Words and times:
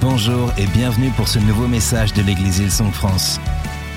Bonjour 0.00 0.50
et 0.56 0.66
bienvenue 0.68 1.10
pour 1.10 1.28
ce 1.28 1.38
nouveau 1.38 1.68
message 1.68 2.14
de 2.14 2.22
l'Église 2.22 2.60
Hillsong 2.60 2.90
France. 2.90 3.38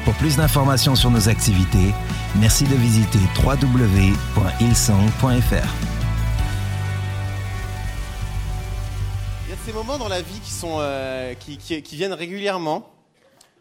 Pour 0.04 0.14
plus 0.16 0.36
d'informations 0.36 0.96
sur 0.96 1.10
nos 1.10 1.30
activités, 1.30 1.94
merci 2.36 2.66
de 2.66 2.76
visiter 2.76 3.20
www.hillsong.fr. 3.42 4.10
Il 9.46 9.50
y 9.50 9.54
a 9.54 9.56
ces 9.66 9.72
moments 9.72 9.98
dans 9.98 10.10
la 10.10 10.22
vie 10.22 10.42
qui, 10.42 10.52
sont, 10.52 10.76
euh, 10.80 11.36
qui, 11.36 11.56
viennent 11.96 12.12
régulièrement 12.12 12.92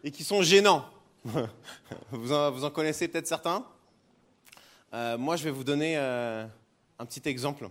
et 0.03 0.11
qui 0.11 0.25
sont 0.25 0.41
gênants. 0.41 0.83
vous, 2.11 2.33
en, 2.33 2.69
connaissez 2.71 3.07
peut-être 3.07 3.27
certains. 3.27 3.63
Euh, 4.93 5.17
moi, 5.17 5.37
je 5.37 5.45
vais 5.45 5.51
vous 5.51 5.63
donner 5.63 5.93
euh, 5.95 6.45
un 6.99 7.05
petit 7.05 7.21
exemple. 7.23 7.69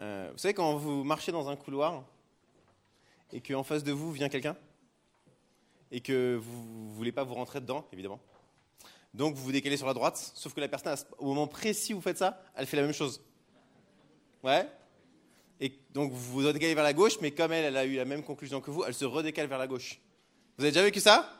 Vous 0.00 0.38
savez, 0.38 0.54
quand 0.54 0.76
vous 0.76 1.02
marchez 1.02 1.32
dans 1.32 1.48
un 1.48 1.56
couloir 1.56 2.04
et 3.32 3.40
qu'en 3.40 3.62
face 3.62 3.84
de 3.84 3.92
vous 3.92 4.12
vient 4.12 4.28
quelqu'un 4.28 4.56
et 5.90 6.00
que 6.00 6.38
vous 6.40 6.88
ne 6.88 6.94
voulez 6.94 7.12
pas 7.12 7.24
vous 7.24 7.34
rentrer 7.34 7.60
dedans, 7.60 7.86
évidemment. 7.92 8.20
Donc, 9.14 9.34
vous 9.34 9.44
vous 9.44 9.52
décalez 9.52 9.76
sur 9.76 9.86
la 9.86 9.94
droite, 9.94 10.32
sauf 10.34 10.52
que 10.52 10.60
la 10.60 10.68
personne, 10.68 10.94
au 11.18 11.26
moment 11.26 11.46
précis 11.46 11.94
où 11.94 11.96
vous 11.96 12.02
faites 12.02 12.18
ça, 12.18 12.42
elle 12.54 12.66
fait 12.66 12.76
la 12.76 12.82
même 12.82 12.92
chose. 12.92 13.22
Ouais 14.42 14.68
et 15.60 15.72
donc 15.92 16.12
vous 16.12 16.40
vous 16.40 16.46
redécalez 16.46 16.74
vers 16.74 16.84
la 16.84 16.92
gauche, 16.92 17.14
mais 17.20 17.32
comme 17.32 17.52
elle, 17.52 17.64
elle 17.64 17.76
a 17.76 17.84
eu 17.84 17.96
la 17.96 18.04
même 18.04 18.22
conclusion 18.22 18.60
que 18.60 18.70
vous, 18.70 18.84
elle 18.84 18.94
se 18.94 19.04
redécale 19.04 19.48
vers 19.48 19.58
la 19.58 19.66
gauche. 19.66 19.98
Vous 20.56 20.64
avez 20.64 20.72
déjà 20.72 20.84
vécu 20.84 21.00
ça? 21.00 21.32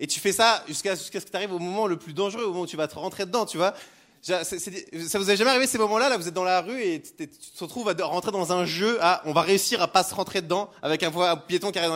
Et 0.00 0.06
tu 0.06 0.20
fais 0.20 0.32
ça 0.32 0.62
jusqu'à 0.68 0.94
ce 0.96 1.10
que 1.10 1.18
tu 1.18 1.34
arrives 1.36 1.52
au 1.52 1.58
moment 1.58 1.86
le 1.86 1.98
plus 1.98 2.12
dangereux, 2.12 2.44
au 2.44 2.48
moment 2.48 2.62
où 2.62 2.66
tu 2.66 2.76
vas 2.76 2.88
te 2.88 2.94
rentrer 2.94 3.26
dedans, 3.26 3.46
tu 3.46 3.56
vois? 3.56 3.74
Ça 4.20 5.18
vous 5.18 5.30
est 5.30 5.36
jamais 5.36 5.50
arrivé 5.50 5.66
ces 5.66 5.78
moments-là 5.78 6.08
Là, 6.08 6.16
vous 6.16 6.28
êtes 6.28 6.34
dans 6.34 6.44
la 6.44 6.60
rue 6.60 6.80
et 6.82 7.02
tu 7.02 7.28
te 7.28 7.64
retrouves 7.64 7.88
à 7.88 8.04
rentrer 8.04 8.32
dans 8.32 8.52
un 8.52 8.64
jeu. 8.64 8.98
À, 9.00 9.22
on 9.24 9.32
va 9.32 9.42
réussir 9.42 9.80
à 9.80 9.88
pas 9.88 10.02
se 10.02 10.14
rentrer 10.14 10.42
dedans 10.42 10.70
avec 10.82 11.02
un 11.02 11.36
piéton 11.36 11.70
qui 11.70 11.78
arrive 11.78 11.90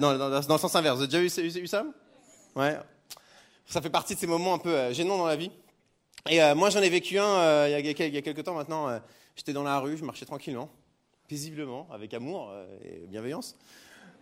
dans, 0.00 0.12
le 0.12 0.58
sens 0.58 0.74
inverse. 0.74 0.96
Vous 0.96 1.02
avez 1.02 1.28
déjà 1.28 1.40
eu, 1.42 1.66
ça? 1.66 1.84
Ouais. 2.54 2.76
Ça 3.66 3.80
fait 3.80 3.90
partie 3.90 4.14
de 4.14 4.20
ces 4.20 4.26
moments 4.26 4.54
un 4.54 4.58
peu 4.58 4.74
euh, 4.74 4.92
gênants 4.92 5.16
dans 5.16 5.26
la 5.26 5.36
vie. 5.36 5.50
Et 6.28 6.42
euh, 6.42 6.54
moi, 6.54 6.70
j'en 6.70 6.80
ai 6.82 6.88
vécu 6.90 7.18
un 7.18 7.24
euh, 7.24 7.66
il 7.68 7.86
y, 7.86 7.88
a, 7.88 8.06
il 8.06 8.22
quelques 8.22 8.44
temps 8.44 8.54
maintenant. 8.54 9.00
J'étais 9.36 9.52
dans 9.52 9.62
la 9.62 9.78
rue, 9.78 9.96
je 9.96 10.04
marchais 10.04 10.26
tranquillement 10.26 10.70
paisiblement, 11.26 11.88
avec 11.90 12.12
amour 12.12 12.52
et 12.84 13.06
bienveillance. 13.06 13.56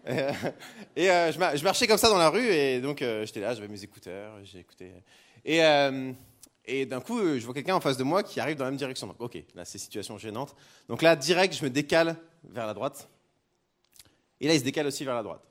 Et 0.06 1.06
je, 1.06 1.38
mar- 1.38 1.56
je 1.56 1.64
marchais 1.64 1.88
comme 1.88 1.98
ça 1.98 2.09
dans 2.09 2.16
la 2.16 2.31
rue, 2.31 2.47
et 2.47 2.81
donc 2.81 3.05
j'étais 3.25 3.41
là, 3.41 3.55
j'avais 3.55 3.69
mes 3.69 3.83
écouteurs, 3.83 4.34
écouté. 4.55 4.92
Et, 5.44 5.61
et 6.64 6.86
d'un 6.86 7.00
coup, 7.00 7.18
euh, 7.18 7.38
je 7.38 7.44
vois 7.44 7.55
quelqu'un 7.55 7.74
en 7.74 7.80
face 7.80 7.96
de 7.96 8.05
moi 8.05 8.22
qui 8.22 8.38
arrive 8.38 8.56
dans 8.56 8.64
la 8.64 8.70
même 8.70 8.78
direction. 8.78 9.06
Donc, 9.06 9.16
ok, 9.18 9.42
là, 9.55 9.64
c'est 9.64 9.78
situation 9.78 10.16
gênante. 10.18 10.55
Donc 10.88 11.02
là, 11.02 11.16
direct, 11.16 11.54
je 11.54 11.64
me 11.64 11.70
décale 11.70 12.16
vers 12.44 12.66
la 12.66 12.74
droite. 12.74 13.08
Et 14.41 14.46
là, 14.46 14.54
il 14.54 14.60
se 14.60 14.64
décale 14.64 14.86
aussi 14.86 15.04
vers 15.04 15.14
la 15.14 15.22
droite. 15.22 15.42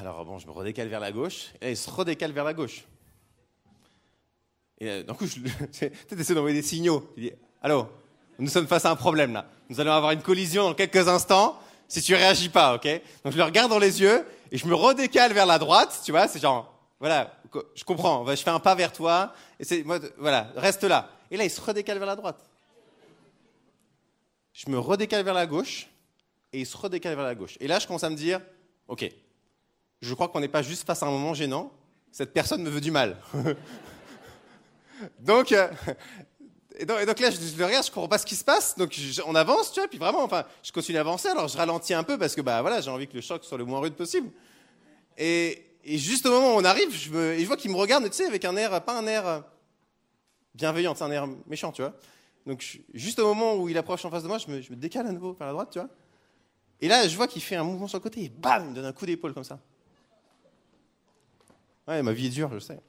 Alors, 0.00 0.24
bon, 0.24 0.38
je 0.38 0.46
me 0.46 0.52
redécale 0.52 0.88
vers 0.88 1.00
la 1.00 1.12
gauche, 1.12 1.52
et 1.60 1.66
là, 1.66 1.70
il 1.70 1.76
se 1.76 1.88
redécale 1.90 2.32
vers 2.32 2.44
la 2.44 2.54
gauche. 2.54 2.84
Et 4.78 4.88
euh, 4.88 5.02
d'un 5.02 5.14
coup, 5.14 5.26
je, 5.26 5.38
essaies 6.18 6.34
d'envoyer 6.34 6.56
des 6.56 6.66
signaux. 6.66 7.10
Tu 7.14 7.20
dis, 7.20 7.32
allô, 7.62 7.86
nous 8.38 8.48
sommes 8.48 8.66
face 8.66 8.84
à 8.84 8.90
un 8.90 8.96
problème 8.96 9.32
là. 9.32 9.46
Nous 9.68 9.80
allons 9.80 9.92
avoir 9.92 10.12
une 10.12 10.22
collision 10.22 10.64
dans 10.64 10.74
quelques 10.74 11.08
instants 11.08 11.58
si 11.86 12.00
tu 12.00 12.14
réagis 12.14 12.48
pas, 12.48 12.74
ok? 12.74 12.88
Donc 13.22 13.32
je 13.32 13.36
le 13.36 13.44
regarde 13.44 13.70
dans 13.70 13.78
les 13.78 14.00
yeux 14.00 14.26
et 14.50 14.56
je 14.56 14.66
me 14.66 14.74
redécale 14.74 15.32
vers 15.34 15.46
la 15.46 15.58
droite, 15.58 16.00
tu 16.04 16.10
vois, 16.10 16.26
c'est 16.26 16.40
genre, 16.40 16.74
voilà, 16.98 17.32
je 17.74 17.84
comprends, 17.84 18.26
je 18.26 18.42
fais 18.42 18.50
un 18.50 18.60
pas 18.60 18.74
vers 18.74 18.92
toi, 18.92 19.34
et 19.60 19.84
voilà, 20.18 20.52
reste 20.56 20.84
là. 20.84 21.10
Et 21.30 21.36
là, 21.36 21.44
il 21.44 21.50
se 21.50 21.60
redécale 21.60 21.98
vers 21.98 22.06
la 22.06 22.16
droite. 22.16 22.40
Je 24.52 24.68
me 24.70 24.78
redécale 24.78 25.24
vers 25.24 25.34
la 25.34 25.46
gauche 25.46 25.88
et 26.52 26.60
il 26.60 26.66
se 26.66 26.76
redécale 26.76 27.14
vers 27.14 27.24
la 27.24 27.34
gauche. 27.34 27.56
Et 27.60 27.66
là, 27.66 27.78
je 27.78 27.86
commence 27.86 28.04
à 28.04 28.10
me 28.10 28.16
dire, 28.16 28.40
ok, 28.88 29.10
je 30.00 30.14
crois 30.14 30.28
qu'on 30.28 30.40
n'est 30.40 30.48
pas 30.48 30.62
juste 30.62 30.86
face 30.86 31.02
à 31.02 31.06
un 31.06 31.10
moment 31.10 31.32
gênant, 31.32 31.72
cette 32.10 32.32
personne 32.32 32.62
me 32.62 32.68
veut 32.68 32.80
du 32.82 32.90
mal. 32.90 33.16
donc, 35.20 35.52
euh, 35.52 35.68
donc, 36.86 37.20
là, 37.20 37.30
je, 37.30 37.36
je 37.36 37.56
le 37.56 37.64
regarde, 37.64 37.84
je 37.84 37.90
comprends 37.90 38.08
pas 38.08 38.18
ce 38.18 38.26
qui 38.26 38.36
se 38.36 38.44
passe. 38.44 38.76
Donc 38.76 38.94
on 39.26 39.34
avance, 39.34 39.72
tu 39.72 39.80
vois, 39.80 39.88
puis 39.88 39.98
vraiment, 39.98 40.22
enfin, 40.22 40.44
je 40.62 40.72
continue 40.72 40.98
à 40.98 41.00
avancer. 41.00 41.28
Alors 41.28 41.48
je 41.48 41.56
ralentis 41.56 41.94
un 41.94 42.02
peu 42.02 42.18
parce 42.18 42.34
que 42.34 42.40
bah 42.40 42.60
voilà, 42.62 42.80
j'ai 42.80 42.90
envie 42.90 43.06
que 43.06 43.14
le 43.14 43.20
choc 43.20 43.44
soit 43.44 43.58
le 43.58 43.64
moins 43.64 43.80
rude 43.80 43.94
possible. 43.94 44.30
Et, 45.16 45.71
et 45.84 45.98
juste 45.98 46.26
au 46.26 46.30
moment 46.30 46.54
où 46.54 46.58
on 46.58 46.64
arrive, 46.64 46.94
je, 46.94 47.44
vois 47.44 47.56
qu'il 47.56 47.70
me 47.70 47.76
regarde, 47.76 48.04
tu 48.04 48.12
sais, 48.12 48.26
avec 48.26 48.44
un 48.44 48.56
air, 48.56 48.84
pas 48.84 48.96
un 48.96 49.06
air 49.06 49.26
euh, 49.26 49.40
bienveillant, 50.54 50.94
c'est 50.94 51.04
un 51.04 51.10
air 51.10 51.26
méchant, 51.46 51.72
tu 51.72 51.82
vois. 51.82 51.94
Donc 52.46 52.80
juste 52.94 53.18
au 53.18 53.26
moment 53.26 53.56
où 53.56 53.68
il 53.68 53.76
approche 53.78 54.04
en 54.04 54.10
face 54.10 54.22
de 54.22 54.28
moi, 54.28 54.38
je 54.38 54.50
me, 54.50 54.76
décale 54.76 55.06
à 55.06 55.12
nouveau 55.12 55.32
vers 55.32 55.46
la 55.46 55.52
droite, 55.52 55.70
tu 55.72 55.78
vois. 55.78 55.88
Et 56.80 56.88
là, 56.88 57.06
je 57.06 57.16
vois 57.16 57.26
qu'il 57.28 57.42
fait 57.42 57.56
un 57.56 57.64
mouvement 57.64 57.88
sur 57.88 57.98
le 57.98 58.02
côté 58.02 58.24
et 58.24 58.28
bam, 58.28 58.64
il 58.64 58.70
me 58.70 58.74
donne 58.74 58.84
un 58.84 58.92
coup 58.92 59.06
d'épaule 59.06 59.34
comme 59.34 59.44
ça. 59.44 59.60
Ouais, 61.88 62.02
ma 62.02 62.12
vie 62.12 62.26
est 62.26 62.30
dure, 62.30 62.50
je 62.52 62.58
sais. 62.60 62.80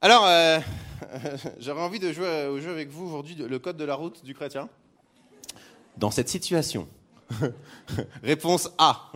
Alors, 0.00 0.24
euh, 0.26 0.58
j'aurais 1.60 1.82
envie 1.82 2.00
de 2.00 2.12
jouer 2.12 2.46
au 2.46 2.60
jeu 2.60 2.70
avec 2.70 2.90
vous 2.90 3.06
aujourd'hui, 3.06 3.34
le 3.34 3.58
code 3.58 3.76
de 3.76 3.84
la 3.84 3.94
route 3.94 4.24
du 4.24 4.34
chrétien. 4.34 4.68
Dans 5.96 6.10
cette 6.10 6.28
situation, 6.28 6.88
réponse 8.22 8.70
A, 8.78 9.12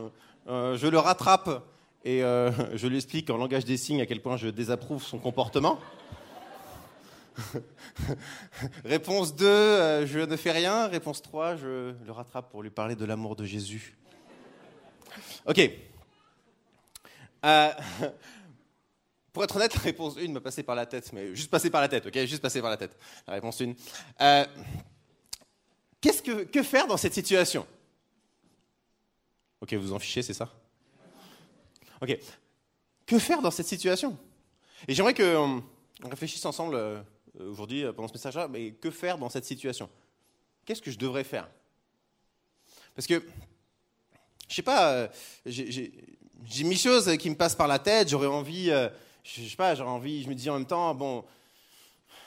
euh, 0.49 0.77
je 0.77 0.87
le 0.87 0.99
rattrape 0.99 1.65
et 2.05 2.23
euh, 2.23 2.51
je 2.77 2.87
lui 2.87 2.97
explique 2.97 3.31
en 3.31 3.37
langage 3.37 3.65
des 3.65 3.77
signes 3.77 4.01
à 4.01 4.07
quel 4.07 4.21
point 4.21 4.37
je 4.37 4.49
désapprouve 4.49 5.03
son 5.03 5.19
comportement. 5.19 5.79
réponse 8.85 9.35
2, 9.37 9.47
euh, 9.47 10.07
je 10.07 10.21
ne 10.21 10.37
fais 10.37 10.53
rien. 10.53 10.87
Réponse 10.89 11.23
3, 11.23 11.57
je 11.57 11.95
le 12.05 12.13
rattrape 12.13 12.51
pour 12.51 12.63
lui 12.63 12.71
parler 12.71 12.97
de 12.97 13.05
l'amour 13.05 13.37
de 13.37 13.45
Jésus. 13.45 13.97
Ok. 15.47 15.71
Pour 19.37 19.45
être 19.45 19.57
honnête, 19.57 19.75
la 19.75 19.83
réponse 19.83 20.17
1 20.17 20.33
m'a 20.33 20.41
passé 20.41 20.63
par 20.63 20.75
la 20.75 20.87
tête, 20.87 21.13
mais 21.13 21.35
juste 21.35 21.51
passé 21.51 21.69
par 21.69 21.83
la 21.83 21.89
tête, 21.89 22.07
ok? 22.07 22.25
Juste 22.25 22.41
passé 22.41 22.63
par 22.63 22.71
la 22.71 22.79
tête. 22.79 22.97
La 23.27 23.35
réponse 23.35 23.61
1. 23.61 23.75
Euh, 24.23 24.47
qu'est-ce 26.01 26.23
que, 26.23 26.45
que 26.45 26.63
faire 26.63 26.87
dans 26.87 26.97
cette 26.97 27.13
situation? 27.13 27.67
Ok, 29.67 29.75
vous 29.75 29.93
en 29.93 29.99
fichez, 29.99 30.23
c'est 30.23 30.33
ça? 30.33 30.49
Ok. 32.01 32.17
Que 33.05 33.19
faire 33.19 33.43
dans 33.43 33.51
cette 33.51 33.67
situation? 33.67 34.17
Et 34.87 34.95
j'aimerais 34.95 35.13
qu'on 35.13 35.61
on 36.05 36.09
réfléchisse 36.09 36.45
ensemble 36.45 36.77
euh, 36.77 37.03
aujourd'hui, 37.41 37.83
euh, 37.83 37.93
pendant 37.93 38.07
ce 38.07 38.13
message-là, 38.13 38.47
mais 38.47 38.71
que 38.71 38.93
faire 38.93 39.19
dans 39.19 39.29
cette 39.29 39.45
situation? 39.45 39.91
Qu'est-ce 40.65 40.81
que 40.81 40.93
je 40.93 40.99
devrais 40.99 41.25
faire? 41.25 41.49
Parce 42.95 43.09
que, 43.09 43.27
je 44.49 44.55
sais 44.55 44.63
pas, 44.63 44.93
euh, 44.93 45.09
j'ai- 45.45 45.93
mille 46.63 46.79
choses 46.79 47.17
qui 47.17 47.29
me 47.29 47.35
passent 47.35 47.57
par 47.57 47.67
la 47.67 47.81
tête, 47.81 48.09
j'aurais 48.09 48.29
envie, 48.29 48.71
euh, 48.71 48.89
je 49.25 49.49
sais 49.49 49.57
pas, 49.57 49.75
j'aurais 49.75 49.91
envie, 49.91 50.23
je 50.23 50.29
me 50.29 50.35
dis 50.37 50.49
en 50.49 50.55
même 50.59 50.67
temps, 50.67 50.95
bon, 50.95 51.25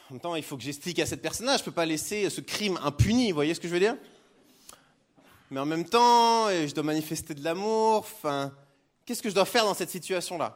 en 0.10 0.14
même 0.14 0.20
temps, 0.20 0.36
il 0.36 0.44
faut 0.44 0.58
que 0.58 0.64
j'explique 0.64 1.00
à 1.00 1.06
cette 1.06 1.22
personne-là, 1.22 1.56
je 1.56 1.64
peux 1.64 1.72
pas 1.72 1.86
laisser 1.86 2.30
ce 2.30 2.42
crime 2.42 2.78
impuni, 2.84 3.30
vous 3.32 3.36
voyez 3.36 3.54
ce 3.54 3.62
que 3.62 3.70
je 3.70 3.74
veux 3.74 3.80
dire? 3.80 3.96
Mais 5.52 5.60
en 5.60 5.66
même 5.66 5.86
temps, 5.86 6.50
je 6.50 6.74
dois 6.74 6.84
manifester 6.84 7.34
de 7.34 7.44
l'amour, 7.44 8.00
enfin, 8.00 8.54
qu'est-ce 9.06 9.22
que 9.22 9.30
je 9.30 9.36
dois 9.36 9.46
faire 9.46 9.66
dans 9.66 9.74
cette 9.74 9.90
situation-là? 9.90 10.56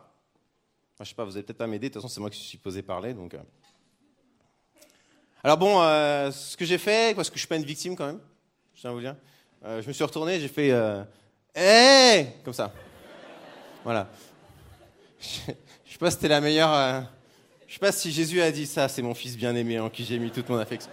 Je 0.99 1.05
sais 1.05 1.15
pas, 1.15 1.25
vous 1.25 1.31
allez 1.31 1.43
peut-être 1.43 1.57
pas 1.57 1.67
m'aider, 1.67 1.89
de 1.89 1.93
toute 1.93 2.01
façon, 2.01 2.13
c'est 2.13 2.21
moi 2.21 2.29
qui 2.29 2.39
suis 2.39 2.57
posé 2.57 2.81
parler, 2.81 3.13
donc... 3.13 3.33
euh. 3.33 3.39
Alors 5.43 5.57
bon, 5.57 5.81
euh, 5.81 6.31
ce 6.31 6.55
que 6.55 6.63
j'ai 6.63 6.77
fait, 6.77 7.15
parce 7.15 7.29
que 7.29 7.35
je 7.35 7.39
suis 7.39 7.47
pas 7.47 7.57
une 7.57 7.65
victime 7.65 7.95
quand 7.95 8.05
même, 8.05 8.19
je 8.75 8.81
tiens 8.81 8.91
à 8.91 8.93
vous 8.93 9.01
dire, 9.01 9.15
euh, 9.65 9.81
je 9.81 9.87
me 9.87 9.93
suis 9.93 10.03
retourné, 10.03 10.39
j'ai 10.39 10.47
fait... 10.47 10.71
Euh, 10.71 11.03
Hé 11.55 12.27
Comme 12.43 12.53
ça. 12.53 12.71
Voilà. 13.83 14.09
Je 15.19 15.51
je 15.85 15.91
sais 15.91 15.97
pas 15.99 16.09
si 16.09 16.15
c'était 16.15 16.27
la 16.27 16.41
meilleure. 16.41 17.05
Je 17.67 17.73
sais 17.73 17.79
pas 17.79 17.91
si 17.91 18.11
Jésus 18.11 18.41
a 18.41 18.51
dit 18.51 18.65
ça, 18.65 18.87
c'est 18.87 19.03
mon 19.03 19.13
fils 19.13 19.37
bien-aimé 19.37 19.79
en 19.79 19.89
qui 19.89 20.03
j'ai 20.03 20.17
mis 20.17 20.31
toute 20.31 20.49
mon 20.49 20.57
affection. 20.57 20.89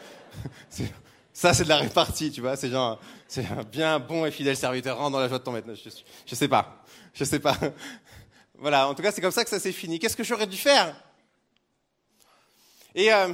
Ça, 1.33 1.55
c'est 1.55 1.65
de 1.65 1.69
la 1.69 1.77
répartie, 1.79 2.31
tu 2.33 2.41
vois. 2.41 2.57
C'est 2.57 2.71
genre, 2.71 3.01
c'est 3.29 3.47
un 3.47 3.63
bien 3.63 3.99
bon 4.01 4.27
et 4.27 4.31
fidèle 4.31 4.57
serviteur. 4.57 4.99
Rentre 4.99 5.13
dans 5.13 5.21
la 5.21 5.29
joie 5.29 5.39
de 5.39 5.45
ton 5.45 5.53
maître. 5.53 5.69
Je, 5.75 5.91
je 6.27 6.35
sais 6.35 6.49
pas. 6.49 6.85
Je 7.15 7.25
sais 7.25 7.39
pas. 7.41 7.57
Voilà. 8.63 8.89
En 8.89 8.95
tout 8.95 9.03
cas, 9.03 9.11
c'est 9.11 9.23
comme 9.23 9.31
ça 9.31 9.43
que 9.43 9.49
ça 9.49 9.59
s'est 9.59 9.73
fini. 9.73 9.99
Qu'est-ce 9.99 10.17
que 10.17 10.23
j'aurais 10.25 10.47
dû 10.47 10.59
faire? 10.59 10.95
Et 12.95 13.11
euh, 13.13 13.33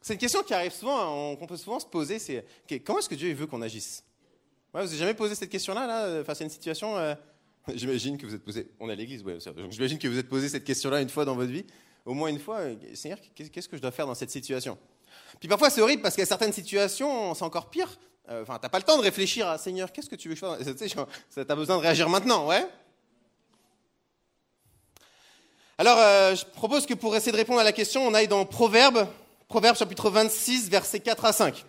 c'est 0.00 0.12
une 0.14 0.20
question 0.20 0.42
qui 0.44 0.54
arrive 0.54 0.72
souvent, 0.72 0.96
hein, 1.00 1.08
on- 1.08 1.36
qu'on 1.36 1.46
peut 1.46 1.56
souvent 1.56 1.80
se 1.80 1.86
poser. 1.86 2.18
C'est 2.20 2.44
comment 2.84 3.00
est-ce 3.00 3.08
que 3.08 3.14
Dieu 3.16 3.32
veut 3.34 3.46
qu'on 3.46 3.62
agisse? 3.62 4.04
Vous 4.72 4.78
avez 4.80 4.96
jamais 4.96 5.14
posé 5.14 5.34
cette 5.34 5.50
question-là, 5.50 5.86
là, 5.88 6.04
euh, 6.04 6.24
face 6.24 6.40
à 6.40 6.44
une 6.44 6.50
situation 6.50 6.96
euh, 6.96 7.14
J'imagine 7.74 8.16
que 8.18 8.26
vous 8.26 8.34
êtes 8.34 8.44
posé. 8.44 8.70
On 8.78 8.88
est 8.88 8.92
à 8.92 8.96
l'église, 8.96 9.22
ouais. 9.24 9.38
donc 9.56 9.72
J'imagine 9.72 9.98
que 9.98 10.06
vous 10.06 10.18
êtes 10.18 10.28
posé 10.28 10.48
cette 10.48 10.64
question-là 10.64 11.00
une 11.00 11.08
fois 11.08 11.24
dans 11.24 11.34
votre 11.34 11.50
vie, 11.50 11.64
au 12.04 12.12
moins 12.14 12.28
une 12.28 12.38
fois. 12.38 12.60
Seigneur, 12.94 13.18
qu'est- 13.34 13.48
qu'est-ce 13.48 13.68
que 13.68 13.76
je 13.76 13.82
dois 13.82 13.90
faire 13.92 14.06
dans 14.06 14.14
cette 14.14 14.30
situation? 14.30 14.78
Puis 15.40 15.48
parfois 15.48 15.70
c'est 15.70 15.80
horrible 15.80 16.02
parce 16.02 16.14
qu'il 16.14 16.22
y 16.22 16.26
a 16.26 16.26
certaines 16.26 16.52
situations, 16.52 17.34
c'est 17.34 17.44
encore 17.44 17.70
pire. 17.70 17.88
Euh, 18.30 18.42
Enfin, 18.42 18.58
t'as 18.60 18.68
pas 18.68 18.78
le 18.78 18.84
temps 18.84 18.96
de 18.96 19.02
réfléchir 19.02 19.48
à 19.48 19.58
Seigneur, 19.58 19.92
qu'est-ce 19.92 20.08
que 20.08 20.16
tu 20.16 20.28
veux 20.28 20.34
que 20.34 20.40
je 20.40 20.94
fasse? 20.94 21.46
T'as 21.46 21.54
besoin 21.54 21.76
de 21.76 21.82
réagir 21.82 22.08
maintenant, 22.08 22.46
ouais 22.46 22.66
Alors, 25.76 25.98
euh, 25.98 26.34
je 26.36 26.44
propose 26.44 26.86
que 26.86 26.94
pour 26.94 27.16
essayer 27.16 27.32
de 27.32 27.36
répondre 27.36 27.60
à 27.60 27.64
la 27.64 27.72
question, 27.72 28.06
on 28.06 28.14
aille 28.14 28.28
dans 28.28 28.44
Proverbes, 28.46 29.08
Proverbes 29.48 29.76
chapitre 29.76 30.08
26, 30.08 30.70
versets 30.70 31.00
4 31.00 31.24
à 31.24 31.32
5. 31.32 31.64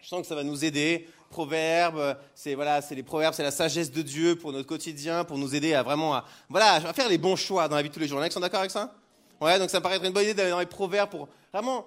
Je 0.00 0.08
sens 0.08 0.20
que 0.20 0.26
ça 0.26 0.36
va 0.36 0.44
nous 0.44 0.64
aider. 0.64 1.08
Proverbes, 1.28 2.16
c'est 2.36 2.54
voilà, 2.54 2.80
c'est 2.80 2.94
les 2.94 3.02
proverbes, 3.02 3.34
c'est 3.34 3.42
la 3.42 3.50
sagesse 3.50 3.90
de 3.90 4.00
Dieu 4.00 4.36
pour 4.36 4.52
notre 4.52 4.68
quotidien, 4.68 5.24
pour 5.24 5.38
nous 5.38 5.56
aider 5.56 5.74
à 5.74 5.82
vraiment 5.82 6.22
voilà, 6.48 6.80
faire 6.94 7.08
les 7.08 7.18
bons 7.18 7.34
choix 7.34 7.66
dans 7.66 7.74
la 7.74 7.82
vie 7.82 7.88
de 7.88 7.94
tous 7.94 8.00
les 8.00 8.06
jours. 8.06 8.20
Les 8.20 8.30
sont 8.30 8.38
d'accord 8.38 8.60
avec 8.60 8.70
ça? 8.70 8.94
Ouais, 9.40 9.58
donc 9.58 9.68
ça 9.68 9.78
me 9.78 9.82
paraît 9.82 9.96
être 9.96 10.04
une 10.04 10.12
bonne 10.12 10.22
idée 10.22 10.34
d'aller 10.34 10.50
dans 10.50 10.60
les 10.60 10.66
proverbes 10.66 11.10
pour 11.10 11.28
vraiment 11.52 11.84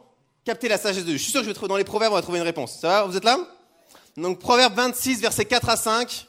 capter 0.50 0.68
la 0.68 0.80
sagesse 0.80 1.04
de 1.04 1.10
Dieu. 1.10 1.18
Je 1.18 1.22
suis 1.22 1.32
sûr 1.32 1.42
que 1.42 1.48
vais 1.48 1.68
dans 1.68 1.78
les 1.78 1.84
proverbes, 1.84 2.12
on 2.12 2.16
va 2.16 2.24
trouver 2.24 2.40
une 2.40 2.44
réponse. 2.44 2.80
Ça 2.80 2.88
va? 2.88 3.04
Vous 3.04 3.16
êtes 3.16 3.24
là? 3.24 3.38
Donc 4.18 4.40
proverbe 4.40 4.74
26, 4.74 5.22
versets 5.22 5.46
4 5.46 5.70
à 5.70 5.78
5. 5.78 6.28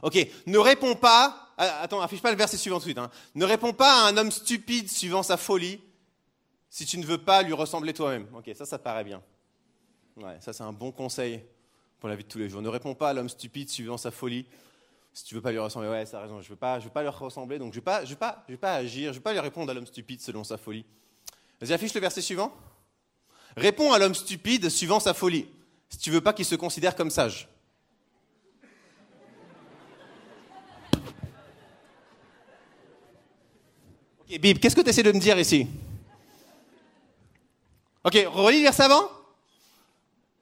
Ok, 0.00 0.26
ne 0.46 0.56
réponds 0.56 0.94
pas. 0.94 1.52
Ah, 1.58 1.82
attends, 1.82 2.00
affiche 2.00 2.22
pas 2.22 2.30
le 2.30 2.38
verset 2.38 2.56
suivant 2.56 2.76
tout 2.76 2.84
de 2.84 2.86
suite. 2.86 2.98
Hein. 2.98 3.10
Ne 3.34 3.44
réponds 3.44 3.74
pas 3.74 4.04
à 4.04 4.08
un 4.08 4.16
homme 4.16 4.30
stupide 4.30 4.90
suivant 4.90 5.22
sa 5.22 5.36
folie 5.36 5.78
si 6.70 6.86
tu 6.86 6.96
ne 6.96 7.04
veux 7.04 7.18
pas 7.18 7.42
lui 7.42 7.52
ressembler 7.52 7.92
toi-même. 7.92 8.26
Ok, 8.34 8.50
ça, 8.54 8.64
ça 8.64 8.78
paraît 8.78 9.04
bien. 9.04 9.22
Ouais, 10.16 10.38
ça 10.40 10.54
c'est 10.54 10.62
un 10.62 10.72
bon 10.72 10.90
conseil 10.90 11.42
pour 12.00 12.08
la 12.08 12.16
vie 12.16 12.24
de 12.24 12.28
tous 12.28 12.38
les 12.38 12.48
jours. 12.48 12.62
Ne 12.62 12.70
réponds 12.70 12.94
pas 12.94 13.10
à 13.10 13.12
l'homme 13.12 13.28
stupide 13.28 13.68
suivant 13.68 13.98
sa 13.98 14.10
folie. 14.10 14.46
Si 15.12 15.22
tu 15.24 15.34
veux 15.34 15.42
pas 15.42 15.52
lui 15.52 15.58
ressembler, 15.58 15.90
ouais, 15.90 16.06
ça 16.06 16.18
a 16.18 16.22
raison, 16.22 16.40
je 16.40 16.48
veux 16.48 16.54
veux 16.54 16.90
pas 16.90 17.02
lui 17.02 17.08
ressembler, 17.10 17.58
donc 17.58 17.74
je 17.74 17.80
vais 17.80 18.04
je 18.04 18.10
vais 18.10 18.16
pas, 18.16 18.42
je 18.48 18.52
vais 18.54 18.58
pas 18.58 18.74
agir, 18.74 19.12
je 19.12 19.18
vais 19.18 19.22
pas 19.22 19.32
lui 19.34 19.40
répondre 19.40 19.70
à 19.70 19.74
l'homme 19.74 19.86
stupide 19.86 20.22
selon 20.22 20.44
sa 20.44 20.56
folie. 20.56 20.86
Vas-y, 21.60 21.74
affiche 21.74 21.92
le 21.92 22.00
verset 22.00 22.22
suivant. 22.22 22.52
Réponds 23.56 23.92
à 23.92 23.98
l'homme 23.98 24.14
stupide 24.14 24.68
suivant 24.68 25.00
sa 25.00 25.14
folie, 25.14 25.48
si 25.88 25.98
tu 25.98 26.10
veux 26.10 26.20
pas 26.20 26.34
qu'il 26.34 26.44
se 26.44 26.54
considère 26.54 26.94
comme 26.94 27.10
sage. 27.10 27.48
Ok, 34.20 34.38
Bib, 34.38 34.58
qu'est-ce 34.58 34.76
que 34.76 34.82
tu 34.82 34.90
essaies 34.90 35.02
de 35.02 35.12
me 35.12 35.18
dire 35.18 35.38
ici? 35.38 35.66
Ok, 38.04 38.14
relis 38.28 38.58
le 38.58 38.64
verset 38.64 38.82
avant. 38.82 39.10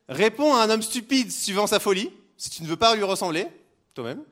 Réponds 0.08 0.54
à 0.54 0.64
un 0.64 0.70
homme 0.70 0.82
stupide 0.82 1.30
suivant 1.30 1.66
sa 1.66 1.78
folie, 1.78 2.10
si 2.36 2.50
tu 2.50 2.62
ne 2.62 2.68
veux 2.68 2.76
pas 2.76 2.94
lui 2.96 3.04
ressembler, 3.04 3.46
toi-même. 3.94 4.22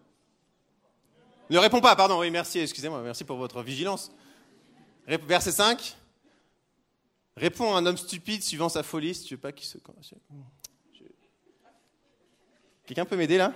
Ne 1.50 1.58
réponds 1.58 1.80
pas, 1.80 1.94
pardon, 1.94 2.18
oui, 2.18 2.30
merci, 2.30 2.58
excusez-moi, 2.58 3.00
merci 3.02 3.24
pour 3.24 3.36
votre 3.36 3.62
vigilance. 3.62 4.10
Verset 5.06 5.52
5. 5.52 5.96
Réponds 7.36 7.74
à 7.74 7.78
un 7.78 7.86
homme 7.86 7.96
stupide 7.96 8.42
suivant 8.42 8.68
sa 8.68 8.82
folie, 8.82 9.14
si 9.14 9.24
tu 9.24 9.34
veux 9.34 9.40
pas 9.40 9.52
qu'il 9.52 9.66
se. 9.66 9.78
Quelqu'un 12.84 13.04
peut 13.04 13.16
m'aider 13.16 13.38
là? 13.38 13.54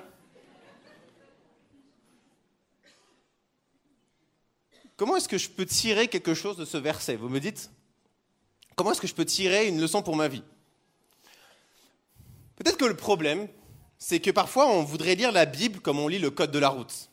Comment 4.96 5.16
est-ce 5.16 5.28
que 5.28 5.36
je 5.36 5.50
peux 5.50 5.66
tirer 5.66 6.08
quelque 6.08 6.32
chose 6.32 6.56
de 6.56 6.64
ce 6.64 6.78
verset? 6.78 7.16
Vous 7.16 7.28
me 7.28 7.38
dites? 7.38 7.70
Comment 8.76 8.92
est-ce 8.92 9.00
que 9.00 9.06
je 9.06 9.14
peux 9.14 9.26
tirer 9.26 9.68
une 9.68 9.80
leçon 9.80 10.02
pour 10.02 10.16
ma 10.16 10.28
vie? 10.28 10.42
Peut-être 12.56 12.78
que 12.78 12.86
le 12.86 12.96
problème, 12.96 13.48
c'est 13.98 14.20
que 14.20 14.30
parfois 14.30 14.68
on 14.68 14.82
voudrait 14.84 15.14
lire 15.14 15.32
la 15.32 15.44
Bible 15.44 15.80
comme 15.80 15.98
on 15.98 16.08
lit 16.08 16.18
le 16.18 16.30
code 16.30 16.50
de 16.50 16.58
la 16.58 16.70
route. 16.70 17.10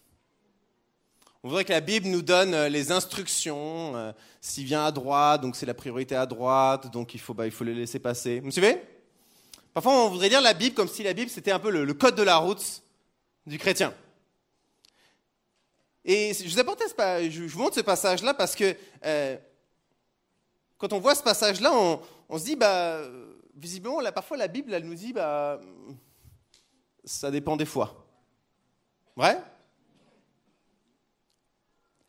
On 1.46 1.50
voudrait 1.50 1.66
que 1.66 1.74
la 1.74 1.82
Bible 1.82 2.08
nous 2.08 2.22
donne 2.22 2.54
euh, 2.54 2.70
les 2.70 2.94
instructions. 2.94 3.98
Euh, 3.98 4.14
s'il 4.40 4.64
vient 4.64 4.86
à 4.86 4.92
droite, 4.92 5.42
donc 5.42 5.58
c'est 5.58 5.66
la 5.66 5.74
priorité 5.74 6.16
à 6.16 6.26
droite, 6.26 6.92
donc 6.92 7.14
il 7.14 7.20
faut, 7.20 7.34
bah, 7.34 7.46
il 7.46 7.52
faut 7.52 7.66
le 7.66 7.74
laisser 7.74 8.00
passer. 8.00 8.40
Vous 8.40 8.46
me 8.46 8.52
suivez? 8.52 8.82
Parfois 9.74 10.06
on 10.06 10.10
voudrait 10.10 10.30
lire 10.30 10.42
la 10.42 10.54
Bible 10.54 10.74
comme 10.76 10.88
si 10.88 11.04
la 11.04 11.14
Bible 11.14 11.30
c'était 11.30 11.52
un 11.52 11.60
peu 11.60 11.70
le, 11.70 11.94
code 11.94 12.16
de 12.16 12.24
la 12.24 12.38
route 12.38 12.82
du 13.46 13.58
chrétien. 13.58 13.94
Et 16.06 16.34
je 16.34 16.44
vous, 16.44 17.48
vous 17.48 17.60
montre 17.60 17.76
ce 17.76 17.82
passage-là 17.82 18.34
parce 18.34 18.56
que 18.56 18.76
euh, 19.06 19.38
quand 20.78 20.94
on 20.94 21.00
voit 21.00 21.16
ce 21.16 21.24
passage-là, 21.24 21.74
on, 22.30 22.38
se 22.38 22.44
dit, 22.44 22.56
bah, 22.58 23.00
visiblement, 23.56 24.00
parfois 24.14 24.36
la 24.36 24.50
Bible, 24.50 24.74
elle 24.74 24.84
nous 24.84 24.96
dit, 24.96 25.14
bah, 25.14 25.60
ça 27.06 27.32
dépend 27.32 27.56
des 27.56 27.66
fois. 27.66 28.06
Vrai? 29.16 29.42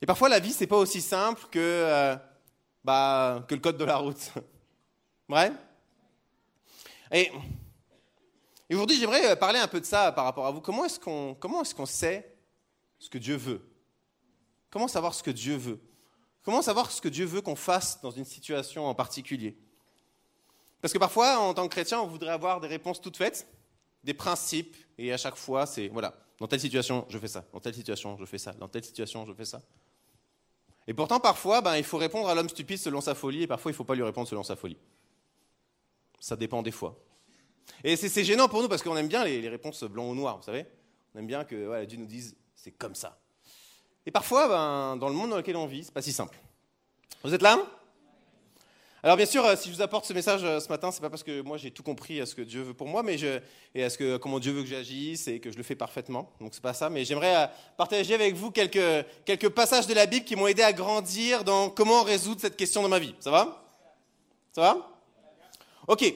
Et 0.05 0.07
parfois, 0.07 0.29
la 0.29 0.39
vie, 0.39 0.53
c'est 0.53 0.67
pas 0.67 0.77
aussi 0.77 1.01
simple 1.01 1.47
que, 1.51 1.59
euh, 1.59 2.15
bah, 2.85 3.43
que 3.49 3.55
le 3.55 3.61
code 3.63 3.79
de 3.79 3.85
la 3.85 3.97
route. 3.97 4.33
Vrai? 5.31 5.51
Et, 7.11 7.33
aujourd'hui, 8.71 8.99
j'aimerais 8.99 9.35
parler 9.39 9.59
un 9.59 9.67
peu 9.67 9.81
de 9.81 9.87
ça 9.87 10.13
par 10.13 10.27
rapport 10.27 10.45
à 10.45 10.51
vous. 10.51 10.61
Comment 10.61 10.85
est-ce 10.85 11.01
qu'on 11.01 11.39
est 11.83 11.87
sait 11.87 12.37
ce 12.99 13.09
que 13.09 13.17
Dieu 13.17 13.37
veut? 13.37 13.67
Comment 14.69 14.89
savoir 14.89 15.15
ce 15.15 15.23
que 15.23 15.31
Dieu 15.31 15.57
veut? 15.57 15.81
Comment 16.43 16.61
savoir 16.61 16.91
ce 16.91 17.01
que 17.01 17.09
Dieu 17.09 17.25
veut 17.25 17.41
qu'on 17.41 17.57
fasse 17.57 18.03
dans 18.03 18.11
une 18.11 18.27
situation 18.27 18.85
en 18.85 18.95
particulier? 18.95 19.57
Parce 20.83 20.93
que 20.93 20.99
parfois, 20.99 21.39
en 21.39 21.55
tant 21.55 21.67
que 21.67 21.73
chrétien, 21.73 21.99
on 22.03 22.09
voudrait 22.09 22.33
avoir 22.33 22.61
des 22.61 22.69
réponses 22.69 23.01
toutes 23.01 23.17
faites, 23.17 23.47
des 24.03 24.13
principes, 24.13 24.77
et 24.99 25.15
à 25.15 25.17
chaque 25.17 25.37
fois, 25.37 25.65
c'est 25.65 25.89
voilà, 25.89 26.13
dans 26.39 26.47
telle 26.47 26.61
situation, 26.61 27.07
je 27.09 27.19
fais 27.19 27.29
ça, 27.29 27.43
dans 27.55 27.61
telle 27.61 27.75
situation, 27.75 28.19
je 28.19 28.27
fais 28.27 28.37
ça, 28.37 28.53
dans 28.53 28.69
telle 28.69 28.85
situation, 28.85 29.25
je 29.25 29.33
fais 29.33 29.47
ça. 29.47 29.63
Et 30.87 30.95
pourtant, 30.95 31.21
parfois, 31.21 31.61
ben, 31.61 31.77
il 31.77 31.85
faut 31.85 31.99
répondre 31.99 32.29
à 32.29 32.35
l'homme 32.35 32.49
stupide 32.49 32.79
selon 32.79 33.01
sa 33.01 33.15
folie, 33.15 33.43
et 33.43 33.47
parfois, 33.47 33.71
il 33.71 33.75
ne 33.75 33.77
faut 33.77 33.85
pas 33.85 33.95
lui 33.95 34.03
répondre 34.03 34.29
selon 34.29 34.43
sa 34.43 34.57
folie. 34.57 34.77
Ça 36.21 36.37
dépend 36.37 36.63
des 36.63 36.71
fois. 36.71 36.99
Et 37.83 37.97
c'est 37.97 38.25
gênant 38.25 38.49
pour 38.49 38.63
nous 38.63 38.69
parce 38.69 38.83
qu'on 38.83 38.97
aime 38.97 39.09
bien 39.09 39.25
les, 39.25 39.49
réponses 39.49 39.85
blanc 39.85 40.09
ou 40.11 40.15
noir, 40.15 40.37
vous 40.37 40.43
savez 40.43 40.67
On 41.15 41.19
aime 41.19 41.27
bien 41.27 41.45
que 41.45 41.67
voilà, 41.67 41.87
Dieu 41.87 41.99
nous 41.99 42.07
dise 42.07 42.37
c'est 42.55 42.73
comme 42.73 42.95
ça. 42.95 43.19
Et 44.07 44.11
parfois, 44.11 44.49
ben, 44.49 44.97
dans 44.97 45.09
le 45.09 45.15
monde 45.15 45.31
dans 45.31 45.37
lequel 45.37 45.57
on 45.57 45.67
vit, 45.67 45.85
c'est 45.85 45.95
pas 45.95 46.03
si 46.03 46.13
simple. 46.13 46.39
Vous 47.23 47.33
êtes 47.33 47.43
là? 47.43 47.59
Alors 49.05 49.19
bien 49.19 49.27
sûr, 49.27 49.45
euh, 49.45 49.55
si 49.55 49.69
je 49.69 49.75
vous 49.75 49.83
apporte 49.83 50.07
ce 50.07 50.15
message 50.15 50.43
euh, 50.45 50.61
ce 50.61 50.69
matin, 50.71 50.91
c'est 50.91 51.03
pas 51.03 51.11
parce 51.11 51.23
que 51.23 51.43
moi 51.43 51.59
j'ai 51.59 51.71
tout 51.71 51.83
compris 51.83 52.23
à 52.23 52.27
ce 52.27 52.35
que 52.35 52.41
Dieu 52.41 52.63
veut 52.63 52.73
pour 52.73 52.89
moi, 52.89 53.03
mais 53.03 53.19
et 53.75 53.85
à 53.85 53.91
ce 53.91 53.99
que 53.99 54.17
comment 54.17 54.39
Dieu 54.39 54.53
veut 54.53 54.63
que 54.63 54.69
j'agisse 54.69 55.29
et 55.29 55.41
que 55.41 55.53
je 55.53 55.59
le 55.59 55.63
fais 55.63 55.75
parfaitement. 55.75 56.33
Donc 56.41 56.55
c'est 56.55 56.63
pas 56.63 56.73
ça, 56.73 56.89
mais 56.89 57.05
j'aimerais 57.05 57.37
euh, 57.37 57.47
partager 57.77 58.15
avec 58.15 58.35
vous 58.35 58.51
quelques 58.51 59.49
passages 59.51 59.87
de 59.87 59.93
la 59.93 60.07
Bible 60.07 60.25
qui 60.25 60.37
m'ont 60.37 60.47
aidé 60.47 60.63
à 60.63 60.73
grandir 60.73 61.45
dans 61.45 61.69
comment 61.69 62.03
résoudre 62.03 62.41
cette 62.41 62.57
question 62.57 62.81
dans 62.81 62.89
ma 62.89 62.99
vie. 62.99 63.15
Ça 63.21 63.31
va? 63.31 63.63
Ça 64.53 64.63
va? 64.63 64.91
Ok. 65.87 66.15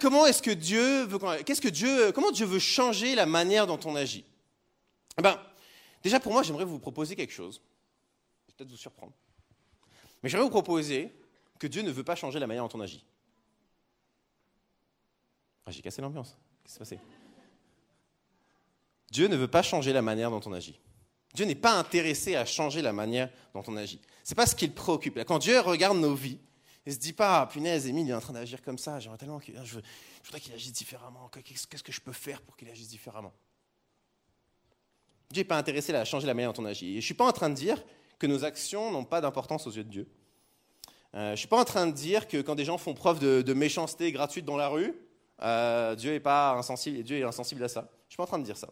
comment 0.00 0.24
est-ce 0.24 0.40
que 0.40 0.50
Dieu 0.50 1.04
veut 1.04 1.18
qu'est-ce 1.44 1.60
que 1.60 1.68
Dieu 1.68 2.10
comment 2.12 2.30
Dieu 2.30 2.46
veut 2.46 2.58
changer 2.58 3.14
la 3.14 3.26
manière 3.26 3.66
dont 3.66 3.80
on 3.84 3.96
agit? 3.96 4.24
Eh 5.18 5.22
ben, 5.22 5.38
déjà 6.02 6.18
pour 6.20 6.32
moi, 6.32 6.42
j'aimerais 6.42 6.64
vous 6.64 6.78
proposer 6.78 7.14
quelque 7.14 7.34
chose. 7.34 7.60
Peut-être 8.56 8.70
vous 8.70 8.78
surprendre. 8.78 9.12
Mais 10.22 10.28
j'aimerais 10.28 10.46
vous 10.46 10.50
proposer 10.50 11.12
que 11.58 11.66
Dieu 11.66 11.82
ne 11.82 11.90
veut 11.90 12.04
pas 12.04 12.16
changer 12.16 12.38
la 12.38 12.46
manière 12.46 12.66
dont 12.66 12.78
on 12.78 12.80
agit. 12.80 13.04
Ah, 15.66 15.70
j'ai 15.70 15.82
cassé 15.82 16.00
l'ambiance. 16.00 16.36
Qu'est-ce 16.64 16.78
qui 16.78 16.84
s'est 16.86 16.96
passé? 16.96 17.00
Dieu 19.10 19.28
ne 19.28 19.36
veut 19.36 19.48
pas 19.48 19.62
changer 19.62 19.92
la 19.92 20.02
manière 20.02 20.30
dont 20.30 20.40
on 20.46 20.52
agit. 20.52 20.78
Dieu 21.34 21.44
n'est 21.44 21.54
pas 21.54 21.78
intéressé 21.78 22.36
à 22.36 22.44
changer 22.44 22.82
la 22.82 22.92
manière 22.92 23.30
dont 23.54 23.62
on 23.66 23.76
agit. 23.76 24.00
Ce 24.24 24.32
n'est 24.32 24.36
pas 24.36 24.46
ce 24.46 24.54
qui 24.54 24.66
le 24.66 24.72
préoccupe. 24.72 25.22
Quand 25.24 25.38
Dieu 25.38 25.60
regarde 25.60 25.98
nos 25.98 26.14
vies, 26.14 26.38
il 26.86 26.92
se 26.92 26.98
dit 26.98 27.12
pas, 27.12 27.42
ah, 27.42 27.46
punaise, 27.46 27.86
Émile 27.86 28.08
est 28.08 28.14
en 28.14 28.20
train 28.20 28.32
d'agir 28.32 28.62
comme 28.62 28.78
ça, 28.78 28.98
j'aimerais 28.98 29.18
tellement 29.18 29.38
qu'il, 29.38 29.60
je 29.62 29.78
voudrais 30.24 30.40
qu'il 30.40 30.54
agisse 30.54 30.72
différemment, 30.72 31.28
qu'est-ce 31.28 31.82
que 31.82 31.92
je 31.92 32.00
peux 32.00 32.12
faire 32.12 32.40
pour 32.40 32.56
qu'il 32.56 32.68
agisse 32.70 32.88
différemment? 32.88 33.34
Dieu 35.30 35.42
n'est 35.42 35.48
pas 35.48 35.58
intéressé 35.58 35.94
à 35.94 36.04
changer 36.06 36.26
la 36.26 36.32
manière 36.32 36.52
dont 36.54 36.62
on 36.62 36.66
agit. 36.66 36.86
Et 36.86 36.92
je 36.92 36.96
ne 36.96 37.00
suis 37.02 37.14
pas 37.14 37.26
en 37.26 37.32
train 37.32 37.50
de 37.50 37.54
dire 37.54 37.82
que 38.18 38.26
nos 38.26 38.44
actions 38.44 38.90
n'ont 38.90 39.04
pas 39.04 39.20
d'importance 39.20 39.66
aux 39.66 39.70
yeux 39.70 39.84
de 39.84 39.90
Dieu. 39.90 40.08
Euh, 41.14 41.28
je 41.28 41.30
ne 41.32 41.36
suis 41.36 41.48
pas 41.48 41.60
en 41.60 41.64
train 41.64 41.86
de 41.86 41.92
dire 41.92 42.28
que 42.28 42.40
quand 42.42 42.54
des 42.54 42.64
gens 42.64 42.78
font 42.78 42.94
preuve 42.94 43.18
de, 43.18 43.52
méchanceté 43.54 44.12
gratuite 44.12 44.44
dans 44.44 44.56
la 44.56 44.68
rue, 44.68 44.94
euh, 45.42 45.94
Dieu 45.94 46.12
est 46.12 46.20
pas 46.20 46.52
insensible, 46.52 47.02
Dieu 47.02 47.18
est 47.18 47.22
insensible 47.22 47.62
à 47.64 47.68
ça. 47.68 47.80
Je 47.80 48.06
ne 48.06 48.10
suis 48.10 48.16
pas 48.16 48.24
en 48.24 48.26
train 48.26 48.38
de 48.38 48.44
dire 48.44 48.56
ça. 48.56 48.68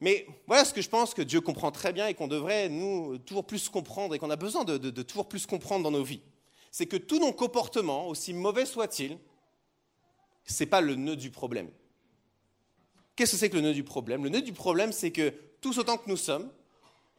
Mais 0.00 0.26
voilà 0.46 0.64
ce 0.64 0.74
que 0.74 0.82
je 0.82 0.88
pense 0.88 1.14
que 1.14 1.22
Dieu 1.22 1.40
comprend 1.40 1.70
très 1.70 1.92
bien 1.92 2.06
et 2.06 2.14
qu'on 2.14 2.28
devrait, 2.28 2.68
nous, 2.68 3.16
toujours 3.18 3.46
plus 3.46 3.68
comprendre 3.68 4.14
et 4.14 4.18
qu'on 4.18 4.30
a 4.30 4.36
besoin 4.36 4.64
de, 4.64 5.02
toujours 5.02 5.26
plus 5.26 5.46
comprendre 5.46 5.82
dans 5.84 5.90
nos 5.90 6.04
vies. 6.04 6.20
C'est 6.70 6.86
que 6.86 6.98
tous 6.98 7.18
nos 7.18 7.32
comportements, 7.32 8.08
aussi 8.08 8.34
mauvais 8.34 8.66
soient-ils, 8.66 9.18
ce 10.44 10.62
n'est 10.62 10.68
pas 10.68 10.82
le 10.82 10.94
nœud 10.94 11.16
du 11.16 11.30
problème. 11.30 11.70
Qu'est-ce 13.16 13.32
que 13.32 13.38
c'est 13.38 13.48
que 13.48 13.56
le 13.56 13.62
nœud 13.62 13.72
du 13.72 13.84
problème? 13.84 14.22
Le 14.22 14.28
nœud 14.28 14.42
du 14.42 14.52
problème, 14.52 14.92
c'est 14.92 15.10
que 15.10 15.32
tous 15.62 15.78
autant 15.78 15.96
que 15.96 16.10
nous 16.10 16.18
sommes, 16.18 16.50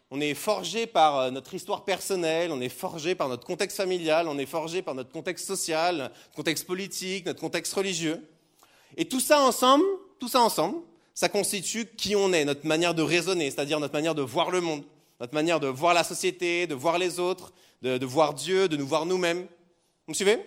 on 0.10 0.22
est 0.22 0.34
forgé 0.34 0.88
par 0.88 1.20
euh, 1.20 1.32
notre 1.32 1.54
histoire 1.54 1.84
personnelle, 1.84 2.52
on 2.52 2.62
est 2.62 2.70
forgé 2.70 3.16
par 3.16 3.28
notre 3.28 3.46
contexte 3.46 3.78
familial, 3.78 4.28
on 4.28 4.38
est 4.38 4.46
forgé 4.46 4.82
par 4.82 4.96
notre 4.96 5.12
contexte 5.12 5.46
social, 5.46 6.12
contexte 6.36 6.66
politique, 6.66 7.26
notre 7.26 7.42
contexte 7.42 7.74
religieux. 7.74 8.26
Et 8.96 9.06
tout 9.06 9.20
ça 9.20 9.42
ensemble, 9.42 9.84
tout 10.20 10.30
ça 10.30 10.42
ensemble, 10.42 10.78
ça 11.14 11.30
constitue 11.30 11.88
qui 11.98 12.16
on 12.16 12.32
est, 12.32 12.46
notre 12.46 12.66
manière 12.66 12.94
de 12.94 13.02
raisonner, 13.02 13.52
c'est-à-dire 13.52 13.80
notre 13.80 13.94
manière 13.94 14.16
de 14.16 14.22
voir 14.22 14.50
le 14.50 14.62
monde, 14.62 14.84
notre 15.20 15.34
manière 15.34 15.60
de 15.60 15.68
voir 15.68 15.94
la 15.94 16.04
société, 16.04 16.68
de 16.68 16.76
voir 16.76 16.98
les 16.98 17.20
autres, 17.20 17.52
de, 17.82 17.98
de 17.98 18.06
voir 18.06 18.34
Dieu, 18.34 18.70
de 18.70 18.78
nous 18.78 18.88
voir 18.88 19.06
nous-mêmes. 19.06 19.42
Vous 19.42 20.12
me 20.12 20.14
suivez? 20.14 20.40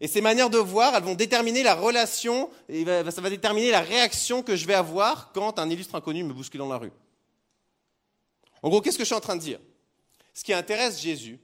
Et 0.00 0.08
ces 0.08 0.20
manières 0.20 0.50
de 0.50 0.58
voir, 0.58 0.94
elles 0.94 1.02
vont 1.02 1.14
déterminer 1.14 1.62
la 1.62 1.74
relation, 1.74 2.50
et 2.68 2.84
ça 2.84 3.20
va 3.20 3.30
déterminer 3.30 3.70
la 3.70 3.80
réaction 3.80 4.42
que 4.42 4.54
je 4.54 4.66
vais 4.66 4.74
avoir 4.74 5.32
quand 5.32 5.58
un 5.58 5.70
illustre 5.70 5.94
inconnu 5.94 6.22
me 6.22 6.34
bouscule 6.34 6.58
dans 6.58 6.68
la 6.68 6.76
rue. 6.76 6.92
En 8.66 8.68
gros, 8.68 8.80
qu'est-ce 8.80 8.98
que 8.98 9.04
je 9.04 9.06
suis 9.06 9.14
en 9.14 9.20
train 9.20 9.36
de 9.36 9.40
dire? 9.40 9.60
Ce 10.34 10.42
qui 10.42 10.52
intéresse 10.52 11.00
Jésus, 11.00 11.38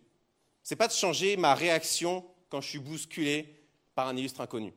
c'est 0.64 0.74
pas 0.74 0.88
de 0.88 0.92
changer 0.92 1.36
ma 1.36 1.54
réaction 1.54 2.26
quand 2.48 2.60
je 2.60 2.68
suis 2.68 2.80
bousculé 2.80 3.54
par 3.94 4.08
un 4.08 4.16
illustre 4.16 4.40
inconnu. 4.40 4.74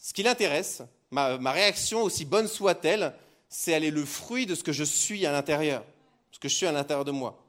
Ce 0.00 0.12
qui 0.12 0.24
l'intéresse, 0.24 0.82
ma, 1.12 1.36
réaction, 1.52 2.02
aussi 2.02 2.24
bonne 2.24 2.48
soit-elle, 2.48 3.14
c'est 3.48 3.70
elle 3.70 3.84
est 3.84 3.92
le 3.92 4.04
fruit 4.04 4.46
de 4.46 4.56
ce 4.56 4.64
que 4.64 4.72
je 4.72 4.82
suis 4.82 5.24
à 5.26 5.30
l'intérieur, 5.30 5.84
ce 6.32 6.40
que 6.40 6.48
je 6.48 6.56
suis 6.56 6.66
à 6.66 6.72
l'intérieur 6.72 7.04
de 7.04 7.12
moi. 7.12 7.40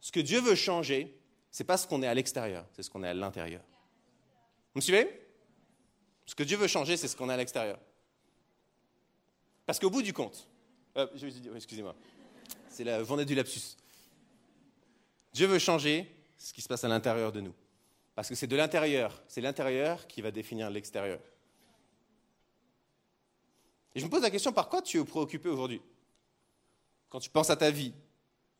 Ce 0.00 0.12
que 0.12 0.20
Dieu 0.20 0.40
veut 0.40 0.54
changer, 0.54 1.12
c'est 1.50 1.64
pas 1.64 1.78
ce 1.78 1.88
qu'on 1.88 2.04
est 2.04 2.06
à 2.06 2.14
l'extérieur, 2.14 2.64
c'est 2.76 2.84
ce 2.84 2.90
qu'on 2.90 3.02
est 3.02 3.08
à 3.08 3.14
l'intérieur. 3.14 3.62
Vous 4.72 4.78
me 4.78 4.82
suivez? 4.82 5.20
Ce 6.26 6.36
que 6.36 6.44
Dieu 6.44 6.58
veut 6.58 6.68
changer, 6.68 6.96
c'est 6.96 7.08
ce 7.08 7.16
qu'on 7.16 7.28
est 7.28 7.34
à 7.34 7.38
l'extérieur. 7.38 7.80
Parce 9.66 9.80
qu'au 9.80 9.90
bout 9.90 10.02
du 10.02 10.12
compte, 10.12 10.46
euh, 10.96 11.08
excusez-moi, 11.56 11.96
c'est 12.76 12.84
la 12.84 13.02
journée 13.02 13.24
du 13.24 13.34
lapsus. 13.34 13.74
Dieu 15.32 15.46
veut 15.46 15.58
changer 15.58 16.14
ce 16.36 16.52
qui 16.52 16.60
se 16.60 16.68
passe 16.68 16.84
à 16.84 16.88
l'intérieur 16.88 17.32
de 17.32 17.40
nous. 17.40 17.54
Parce 18.14 18.28
que 18.28 18.34
c'est 18.34 18.46
de 18.46 18.56
l'intérieur, 18.56 19.22
c'est 19.28 19.40
l'intérieur 19.40 20.06
qui 20.06 20.20
va 20.20 20.30
définir 20.30 20.68
l'extérieur. 20.68 21.18
Et 23.94 24.00
je 24.00 24.04
me 24.04 24.10
pose 24.10 24.20
la 24.20 24.30
question, 24.30 24.52
par 24.52 24.68
quoi 24.68 24.82
tu 24.82 25.00
es 25.00 25.04
préoccupé 25.04 25.48
aujourd'hui? 25.48 25.80
Quand 27.08 27.18
tu 27.18 27.30
penses 27.30 27.48
à 27.48 27.56
ta 27.56 27.70
vie, 27.70 27.94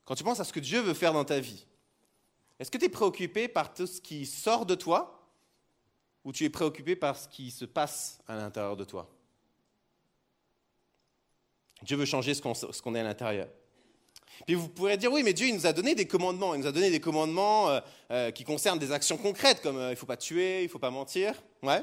quand 0.06 0.14
tu 0.14 0.24
penses 0.24 0.40
à 0.40 0.44
ce 0.44 0.52
que 0.52 0.60
Dieu 0.60 0.80
veut 0.80 0.94
faire 0.94 1.12
dans 1.12 1.24
ta 1.24 1.38
vie, 1.38 1.66
est-ce 2.58 2.70
que 2.70 2.78
tu 2.78 2.86
es 2.86 2.88
préoccupé 2.88 3.48
par 3.48 3.74
tout 3.74 3.86
ce 3.86 4.00
qui 4.00 4.24
sort 4.24 4.64
de 4.64 4.74
toi? 4.74 5.28
Ou 6.24 6.32
tu 6.32 6.44
es 6.44 6.50
préoccupé 6.50 6.96
par 6.96 7.18
ce 7.18 7.28
qui 7.28 7.50
se 7.50 7.66
passe 7.66 8.18
à 8.26 8.34
l'intérieur 8.34 8.78
de 8.78 8.84
toi? 8.84 9.10
Dieu 11.82 11.98
veut 11.98 12.06
changer 12.06 12.32
ce 12.32 12.40
qu'on 12.40 12.94
est 12.94 13.00
à 13.00 13.04
l'intérieur. 13.04 13.48
Puis 14.44 14.54
vous 14.54 14.68
pourrez 14.68 14.96
dire, 14.96 15.12
oui, 15.12 15.22
mais 15.22 15.32
Dieu, 15.32 15.48
il 15.48 15.54
nous 15.54 15.66
a 15.66 15.72
donné 15.72 15.94
des 15.94 16.06
commandements. 16.06 16.54
Il 16.54 16.60
nous 16.60 16.66
a 16.66 16.72
donné 16.72 16.90
des 16.90 17.00
commandements 17.00 17.70
euh, 17.70 17.80
euh, 18.10 18.30
qui 18.30 18.44
concernent 18.44 18.78
des 18.78 18.92
actions 18.92 19.16
concrètes, 19.16 19.62
comme 19.62 19.78
euh, 19.78 19.88
il 19.88 19.92
ne 19.92 19.96
faut 19.96 20.06
pas 20.06 20.16
tuer, 20.16 20.60
il 20.60 20.64
ne 20.64 20.68
faut 20.68 20.78
pas 20.78 20.90
mentir. 20.90 21.34
Ouais. 21.62 21.82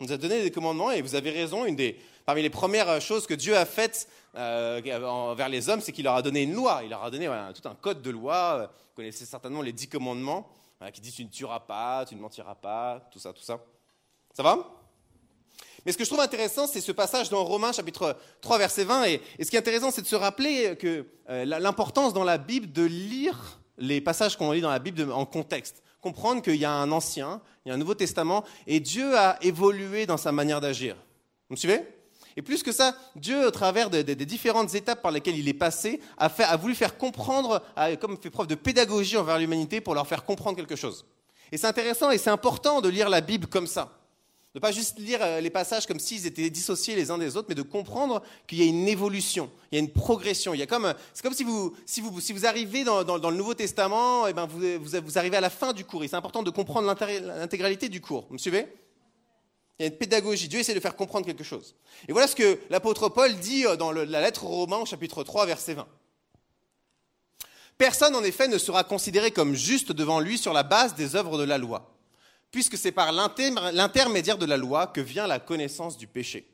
Il 0.00 0.06
nous 0.06 0.12
a 0.12 0.16
donné 0.16 0.42
des 0.42 0.50
commandements, 0.50 0.90
et 0.90 1.02
vous 1.02 1.14
avez 1.14 1.30
raison, 1.30 1.64
une 1.64 1.76
des, 1.76 1.98
parmi 2.24 2.42
les 2.42 2.50
premières 2.50 3.00
choses 3.00 3.26
que 3.26 3.34
Dieu 3.34 3.56
a 3.56 3.64
faites 3.64 4.08
envers 4.34 5.48
les 5.48 5.68
hommes, 5.68 5.80
c'est 5.80 5.90
qu'il 5.90 6.04
leur 6.04 6.14
a 6.14 6.22
donné 6.22 6.42
une 6.42 6.52
loi. 6.52 6.80
Il 6.84 6.90
leur 6.90 7.02
a 7.02 7.10
donné 7.10 7.28
tout 7.54 7.68
un 7.68 7.74
code 7.74 8.02
de 8.02 8.10
loi. 8.10 8.70
Vous 8.70 8.94
connaissez 8.94 9.26
certainement 9.26 9.60
les 9.60 9.72
dix 9.72 9.88
commandements, 9.88 10.48
qui 10.92 11.00
disent 11.00 11.14
tu 11.14 11.24
ne 11.24 11.30
tueras 11.30 11.60
pas, 11.60 12.04
tu 12.06 12.14
ne 12.14 12.20
mentiras 12.20 12.54
pas, 12.54 13.08
tout 13.10 13.18
ça, 13.18 13.32
tout 13.32 13.42
ça. 13.42 13.58
Ça 14.34 14.44
va? 14.44 14.77
Mais 15.88 15.92
ce 15.92 15.96
que 15.96 16.04
je 16.04 16.10
trouve 16.10 16.20
intéressant, 16.20 16.66
c'est 16.66 16.82
ce 16.82 16.92
passage 16.92 17.30
dans 17.30 17.42
Romains 17.42 17.72
chapitre 17.72 18.14
3 18.42 18.58
verset 18.58 18.84
20. 18.84 19.04
Et, 19.04 19.22
ce 19.40 19.48
qui 19.48 19.56
est 19.56 19.58
intéressant, 19.58 19.90
c'est 19.90 20.02
de 20.02 20.06
se 20.06 20.16
rappeler 20.16 20.76
que 20.76 21.06
euh, 21.30 21.46
l'importance 21.46 22.12
dans 22.12 22.24
la 22.24 22.36
Bible 22.36 22.70
de 22.70 22.82
lire 22.82 23.58
les 23.78 24.02
passages 24.02 24.36
qu'on 24.36 24.52
lit 24.52 24.60
dans 24.60 24.68
la 24.68 24.80
Bible 24.80 25.10
en 25.10 25.24
contexte. 25.24 25.82
Comprendre 26.02 26.42
qu'il 26.42 26.56
y 26.56 26.66
a 26.66 26.70
un 26.70 26.92
ancien, 26.92 27.40
il 27.64 27.70
y 27.70 27.72
a 27.72 27.74
un 27.74 27.78
Nouveau 27.78 27.94
Testament, 27.94 28.44
et 28.66 28.80
Dieu 28.80 29.16
a 29.16 29.38
évolué 29.40 30.04
dans 30.04 30.18
sa 30.18 30.30
manière 30.30 30.60
d'agir. 30.60 30.94
Vous 31.48 31.54
me 31.54 31.56
suivez? 31.56 31.80
Et 32.36 32.42
plus 32.42 32.62
que 32.62 32.70
ça, 32.70 32.94
Dieu, 33.16 33.46
au 33.46 33.50
travers 33.50 33.88
des 33.88 34.14
différentes 34.14 34.74
étapes 34.74 35.00
par 35.00 35.10
lesquelles 35.10 35.38
il 35.38 35.48
est 35.48 35.54
passé, 35.54 36.02
a, 36.18 36.56
voulu 36.58 36.74
faire 36.74 36.98
comprendre, 36.98 37.62
a, 37.76 37.96
comme 37.96 38.18
fait 38.20 38.28
preuve 38.28 38.46
de 38.46 38.56
pédagogie 38.56 39.16
envers 39.16 39.38
l'humanité 39.38 39.80
pour 39.80 39.94
leur 39.94 40.06
faire 40.06 40.26
comprendre 40.26 40.58
quelque 40.58 40.76
chose. 40.76 41.06
Et 41.50 41.56
c'est 41.56 41.66
intéressant 41.66 42.10
et 42.10 42.18
c'est 42.18 42.28
important 42.28 42.82
de 42.82 42.90
lire 42.90 43.08
la 43.08 43.22
Bible 43.22 43.46
comme 43.46 43.66
ça. 43.66 43.97
Ne 44.54 44.60
pas 44.60 44.72
juste 44.72 44.98
lire 44.98 45.20
euh, 45.22 45.40
les 45.40 45.50
passages 45.50 45.86
comme 45.86 45.98
s'ils 46.00 46.26
étaient 46.26 46.48
dissociés 46.48 46.96
les 46.96 47.10
uns 47.10 47.18
des 47.18 47.36
autres, 47.36 47.46
mais 47.50 47.54
de 47.54 47.62
comprendre 47.62 48.22
qu'il 48.46 48.58
y 48.58 48.62
a 48.62 48.64
une 48.64 48.88
évolution, 48.88 49.50
il 49.70 49.76
y 49.76 49.78
a 49.78 49.84
une 49.84 49.92
progression. 49.92 50.54
Il 50.54 50.58
y 50.58 50.62
a 50.62 50.66
comme, 50.66 50.94
c'est 51.12 51.22
comme 51.22 51.34
si 51.34 51.44
vous, 51.44 51.76
si 51.84 52.00
vous, 52.00 52.18
si 52.20 52.32
vous 52.32 52.46
arrivez 52.46 52.82
dans, 52.82 53.04
dans, 53.04 53.30
le 53.30 53.36
Nouveau 53.36 53.52
Testament, 53.52 54.26
et 54.26 54.30
eh 54.30 54.32
ben 54.32 54.46
vous, 54.46 54.60
vous, 54.80 55.18
arrivez 55.18 55.36
à 55.36 55.42
la 55.42 55.50
fin 55.50 55.74
du 55.74 55.84
cours. 55.84 56.02
Et 56.02 56.08
c'est 56.08 56.16
important 56.16 56.42
de 56.42 56.50
comprendre 56.50 56.88
l'intégralité 56.88 57.90
du 57.90 58.00
cours. 58.00 58.26
Vous 58.28 58.34
me 58.34 58.38
suivez? 58.38 58.66
Il 59.78 59.82
y 59.82 59.84
a 59.84 59.92
une 59.92 59.98
pédagogie. 59.98 60.48
Dieu 60.48 60.60
essaie 60.60 60.74
de 60.74 60.80
faire 60.80 60.96
comprendre 60.96 61.26
quelque 61.26 61.44
chose. 61.44 61.76
Et 62.08 62.12
voilà 62.12 62.26
ce 62.26 62.34
que 62.34 62.58
l'apôtre 62.70 63.10
Paul 63.10 63.34
dit 63.36 63.66
euh, 63.66 63.76
dans 63.76 63.92
la 63.92 64.20
lettre 64.20 64.44
aux 64.44 64.48
Romains, 64.48 64.84
chapitre 64.86 65.24
3, 65.24 65.44
verset 65.44 65.74
20. 65.74 65.86
Personne, 67.76 68.16
en 68.16 68.24
effet, 68.24 68.48
ne 68.48 68.58
sera 68.58 68.82
considéré 68.82 69.30
comme 69.30 69.54
juste 69.54 69.92
devant 69.92 70.20
lui 70.20 70.38
sur 70.38 70.54
la 70.54 70.62
base 70.62 70.94
des 70.94 71.16
œuvres 71.16 71.38
de 71.38 71.44
la 71.44 71.58
loi 71.58 71.97
puisque 72.50 72.76
c'est 72.76 72.92
par 72.92 73.12
l'intermédiaire 73.12 74.38
de 74.38 74.46
la 74.46 74.56
loi 74.56 74.86
que 74.86 75.00
vient 75.00 75.26
la 75.26 75.38
connaissance 75.38 75.96
du 75.96 76.06
péché. 76.06 76.48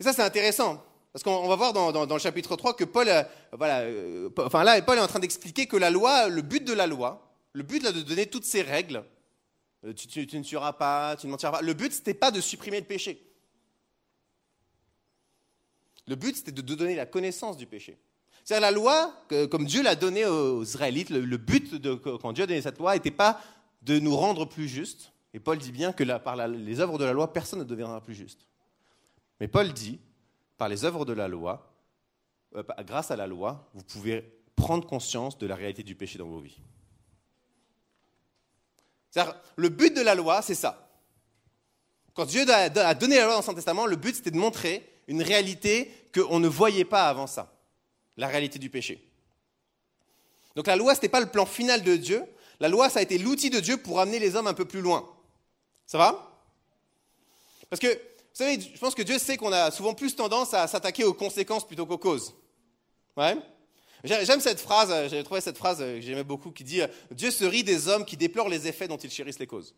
Et 0.00 0.04
ça, 0.04 0.12
c'est 0.12 0.22
intéressant, 0.22 0.82
parce 1.12 1.22
qu'on 1.22 1.46
va 1.46 1.56
voir 1.56 1.72
dans, 1.72 2.06
le 2.06 2.18
chapitre 2.18 2.56
3 2.56 2.74
que 2.74 2.84
Paul, 2.84 3.08
euh, 3.08 3.22
voilà, 3.52 3.80
euh, 3.80 4.30
enfin 4.38 4.64
là, 4.64 4.80
Paul 4.82 4.98
est 4.98 5.02
en 5.02 5.06
train 5.06 5.20
d'expliquer 5.20 5.66
que 5.66 5.76
la 5.76 5.90
loi, 5.90 6.28
le 6.28 6.42
but 6.42 6.64
de 6.64 6.72
la 6.72 6.86
loi, 6.86 7.30
le 7.52 7.62
but 7.62 7.82
là, 7.82 7.92
de 7.92 8.00
donner 8.00 8.26
toutes 8.26 8.44
ces 8.44 8.62
règles, 8.62 9.04
euh, 9.84 9.92
tu, 9.92 10.08
ne 10.18 10.42
tueras 10.42 10.72
pas, 10.72 11.16
tu 11.16 11.26
ne 11.26 11.32
mentiras 11.32 11.52
pas, 11.52 11.62
le 11.62 11.74
but, 11.74 11.92
ce 11.92 11.98
n'était 11.98 12.14
pas 12.14 12.30
de 12.30 12.40
supprimer 12.40 12.80
le 12.80 12.86
péché. 12.86 13.22
Le 16.08 16.16
but, 16.16 16.36
c'était 16.36 16.50
de 16.50 16.62
donner 16.62 16.96
la 16.96 17.06
connaissance 17.06 17.56
du 17.56 17.66
péché. 17.66 17.98
C'est-à-dire 18.44 18.62
la 18.62 18.72
loi, 18.72 19.14
comme 19.52 19.66
Dieu 19.66 19.84
l'a 19.84 19.94
donnée 19.94 20.26
aux 20.26 20.64
Israélites, 20.64 21.10
le, 21.10 21.36
but 21.36 21.80
quand 22.20 22.32
Dieu 22.32 22.42
a 22.42 22.46
donné 22.48 22.60
cette 22.60 22.78
loi 22.78 22.94
n'était 22.94 23.12
pas 23.12 23.40
de 23.82 23.98
nous 23.98 24.16
rendre 24.16 24.46
plus 24.46 24.68
justes. 24.68 25.12
Et 25.34 25.40
Paul 25.40 25.58
dit 25.58 25.72
bien 25.72 25.92
que 25.92 26.04
par 26.18 26.36
les 26.46 26.80
œuvres 26.80 26.98
de 26.98 27.04
la 27.04 27.12
loi, 27.12 27.32
personne 27.32 27.58
ne 27.60 27.64
deviendra 27.64 28.00
plus 28.00 28.14
juste. 28.14 28.46
Mais 29.40 29.48
Paul 29.48 29.72
dit, 29.72 29.98
par 30.56 30.68
les 30.68 30.84
œuvres 30.84 31.04
de 31.04 31.12
la 31.12 31.28
loi, 31.28 31.72
euh, 32.54 32.62
grâce 32.86 33.10
à 33.10 33.16
la 33.16 33.26
loi, 33.26 33.68
vous 33.74 33.82
pouvez 33.82 34.40
prendre 34.54 34.86
conscience 34.86 35.38
de 35.38 35.46
la 35.46 35.56
réalité 35.56 35.82
du 35.82 35.94
péché 35.94 36.18
dans 36.18 36.26
vos 36.26 36.40
vies. 36.40 36.58
Le 39.56 39.68
but 39.68 39.94
de 39.94 40.00
la 40.00 40.14
loi, 40.14 40.42
c'est 40.42 40.54
ça. 40.54 40.88
Quand 42.14 42.26
Dieu 42.26 42.44
a 42.48 42.94
donné 42.94 43.16
la 43.16 43.24
loi 43.24 43.34
dans 43.34 43.42
son 43.42 43.54
testament, 43.54 43.86
le 43.86 43.96
but 43.96 44.14
c'était 44.14 44.30
de 44.30 44.36
montrer 44.36 44.88
une 45.08 45.22
réalité 45.22 45.90
qu'on 46.14 46.40
ne 46.40 46.48
voyait 46.48 46.84
pas 46.84 47.08
avant 47.08 47.26
ça, 47.26 47.52
la 48.16 48.28
réalité 48.28 48.58
du 48.58 48.70
péché. 48.70 49.02
Donc 50.54 50.66
la 50.66 50.76
loi, 50.76 50.94
ce 50.94 50.98
n'était 50.98 51.08
pas 51.08 51.20
le 51.20 51.30
plan 51.30 51.46
final 51.46 51.82
de 51.82 51.96
Dieu, 51.96 52.22
la 52.62 52.68
loi, 52.68 52.88
ça 52.88 53.00
a 53.00 53.02
été 53.02 53.18
l'outil 53.18 53.50
de 53.50 53.58
Dieu 53.58 53.76
pour 53.76 53.98
amener 53.98 54.20
les 54.20 54.36
hommes 54.36 54.46
un 54.46 54.54
peu 54.54 54.64
plus 54.64 54.82
loin. 54.82 55.04
Ça 55.84 55.98
va? 55.98 56.40
Parce 57.68 57.80
que, 57.80 57.88
vous 57.88 58.34
savez, 58.34 58.60
je 58.60 58.78
pense 58.78 58.94
que 58.94 59.02
Dieu 59.02 59.18
sait 59.18 59.36
qu'on 59.36 59.50
a 59.50 59.72
souvent 59.72 59.94
plus 59.94 60.14
tendance 60.14 60.54
à 60.54 60.68
s'attaquer 60.68 61.02
aux 61.02 61.12
conséquences 61.12 61.66
plutôt 61.66 61.86
qu'aux 61.86 61.98
causes. 61.98 62.32
Ouais? 63.16 63.36
J'aime 64.04 64.38
cette 64.38 64.60
phrase, 64.60 65.10
j'ai 65.10 65.24
trouvé 65.24 65.40
cette 65.40 65.58
phrase 65.58 65.78
que 65.78 66.00
j'aimais 66.00 66.22
beaucoup 66.22 66.52
qui 66.52 66.62
dit 66.62 66.82
Dieu 67.10 67.32
se 67.32 67.44
rit 67.44 67.64
des 67.64 67.88
hommes 67.88 68.04
qui 68.04 68.16
déplorent 68.16 68.48
les 68.48 68.68
effets 68.68 68.86
dont 68.86 68.96
ils 68.96 69.10
chérissent 69.10 69.40
les 69.40 69.48
causes. 69.48 69.74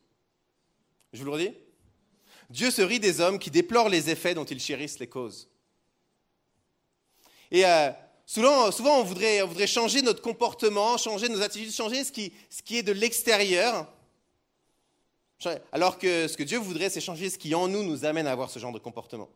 Je 1.15 1.21
vous 1.21 1.25
le 1.25 1.31
redis? 1.31 1.55
Dieu 2.51 2.71
se 2.71 2.83
rit 2.83 3.01
des 3.01 3.19
hommes 3.19 3.39
qui 3.39 3.51
déplorent 3.51 3.89
les 3.89 4.11
effets 4.11 4.35
dont 4.35 4.45
ils 4.45 4.61
chérissent 4.61 4.99
les 4.99 5.09
causes. 5.09 5.49
Et 7.51 7.65
euh, 7.65 7.93
Souvent, 8.27 8.71
souvent 8.73 9.01
on, 9.01 9.05
voudrait, 9.05 9.43
on, 9.43 9.49
voudrait, 9.49 9.67
changer 9.67 10.01
notre 10.01 10.23
comportement, 10.23 10.97
changer 10.97 11.29
nos 11.29 11.43
attitudes, 11.43 11.73
changer 11.73 12.05
ce 12.05 12.13
qui, 12.13 12.33
ce 12.49 12.63
qui 12.63 12.79
est 12.79 12.83
de 12.83 12.93
l'extérieur. 12.93 13.87
Alors 15.73 15.99
que 15.99 16.27
ce 16.27 16.37
que 16.37 16.43
Dieu 16.43 16.59
voudrait, 16.59 16.89
c'est 16.89 17.03
changer 17.03 17.29
ce 17.29 17.37
qui 17.37 17.55
en 17.55 17.69
nous 17.69 17.83
nous 17.83 18.07
amène 18.07 18.27
à 18.27 18.33
avoir 18.33 18.49
ce 18.49 18.59
genre 18.59 18.73
de 18.73 18.79
comportement. 18.79 19.29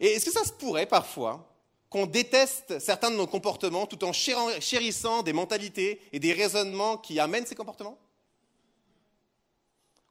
Et 0.00 0.12
est-ce 0.12 0.24
que 0.24 0.32
ça 0.32 0.44
se 0.44 0.52
pourrait 0.52 0.86
parfois 0.86 1.46
qu'on 1.88 2.06
déteste 2.06 2.78
certains 2.80 3.10
de 3.10 3.16
nos 3.16 3.26
comportements 3.26 3.86
tout 3.86 4.02
en 4.04 4.12
chérissant 4.12 5.22
des 5.22 5.32
mentalités 5.32 6.00
et 6.12 6.18
des 6.18 6.32
raisonnements 6.32 6.96
qui 6.96 7.20
amènent 7.20 7.46
ces 7.46 7.54
comportements? 7.54 7.98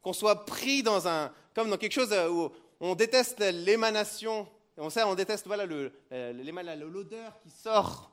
Qu'on 0.02 0.14
soit 0.14 0.46
pris 0.46 0.82
dans 0.82 1.08
un, 1.10 1.34
comme 1.54 1.70
dans 1.70 1.78
quelque 1.78 1.94
chose 1.94 2.14
où 2.30 2.50
on 2.80 2.96
déteste 2.96 3.40
l'émanation 3.40 4.48
on 4.80 4.90
sait, 4.90 5.04
on 5.04 5.16
déteste 5.16 5.46
voilà, 5.48 5.66
l'odeur 5.66 7.40
qui 7.42 7.50
sort, 7.50 8.12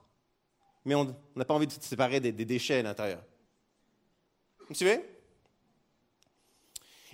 mais 0.85 0.95
on 0.95 1.15
n'a 1.35 1.45
pas 1.45 1.55
envie 1.55 1.67
de 1.67 1.73
se 1.73 1.81
séparer 1.81 2.21
des, 2.21 2.33
déchets 2.33 2.81
à 2.81 2.83
l'intérieur. 2.83 3.23
Vous 4.69 4.75
suivez? 4.75 5.01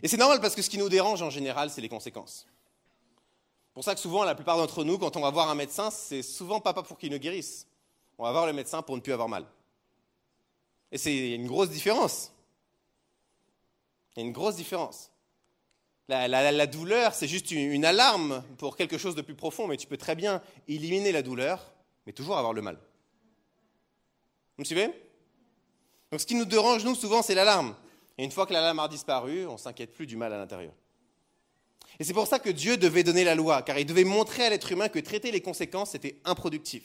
Et 0.02 0.08
c'est 0.08 0.16
normal 0.16 0.40
parce 0.40 0.54
que 0.54 0.62
ce 0.62 0.70
qui 0.70 0.78
nous 0.78 0.88
dérange 0.88 1.22
en 1.22 1.30
général, 1.30 1.70
c'est 1.70 1.80
les 1.80 1.88
conséquences. 1.88 2.46
Pour 3.74 3.84
ça 3.84 3.94
que 3.94 4.00
souvent, 4.00 4.24
la 4.24 4.34
plupart 4.34 4.56
d'entre 4.56 4.84
nous, 4.84 4.98
quand 4.98 5.16
on 5.16 5.20
va 5.20 5.30
voir 5.30 5.48
un 5.48 5.54
médecin, 5.54 5.90
c'est 5.90 6.22
souvent 6.22 6.60
pas 6.60 6.74
pour 6.74 6.98
qu'il 6.98 7.12
nous 7.12 7.18
guérisse. 7.18 7.66
On 8.18 8.24
va 8.24 8.32
voir 8.32 8.46
le 8.46 8.52
médecin 8.52 8.82
pour 8.82 8.96
ne 8.96 9.00
plus 9.00 9.12
avoir 9.12 9.28
mal. 9.28 9.46
Et 10.90 10.98
c'est 10.98 11.32
une 11.32 11.46
grosse 11.46 11.70
différence. 11.70 12.32
Il 14.16 14.20
y 14.20 14.22
a 14.22 14.26
une 14.26 14.32
grosse 14.32 14.56
différence. 14.56 15.11
La, 16.12 16.66
douleur, 16.66 17.14
c'est 17.14 17.26
juste 17.26 17.50
une, 17.50 17.86
alarme 17.86 18.44
pour 18.58 18.76
quelque 18.76 18.98
chose 18.98 19.14
de 19.14 19.22
plus 19.22 19.34
profond, 19.34 19.66
mais 19.66 19.78
tu 19.78 19.86
peux 19.86 19.96
très 19.96 20.14
bien 20.14 20.42
éliminer 20.68 21.10
la 21.10 21.22
douleur, 21.22 21.72
mais 22.06 22.12
toujours 22.12 22.36
avoir 22.36 22.52
le 22.52 22.60
mal. 22.60 22.76
Vous 24.56 24.62
me 24.62 24.64
suivez? 24.64 24.88
Donc 26.10 26.20
ce 26.20 26.26
qui 26.26 26.34
nous 26.34 26.44
dérange, 26.44 26.84
nous, 26.84 26.94
souvent, 26.94 27.22
c'est 27.22 27.34
l'alarme. 27.34 27.74
Et 28.18 28.24
une 28.24 28.30
fois 28.30 28.44
que 28.44 28.52
l'alarme 28.52 28.78
a 28.80 28.88
disparu, 28.88 29.46
on 29.46 29.54
ne 29.54 29.58
s'inquiète 29.58 29.94
plus 29.94 30.06
du 30.06 30.16
mal 30.16 30.32
à 30.34 30.36
l'intérieur. 30.36 30.74
Et 31.98 32.04
c'est 32.04 32.12
pour 32.12 32.26
ça 32.26 32.38
que 32.38 32.50
Dieu 32.50 32.76
devait 32.76 33.04
donner 33.04 33.24
la 33.24 33.34
loi, 33.34 33.62
car 33.62 33.78
il 33.78 33.86
devait 33.86 34.04
montrer 34.04 34.44
à 34.44 34.50
l'être 34.50 34.70
humain 34.70 34.88
que 34.88 34.98
traiter 34.98 35.30
les 35.30 35.40
conséquences, 35.40 35.94
était 35.94 36.20
improductif. 36.26 36.82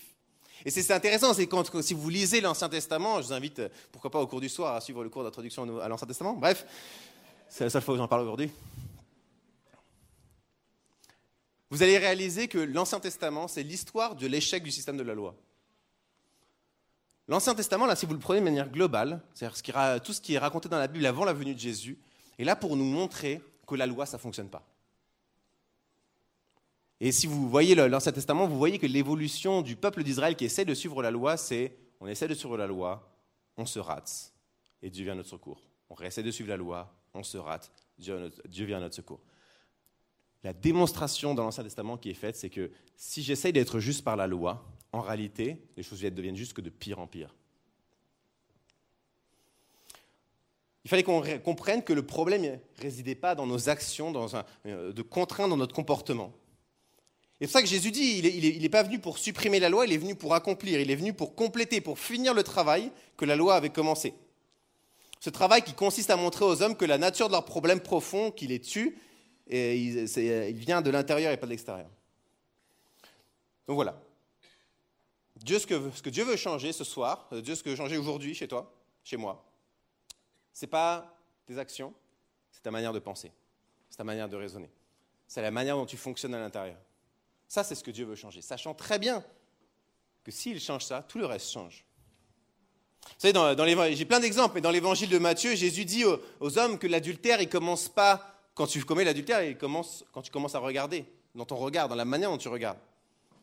Et 0.63 0.71
c'est 0.71 0.91
intéressant, 0.93 1.33
c'est 1.33 1.47
quand, 1.47 1.81
si 1.81 1.93
vous 1.93 2.09
lisez 2.09 2.39
l'Ancien 2.39 2.69
Testament, 2.69 3.21
je 3.21 3.27
vous 3.27 3.33
invite, 3.33 3.61
pourquoi 3.91 4.09
pas 4.09 4.19
au 4.19 4.27
cours 4.27 4.41
du 4.41 4.49
soir, 4.49 4.75
à 4.75 4.81
suivre 4.81 5.03
le 5.03 5.09
cours 5.09 5.23
d'introduction 5.23 5.79
à 5.79 5.87
l'Ancien 5.89 6.07
Testament. 6.07 6.33
Bref, 6.33 6.65
c'est 7.49 7.65
la 7.65 7.69
seule 7.69 7.81
fois 7.81 7.93
où 7.95 7.97
j'en 7.97 8.07
parle 8.07 8.21
aujourd'hui. 8.21 8.49
Vous 11.69 11.83
allez 11.83 11.97
réaliser 11.97 12.47
que 12.47 12.57
l'Ancien 12.57 12.99
Testament, 12.99 13.47
c'est 13.47 13.63
l'histoire 13.63 14.15
de 14.15 14.25
l'échec 14.27 14.63
du 14.63 14.71
système 14.71 14.97
de 14.97 15.03
la 15.03 15.13
loi. 15.13 15.35
L'Ancien 17.27 17.55
Testament, 17.55 17.85
là, 17.85 17.95
si 17.95 18.05
vous 18.05 18.13
le 18.13 18.19
prenez 18.19 18.39
de 18.39 18.45
manière 18.45 18.69
globale, 18.69 19.21
c'est-à-dire 19.33 20.01
tout 20.01 20.13
ce 20.13 20.21
qui 20.21 20.35
est 20.35 20.39
raconté 20.39 20.69
dans 20.69 20.77
la 20.77 20.87
Bible 20.87 21.05
avant 21.05 21.25
la 21.25 21.33
venue 21.33 21.53
de 21.53 21.59
Jésus, 21.59 21.97
est 22.39 22.45
là 22.45 22.55
pour 22.55 22.77
nous 22.77 22.85
montrer 22.85 23.41
que 23.67 23.75
la 23.75 23.85
loi, 23.85 24.05
ça 24.05 24.15
ne 24.15 24.21
fonctionne 24.21 24.49
pas. 24.49 24.65
Et 26.99 27.11
si 27.11 27.27
vous 27.27 27.49
voyez 27.49 27.75
l'Ancien 27.75 28.11
Testament, 28.11 28.47
vous 28.47 28.57
voyez 28.57 28.79
que 28.79 28.87
l'évolution 28.87 29.61
du 29.61 29.75
peuple 29.75 30.03
d'Israël 30.03 30.35
qui 30.35 30.45
essaie 30.45 30.65
de 30.65 30.73
suivre 30.73 31.03
la 31.03 31.11
loi, 31.11 31.37
c'est 31.37 31.77
on 31.99 32.07
essaie 32.07 32.27
de 32.27 32.33
suivre 32.33 32.57
la 32.57 32.65
loi, 32.65 33.11
on 33.57 33.65
se 33.65 33.79
rate, 33.79 34.33
et 34.81 34.89
Dieu 34.89 35.03
vient 35.03 35.13
à 35.13 35.17
notre 35.17 35.29
secours. 35.29 35.61
On 35.89 35.95
essaie 35.97 36.23
de 36.23 36.31
suivre 36.31 36.49
la 36.49 36.57
loi, 36.57 36.93
on 37.13 37.23
se 37.23 37.37
rate, 37.37 37.71
Dieu, 37.97 38.31
vient 38.65 38.77
à 38.77 38.81
notre 38.81 38.95
secours. 38.95 39.19
La 40.43 40.53
démonstration 40.53 41.33
dans 41.33 41.43
l'Ancien 41.43 41.63
Testament 41.63 41.97
qui 41.97 42.09
est 42.09 42.15
faite, 42.15 42.35
c'est 42.35 42.49
que 42.49 42.71
si 42.95 43.23
j'essaye 43.23 43.53
d'être 43.53 43.79
juste 43.79 44.03
par 44.03 44.15
la 44.15 44.27
loi, 44.27 44.65
en 44.91 45.01
réalité, 45.01 45.57
les 45.75 45.83
choses 45.83 46.01
deviennent 46.01 46.35
juste 46.35 46.53
que 46.53 46.61
de 46.61 46.69
pire 46.69 46.99
en 46.99 47.07
pire. 47.07 47.35
Il 50.85 50.89
fallait 50.89 51.03
qu'on 51.03 51.21
comprenne 51.43 51.83
que 51.83 51.91
le 51.91 52.05
problème 52.05 52.43
ne 52.43 52.55
résidait 52.81 53.15
pas 53.15 53.35
dans 53.35 53.45
nos 53.45 53.67
actions, 53.67 54.11
dans 54.11 54.37
un, 54.37 54.45
euh, 54.65 54.93
de 54.93 55.01
contraintes 55.01 55.49
dans 55.49 55.57
notre 55.57 55.75
comportement. 55.75 56.31
Et 57.41 57.45
c'est 57.45 57.51
ça 57.51 57.61
que 57.61 57.67
Jésus 57.67 57.91
dit, 57.91 58.19
il 58.19 58.61
n'est 58.61 58.69
pas 58.69 58.83
venu 58.83 58.97
pour 58.97 59.17
supprimer 59.17 59.59
la 59.59 59.67
loi, 59.69 59.85
il 59.85 59.91
est 59.91 59.97
venu 59.97 60.15
pour 60.15 60.33
accomplir, 60.33 60.79
il 60.79 60.89
est 60.89 60.95
venu 60.95 61.13
pour 61.13 61.35
compléter, 61.35 61.81
pour 61.81 61.99
finir 61.99 62.33
le 62.33 62.41
travail 62.41 62.91
que 63.17 63.25
la 63.25 63.35
loi 63.35 63.55
avait 63.55 63.69
commencé. 63.69 64.13
Ce 65.19 65.29
travail 65.29 65.61
qui 65.61 65.73
consiste 65.73 66.09
à 66.09 66.15
montrer 66.15 66.45
aux 66.45 66.61
hommes 66.61 66.77
que 66.77 66.85
la 66.85 66.97
nature 66.97 67.27
de 67.27 67.33
leurs 67.33 67.45
problèmes 67.45 67.81
profonds, 67.81 68.31
qui 68.31 68.47
les 68.47 68.61
tue, 68.61 68.97
et 69.49 69.77
il, 69.77 70.55
vient 70.57 70.81
de 70.81 70.89
l'intérieur 70.89 71.31
et 71.31 71.37
pas 71.37 71.45
de 71.45 71.51
l'extérieur. 71.51 71.89
Donc 73.67 73.75
voilà. 73.75 73.99
Dieu, 75.35 75.59
ce, 75.59 75.67
que, 75.67 76.09
Dieu 76.09 76.23
veut 76.23 76.35
changer 76.35 76.73
ce 76.73 76.83
soir, 76.83 77.27
euh, 77.31 77.41
Dieu 77.41 77.55
ce 77.55 77.63
que 77.63 77.69
veut 77.69 77.75
changer 77.75 77.97
aujourd'hui 77.97 78.33
chez 78.33 78.47
toi, 78.47 78.73
chez 79.03 79.17
moi, 79.17 79.45
ce 80.53 80.65
n'est 80.65 80.69
pas 80.69 81.15
tes 81.45 81.57
actions, 81.57 81.93
c'est 82.51 82.63
ta 82.63 82.71
manière 82.71 82.93
de 82.93 82.99
penser, 82.99 83.31
c'est 83.89 83.97
ta 83.97 84.03
manière 84.03 84.27
de 84.27 84.35
raisonner. 84.35 84.69
C'est 85.27 85.41
la 85.41 85.51
manière 85.51 85.75
dont 85.75 85.85
tu 85.85 85.97
fonctionnes 85.97 86.33
à 86.33 86.39
l'intérieur. 86.39 86.77
Ça, 87.47 87.63
c'est 87.63 87.75
ce 87.75 87.83
que 87.83 87.91
Dieu 87.91 88.05
veut 88.05 88.15
changer, 88.15 88.41
sachant 88.41 88.73
très 88.73 88.97
bien 88.97 89.23
que 90.23 90.31
s'il 90.31 90.59
change 90.59 90.85
ça, 90.85 91.03
tout 91.07 91.19
le 91.19 91.25
reste 91.25 91.51
change. 91.51 91.85
Vous 93.01 93.13
savez, 93.19 93.33
dans, 93.33 93.93
j'ai 93.93 94.05
plein 94.05 94.19
d'exemples, 94.19 94.55
mais 94.55 94.61
dans 94.61 94.71
l'évangile 94.71 95.09
de 95.09 95.17
Matthieu, 95.17 95.55
Jésus 95.55 95.85
dit 95.85 96.03
aux, 96.05 96.57
hommes 96.57 96.77
que 96.77 96.87
l'adultère, 96.87 97.41
il 97.41 97.49
commence 97.49 97.87
pas 97.87 98.36
quand 98.57 98.65
tu 98.65 98.83
commets 98.83 99.03
l'adultère, 99.03 99.43
il 99.43 99.55
commence 99.55 100.03
quand 100.11 100.23
tu 100.23 100.31
commences 100.31 100.55
à 100.55 100.59
regarder, 100.59 101.05
dans 101.35 101.45
ton 101.45 101.57
regard, 101.57 101.87
dans 101.87 101.95
la 101.95 102.05
manière 102.05 102.31
dont 102.31 102.39
tu 102.39 102.47
regardes. 102.47 102.79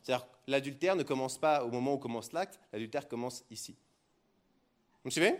C'est-à-dire, 0.03 0.27
l'adultère 0.45 0.97
ne 0.97 1.03
commence 1.03 1.37
pas 1.37 1.63
au 1.63 1.71
moment 1.71 1.93
où 1.93 1.97
commence 1.97 2.33
l'acte, 2.33 2.59
l'adultère 2.73 3.07
commence 3.07 3.45
ici. 3.49 3.75
Vous 5.03 5.07
me 5.07 5.11
suivez? 5.11 5.35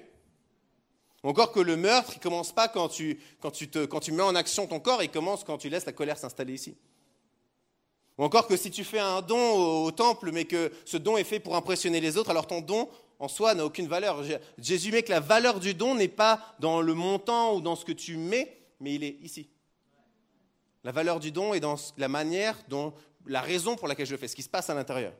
Encore 1.23 1.51
que 1.51 1.59
le 1.59 1.75
meurtre, 1.75 2.13
il 2.15 2.19
commence 2.21 2.53
pas 2.53 2.69
quand 2.69 2.87
tu, 2.87 3.19
quand, 3.41 3.51
tu 3.51 3.67
te, 3.67 3.85
quand 3.85 3.99
tu 3.99 4.13
mets 4.13 4.23
en 4.23 4.35
action 4.35 4.65
ton 4.65 4.79
corps, 4.79 5.03
il 5.03 5.11
commence 5.11 5.43
quand 5.43 5.57
tu 5.57 5.69
laisses 5.69 5.85
la 5.85 5.91
colère 5.91 6.17
s'installer 6.17 6.53
ici. 6.53 6.77
Ou 8.17 8.23
encore 8.23 8.47
que 8.47 8.55
si 8.55 8.71
tu 8.71 8.85
fais 8.85 8.99
un 8.99 9.21
don 9.21 9.83
au, 9.83 9.91
temple, 9.91 10.31
mais 10.31 10.45
que 10.45 10.71
ce 10.85 10.95
don 10.95 11.17
est 11.17 11.25
fait 11.25 11.41
pour 11.41 11.55
impressionner 11.55 11.99
les 11.99 12.15
autres, 12.15 12.29
alors 12.29 12.47
ton 12.47 12.61
don 12.61 12.87
en 13.19 13.27
soi 13.27 13.55
n'a 13.55 13.65
aucune 13.65 13.87
valeur. 13.87 14.23
Jésus 14.57 14.91
met 14.91 15.03
que 15.03 15.11
la 15.11 15.19
valeur 15.19 15.59
du 15.59 15.73
don 15.73 15.95
n'est 15.95 16.07
pas 16.07 16.55
dans 16.59 16.79
le 16.79 16.93
montant 16.93 17.55
ou 17.55 17.61
dans 17.61 17.75
ce 17.75 17.83
que 17.83 17.91
tu 17.91 18.15
mets, 18.15 18.61
mais 18.79 18.93
il 18.93 19.03
est 19.03 19.17
ici. 19.21 19.49
La 20.85 20.91
valeur 20.91 21.19
du 21.19 21.31
don 21.31 21.55
est 21.55 21.59
dans 21.59 21.77
la 21.97 22.07
manière 22.07 22.55
dont, 22.67 22.93
la 23.25 23.41
raison 23.41 23.75
pour 23.75 23.87
laquelle 23.87 24.05
je 24.05 24.11
le 24.11 24.19
fais, 24.19 24.27
ce 24.27 24.35
qui 24.35 24.43
se 24.43 24.49
passe 24.49 24.69
à 24.69 24.75
l'intérieur. 24.75 25.13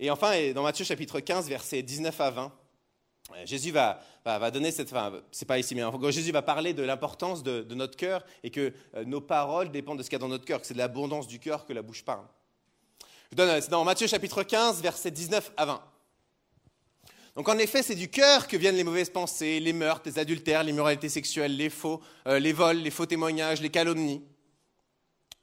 Et 0.00 0.10
enfin, 0.10 0.50
dans 0.52 0.62
Matthieu 0.62 0.86
chapitre 0.86 1.20
15, 1.20 1.50
versets 1.50 1.82
19 1.82 2.18
à 2.22 2.30
20, 2.30 2.52
euh, 3.32 3.34
Jésus 3.44 3.70
va, 3.70 4.00
donner 4.50 4.72
cette. 4.72 4.94
C'est 5.30 5.44
pas 5.44 5.58
ici, 5.58 5.74
mais 5.74 5.82
Jésus 6.10 6.32
va 6.32 6.40
parler 6.40 6.72
de 6.72 6.82
l'importance 6.82 7.42
de, 7.42 7.74
notre 7.74 7.98
cœur 7.98 8.24
et 8.42 8.50
que 8.50 8.72
euh, 8.94 9.04
nos 9.04 9.20
paroles 9.20 9.70
dépendent 9.70 9.98
de 9.98 10.02
ce 10.02 10.08
qu'il 10.08 10.16
y 10.16 10.20
a 10.20 10.24
dans 10.24 10.28
notre 10.28 10.46
cœur, 10.46 10.58
que 10.58 10.66
c'est 10.66 10.72
de 10.72 10.78
l'abondance 10.78 11.26
du 11.26 11.38
cœur 11.38 11.66
que 11.66 11.74
la 11.74 11.82
bouche 11.82 12.02
parle. 12.02 12.24
Je 13.30 13.36
donne, 13.36 13.60
c'est 13.60 13.70
dans 13.70 13.84
Matthieu 13.84 14.06
chapitre 14.06 14.42
15, 14.42 14.80
versets 14.80 15.10
19 15.10 15.52
à 15.58 15.66
20. 15.66 15.91
Donc 17.34 17.48
en 17.48 17.56
effet, 17.58 17.82
c'est 17.82 17.94
du 17.94 18.08
cœur 18.08 18.46
que 18.46 18.56
viennent 18.56 18.76
les 18.76 18.84
mauvaises 18.84 19.08
pensées, 19.08 19.58
les 19.58 19.72
meurtres, 19.72 20.02
les 20.06 20.18
adultères, 20.18 20.62
l'immoralité 20.62 21.08
sexuelle, 21.08 21.56
les 21.56 21.70
faux, 21.70 22.00
euh, 22.26 22.38
les 22.38 22.52
vols, 22.52 22.78
les 22.78 22.90
faux 22.90 23.06
témoignages, 23.06 23.60
les 23.60 23.70
calomnies. 23.70 24.22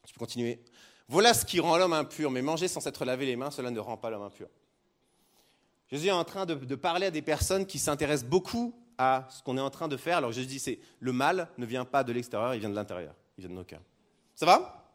Je 0.08 0.14
peux 0.14 0.20
continuer. 0.20 0.60
Voilà 1.08 1.34
ce 1.34 1.46
qui 1.46 1.60
rend 1.60 1.78
l'homme 1.78 1.94
impur, 1.94 2.30
mais 2.30 2.44
manger 2.44 2.68
sans 2.68 2.80
s'être 2.80 3.04
lavé 3.06 3.26
les 3.26 3.36
mains, 3.36 3.50
cela 3.50 3.72
ne 3.72 3.80
rend 3.80 3.98
pas 3.98 4.12
l'homme 4.12 4.22
impur. 4.22 4.48
Jésus 5.90 6.08
est 6.08 6.12
en 6.12 6.24
train 6.24 6.46
de, 6.46 6.76
parler 6.76 7.08
à 7.08 7.12
des 7.12 7.24
personnes 7.24 7.66
qui 7.66 7.80
s'intéressent 7.80 8.30
beaucoup 8.30 8.76
à 9.00 9.28
ce 9.32 9.42
qu'on 9.42 9.58
est 9.58 9.62
en 9.62 9.72
train 9.72 9.88
de 9.88 9.98
faire. 9.98 10.18
Alors 10.18 10.32
Jésus 10.32 10.46
dit, 10.48 10.60
c'est 10.60 10.80
le 11.00 11.12
mal 11.12 11.50
ne 11.58 11.66
vient 11.66 11.86
pas 11.86 12.04
de 12.04 12.14
l'extérieur, 12.14 12.54
il 12.54 12.60
vient 12.60 12.70
de 12.70 12.76
l'intérieur, 12.76 13.16
il 13.38 13.42
vient 13.42 13.50
de 13.50 13.56
nos 13.56 13.64
cœurs. 13.64 13.82
Ça 14.36 14.46
va? 14.46 14.89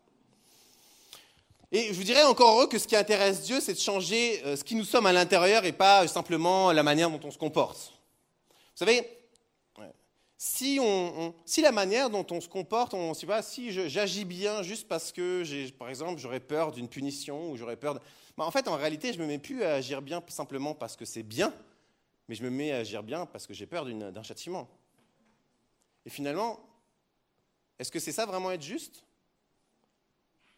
Et 1.77 1.89
je 1.89 1.95
vous 1.95 2.05
dirais 2.05 2.23
encore 2.23 2.55
heureux 2.55 2.69
que 2.69 2.79
ce 2.79 2.87
qui 2.87 2.95
intéresse 2.95 3.43
Dieu, 3.43 3.59
c'est 3.59 3.75
de 3.75 3.81
changer 3.81 4.41
euh, 4.45 4.55
ce 4.55 4.63
qui 4.63 4.77
nous 4.77 4.85
sommes 4.85 5.07
à 5.07 5.13
l'intérieur 5.13 5.65
et 5.65 5.73
pas 5.73 6.07
simplement 6.07 6.71
la 6.71 6.85
manière 6.85 7.11
dont 7.11 7.19
on 7.25 7.33
se 7.33 7.37
comporte. 7.37 7.93
Vous 8.49 8.77
savez, 8.77 9.03
si, 10.39 10.79
la 10.79 11.73
manière 11.73 12.11
dont 12.11 12.25
on 12.31 12.41
se 12.41 12.49
comporte, 12.49 12.95
on, 12.95 13.13
si, 13.13 13.27
si 13.43 13.73
j'agis 13.73 14.25
bien 14.25 14.63
juste 14.63 14.87
parce 14.87 15.11
que, 15.11 15.69
par 15.71 15.89
exemple, 15.89 16.21
j'aurais 16.21 16.39
peur 16.39 16.71
d'une 16.71 16.89
punition 16.89 17.51
ou 17.51 17.57
j'aurais 17.57 17.77
peur... 17.77 17.95
De, 17.95 18.01
bah, 18.37 18.45
en 18.45 18.53
fait, 18.53 18.69
en 18.69 18.77
réalité, 18.77 19.13
je 19.13 19.19
ne 19.19 19.25
me 19.25 19.27
mets 19.27 19.39
plus 19.41 19.65
à 19.65 19.75
agir 19.75 20.01
bien 20.01 20.23
simplement 20.29 20.77
parce 20.77 20.95
que 20.95 21.05
c'est 21.05 21.25
bien, 21.25 21.53
mais 22.29 22.37
je 22.37 22.45
me 22.45 22.51
mets 22.51 22.71
à 22.71 22.77
agir 22.77 23.03
bien 23.03 23.27
parce 23.27 23.49
que 23.49 23.53
j'ai 23.53 23.67
peur 23.67 23.85
d'un 23.85 24.23
châtiment. 24.23 24.69
Et 26.07 26.11
finalement, 26.11 26.61
est-ce 27.81 27.91
que 27.91 27.99
c'est 27.99 28.13
ça 28.13 28.27
vraiment 28.27 28.53
être 28.53 28.63
juste? 28.63 29.05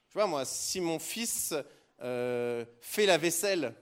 Je 0.09 0.15
vois, 0.15 0.27
moi, 0.27 0.45
si 0.45 0.81
mon 0.81 0.99
fils 0.99 1.55
euh, 2.03 2.65
fait 2.81 3.07
la 3.07 3.19
vaisselle 3.19 3.75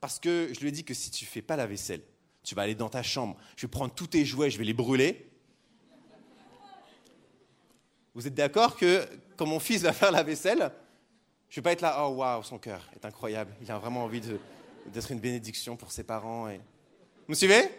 parce 0.00 0.18
que 0.18 0.50
je 0.52 0.60
lui 0.60 0.68
ai 0.68 0.72
dit 0.72 0.84
que 0.84 0.94
si 0.94 1.10
tu 1.10 1.24
fais 1.24 1.42
pas 1.42 1.56
la 1.56 1.66
vaisselle, 1.66 2.02
tu 2.42 2.54
vas 2.54 2.62
aller 2.62 2.74
dans 2.74 2.88
ta 2.88 3.02
chambre, 3.02 3.36
je 3.56 3.66
vais 3.66 3.70
prendre 3.70 3.92
tous 3.92 4.06
tes 4.06 4.24
jouets, 4.24 4.50
je 4.50 4.58
vais 4.58 4.64
les 4.64 4.74
brûler. 4.74 5.30
Vous 8.14 8.26
êtes 8.26 8.34
d'accord 8.34 8.76
que 8.76 9.06
quand 9.36 9.46
mon 9.46 9.60
fils 9.60 9.82
va 9.82 9.92
faire 9.92 10.10
la 10.10 10.22
vaisselle, 10.22 10.72
je 11.48 11.56
vais 11.56 11.62
pas 11.62 11.72
être 11.72 11.82
là, 11.82 12.04
oh 12.04 12.14
waouh, 12.14 12.42
son 12.42 12.58
cœur 12.58 12.88
est 12.94 13.04
incroyable. 13.04 13.54
Il 13.62 13.70
a 13.70 13.78
vraiment 13.78 14.04
envie 14.04 14.20
d'être 14.86 15.10
une 15.10 15.20
bénédiction 15.20 15.76
pour 15.76 15.92
ses 15.92 16.04
parents. 16.04 16.48
Et... 16.48 16.56
Vous 16.56 17.30
me 17.30 17.34
suivez? 17.34 17.70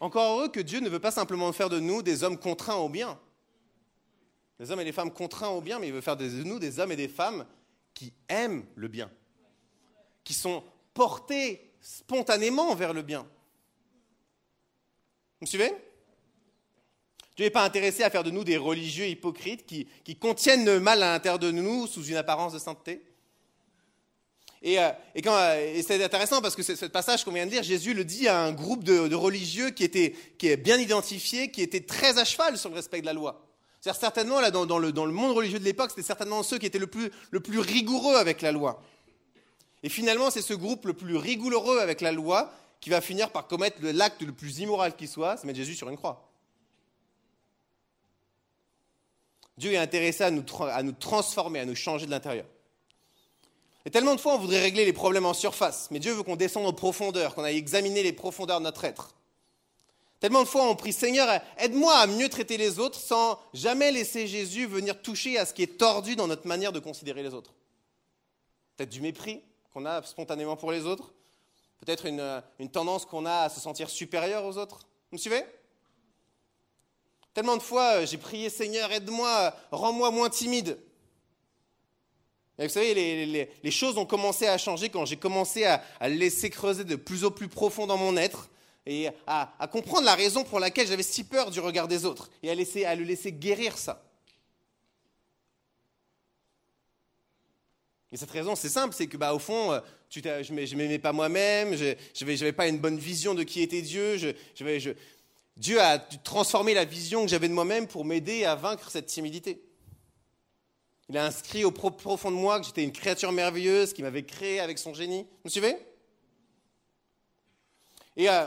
Encore 0.00 0.38
heureux 0.38 0.48
que 0.48 0.60
Dieu 0.60 0.80
ne 0.80 0.88
veut 0.88 0.98
pas 0.98 1.10
simplement 1.10 1.52
faire 1.52 1.68
de 1.68 1.78
nous 1.78 2.02
des 2.02 2.24
hommes 2.24 2.38
contraints 2.38 2.76
au 2.76 2.88
bien. 2.88 3.18
Des 4.62 4.70
hommes 4.70 4.78
et 4.78 4.84
des 4.84 4.92
femmes 4.92 5.10
contraints 5.10 5.48
au 5.48 5.60
bien, 5.60 5.80
mais 5.80 5.88
il 5.88 5.92
veut 5.92 6.00
faire 6.00 6.16
de 6.16 6.24
nous 6.28 6.60
des 6.60 6.78
hommes 6.78 6.92
et 6.92 6.96
des 6.96 7.08
femmes 7.08 7.44
qui 7.94 8.12
aiment 8.28 8.64
le 8.76 8.86
bien, 8.86 9.10
qui 10.22 10.34
sont 10.34 10.62
portés 10.94 11.72
spontanément 11.80 12.72
vers 12.76 12.92
le 12.92 13.02
bien. 13.02 13.22
Vous 13.22 13.28
me 15.40 15.46
suivez? 15.46 15.74
Dieu 17.34 17.46
n'est 17.46 17.50
pas 17.50 17.64
intéressé 17.64 18.04
à 18.04 18.10
faire 18.10 18.22
de 18.22 18.30
nous 18.30 18.44
des 18.44 18.56
religieux 18.56 19.08
hypocrites 19.08 19.66
qui, 19.66 20.16
contiennent 20.20 20.64
le 20.64 20.78
mal 20.78 21.02
à 21.02 21.10
l'intérieur 21.10 21.40
de 21.40 21.50
nous 21.50 21.88
sous 21.88 22.04
une 22.04 22.14
apparence 22.14 22.52
de 22.52 22.60
sainteté. 22.60 23.02
Et, 24.62 24.78
euh, 24.78 24.90
euh, 25.26 25.82
c'est 25.84 26.04
intéressant 26.04 26.40
parce 26.40 26.54
que 26.54 26.62
ce 26.62 26.86
passage 26.86 27.24
qu'on 27.24 27.32
vient 27.32 27.46
de 27.46 27.50
lire, 27.50 27.64
Jésus 27.64 27.94
le 27.94 28.04
dit 28.04 28.28
à 28.28 28.40
un 28.40 28.52
groupe 28.52 28.84
de, 28.84 29.12
religieux 29.12 29.70
qui 29.70 29.82
était 29.82 30.14
qui 30.38 30.46
est 30.46 30.56
bien 30.56 30.78
identifié, 30.78 31.50
qui 31.50 31.62
était 31.62 31.80
très 31.80 32.18
à 32.18 32.24
cheval 32.24 32.56
sur 32.56 32.68
le 32.68 32.76
respect 32.76 33.00
de 33.00 33.06
la 33.06 33.12
loi. 33.12 33.48
C'est-à-dire 33.82 34.00
certainement, 34.00 34.40
là, 34.40 34.52
dans, 34.52 34.78
le, 34.78 34.92
monde 35.12 35.36
religieux 35.36 35.58
de 35.58 35.64
l'époque, 35.64 35.90
c'était 35.90 36.06
certainement 36.06 36.44
ceux 36.44 36.56
qui 36.56 36.66
étaient 36.66 36.78
le 36.78 36.86
plus, 36.86 37.10
rigoureux 37.58 38.14
avec 38.14 38.40
la 38.40 38.52
loi. 38.52 38.80
Et 39.82 39.88
finalement, 39.88 40.30
c'est 40.30 40.40
ce 40.40 40.54
groupe 40.54 40.86
le 40.86 40.92
plus 40.92 41.16
rigoureux 41.16 41.80
avec 41.80 42.00
la 42.00 42.12
loi 42.12 42.52
qui 42.80 42.90
va 42.90 43.00
finir 43.00 43.30
par 43.30 43.48
commettre 43.48 43.78
l'acte 43.82 44.22
le 44.22 44.30
plus 44.30 44.60
immoral 44.60 44.94
qui 44.94 45.08
soit, 45.08 45.36
c'est 45.36 45.48
mettre 45.48 45.58
Jésus 45.58 45.74
sur 45.74 45.88
une 45.88 45.96
croix. 45.96 46.30
Dieu 49.58 49.72
est 49.72 49.78
intéressé 49.78 50.22
à 50.22 50.30
nous, 50.30 50.44
à 50.60 50.84
nous 50.84 50.92
transformer, 50.92 51.58
à 51.58 51.64
nous 51.64 51.74
changer 51.74 52.06
de 52.06 52.12
l'intérieur. 52.12 52.46
Et 53.84 53.90
tellement 53.90 54.14
de 54.14 54.20
fois, 54.20 54.36
on 54.36 54.38
voudrait 54.38 54.60
régler 54.60 54.84
les 54.84 54.92
problèmes 54.92 55.26
en 55.26 55.34
surface, 55.34 55.88
mais 55.90 55.98
Dieu 55.98 56.12
veut 56.12 56.22
qu'on 56.22 56.36
descende 56.36 56.66
en 56.66 56.72
profondeur, 56.72 57.34
qu'on 57.34 57.42
aille 57.42 57.58
examiner 57.58 58.04
les 58.04 58.12
profondeurs 58.12 58.60
de 58.60 58.64
notre 58.64 58.84
être. 58.84 59.12
Tellement 60.22 60.44
de 60.44 60.48
fois 60.48 60.68
on 60.68 60.76
prie 60.76 60.92
Seigneur, 60.92 61.28
aide-moi 61.58 61.92
à 61.96 62.06
mieux 62.06 62.28
traiter 62.28 62.56
les 62.56 62.78
autres 62.78 62.96
sans 62.96 63.40
jamais 63.52 63.90
laisser 63.90 64.28
Jésus 64.28 64.66
venir 64.66 65.02
toucher 65.02 65.36
à 65.36 65.44
ce 65.44 65.52
qui 65.52 65.64
est 65.64 65.78
tordu 65.78 66.14
dans 66.14 66.28
notre 66.28 66.46
manière 66.46 66.70
de 66.70 66.78
considérer 66.78 67.24
les 67.24 67.34
autres. 67.34 67.52
Peut-être 68.76 68.90
du 68.90 69.00
mépris 69.00 69.42
qu'on 69.74 69.84
a 69.84 70.00
spontanément 70.04 70.54
pour 70.54 70.70
les 70.70 70.86
autres, 70.86 71.12
peut-être 71.80 72.06
une, 72.06 72.70
tendance 72.70 73.04
qu'on 73.04 73.26
a 73.26 73.38
à 73.38 73.48
se 73.48 73.58
sentir 73.58 73.90
supérieur 73.90 74.44
aux 74.44 74.58
autres. 74.58 74.86
Vous 75.10 75.16
me 75.16 75.18
suivez? 75.18 75.42
Tellement 77.34 77.56
de 77.56 77.62
fois 77.62 77.94
euh, 77.94 78.06
j'ai 78.06 78.16
prié 78.16 78.48
Seigneur, 78.48 78.92
aide-moi, 78.92 79.52
rends-moi 79.72 80.12
moins 80.12 80.30
timide. 80.30 80.78
Et 82.60 82.68
vous 82.68 82.72
savez, 82.72 82.94
les, 82.94 83.70
choses 83.72 83.98
ont 83.98 84.06
commencé 84.06 84.46
à 84.46 84.56
changer 84.56 84.88
quand 84.88 85.04
j'ai 85.04 85.16
commencé 85.16 85.64
à, 85.64 85.82
à 85.98 86.08
laisser 86.08 86.48
creuser 86.48 86.84
de 86.84 86.94
plus 86.94 87.24
en 87.24 87.32
plus 87.32 87.48
profond 87.48 87.88
dans 87.88 87.96
mon 87.96 88.16
être 88.16 88.48
et 88.86 89.08
à, 89.26 89.68
comprendre 89.70 90.04
la 90.04 90.14
raison 90.14 90.44
pour 90.44 90.58
laquelle 90.58 90.86
j'avais 90.86 91.02
si 91.02 91.24
peur 91.24 91.50
du 91.50 91.60
regard 91.60 91.88
des 91.88 92.04
autres 92.04 92.30
et 92.42 92.50
à, 92.50 92.94
le 92.94 93.04
laisser 93.04 93.32
guérir 93.32 93.78
ça. 93.78 94.04
Et 98.10 98.16
cette 98.16 98.30
raison, 98.30 98.54
c'est 98.54 98.68
simple, 98.68 98.94
c'est 98.94 99.06
que 99.06 99.16
bah, 99.16 99.32
au 99.32 99.38
fond, 99.38 99.72
euh, 99.72 99.80
je 100.10 100.20
ne 100.52 100.76
m'aimais 100.76 100.98
pas 100.98 101.12
moi-même, 101.12 101.74
je 101.74 102.24
n'avais 102.24 102.52
pas 102.52 102.68
une 102.68 102.78
bonne 102.78 102.98
vision 102.98 103.34
de 103.34 103.42
qui 103.42 103.62
était 103.62 103.80
Dieu. 103.80 104.34
Dieu 105.56 105.80
a 105.80 105.98
transformé 105.98 106.74
la 106.74 106.84
vision 106.84 107.22
que 107.22 107.30
j'avais 107.30 107.48
de 107.48 107.54
moi-même 107.54 107.86
pour 107.86 108.04
m'aider 108.04 108.44
à 108.44 108.54
vaincre 108.54 108.90
cette 108.90 109.06
timidité. 109.06 109.62
Il 111.08 111.16
a 111.16 111.26
inscrit 111.26 111.64
au 111.64 111.70
profond 111.70 112.30
de 112.30 112.36
moi 112.36 112.60
que 112.60 112.66
j'étais 112.66 112.84
une 112.84 112.92
créature 112.92 113.32
merveilleuse 113.32 113.92
qui 113.92 114.02
m'avait 114.02 114.24
créé 114.24 114.60
avec 114.60 114.78
son 114.78 114.94
génie. 114.94 115.22
Vous 115.22 115.46
me 115.46 115.50
suivez? 115.50 115.76
Et 118.16 118.28
euh, 118.28 118.46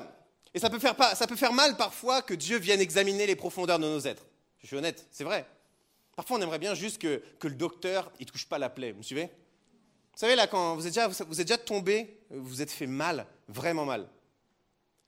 et 0.56 0.60
ça 0.60 0.70
peut, 0.70 0.80
faire, 0.80 1.52
mal 1.52 1.76
parfois 1.76 2.22
que 2.22 2.34
Dieu 2.34 2.58
vienne 2.58 2.80
examiner 2.80 3.28
les 3.28 3.36
profondeurs 3.36 3.78
de 3.78 3.84
nos 3.84 4.00
êtres. 4.00 4.26
Je 4.60 4.68
suis 4.68 4.78
honnête, 4.78 5.06
c'est 5.12 5.26
vrai. 5.26 5.46
Parfois, 6.15 6.38
on 6.38 6.41
aimerait 6.41 6.60
bien 6.60 6.74
juste 6.74 6.98
que, 6.98 7.22
le 7.44 7.56
docteur 7.56 8.10
ne 8.18 8.24
touche 8.26 8.48
pas 8.48 8.58
la 8.58 8.70
plaie. 8.70 8.94
Vous 8.94 9.00
me 9.00 9.04
suivez? 9.04 9.26
Vous 9.26 10.18
savez, 10.18 10.34
là, 10.34 10.48
quand 10.48 10.78
vous 10.78 10.88
êtes, 10.88 10.94
déjà, 11.38 11.58
tombé, 11.58 12.22
vous 12.30 12.48
vous 12.48 12.62
êtes 12.62 12.72
fait 12.72 12.88
mal, 12.88 13.28
vraiment 13.50 13.84
mal. 13.84 14.08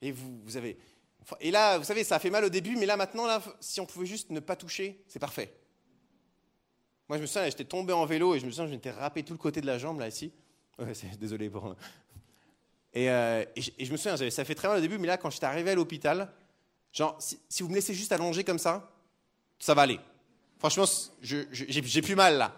Et 0.02 0.12
vous, 0.12 0.58
avez. 0.58 0.76
Et 1.40 1.50
là, 1.50 1.78
vous 1.78 1.84
savez, 1.84 2.04
ça 2.04 2.16
a 2.16 2.18
fait 2.18 2.28
mal 2.28 2.44
au 2.44 2.50
début, 2.50 2.76
mais 2.76 2.84
là, 2.84 2.98
maintenant, 2.98 3.26
là, 3.26 3.42
si 3.58 3.80
on 3.80 3.86
pouvait 3.86 4.04
juste 4.04 4.28
ne 4.28 4.40
pas 4.40 4.54
toucher, 4.54 5.02
c'est 5.08 5.18
parfait. 5.18 5.54
Moi, 7.08 7.16
je 7.16 7.22
me 7.22 7.26
souviens, 7.26 7.48
j'étais 7.48 7.64
tombé 7.64 7.94
en 7.94 8.04
vélo 8.04 8.34
et 8.34 8.38
je 8.38 8.44
me 8.44 8.50
souviens, 8.50 8.66
je 8.66 8.72
m'étais 8.72 8.90
râpé 8.90 9.22
tout 9.22 9.32
le 9.32 9.38
côté 9.38 9.62
de 9.62 9.66
la 9.66 9.78
jambe, 9.78 9.98
là, 9.98 10.08
ici. 10.08 10.30
Ouais, 10.78 10.92
désolé 11.18 11.48
pour, 11.48 11.74
euh, 12.96 13.44
et, 13.54 13.84
je, 13.84 13.92
me 13.92 13.96
souviens, 13.96 14.16
ça 14.30 14.44
fait 14.44 14.54
très 14.54 14.68
mal 14.68 14.78
au 14.78 14.80
début, 14.80 14.98
mais 14.98 15.06
là, 15.06 15.16
quand 15.16 15.30
j'étais 15.30 15.46
arrivé 15.46 15.70
à 15.70 15.74
l'hôpital, 15.74 16.30
genre, 16.92 17.16
si, 17.18 17.62
vous 17.62 17.68
me 17.68 17.74
laissez 17.74 17.94
juste 17.94 18.12
allonger 18.12 18.44
comme 18.44 18.58
ça, 18.58 18.90
ça 19.58 19.74
va 19.74 19.82
aller. 19.82 20.00
Franchement, 20.58 20.86
j'ai 21.22 22.02
plus 22.02 22.16
mal 22.16 22.38
là. 22.38 22.52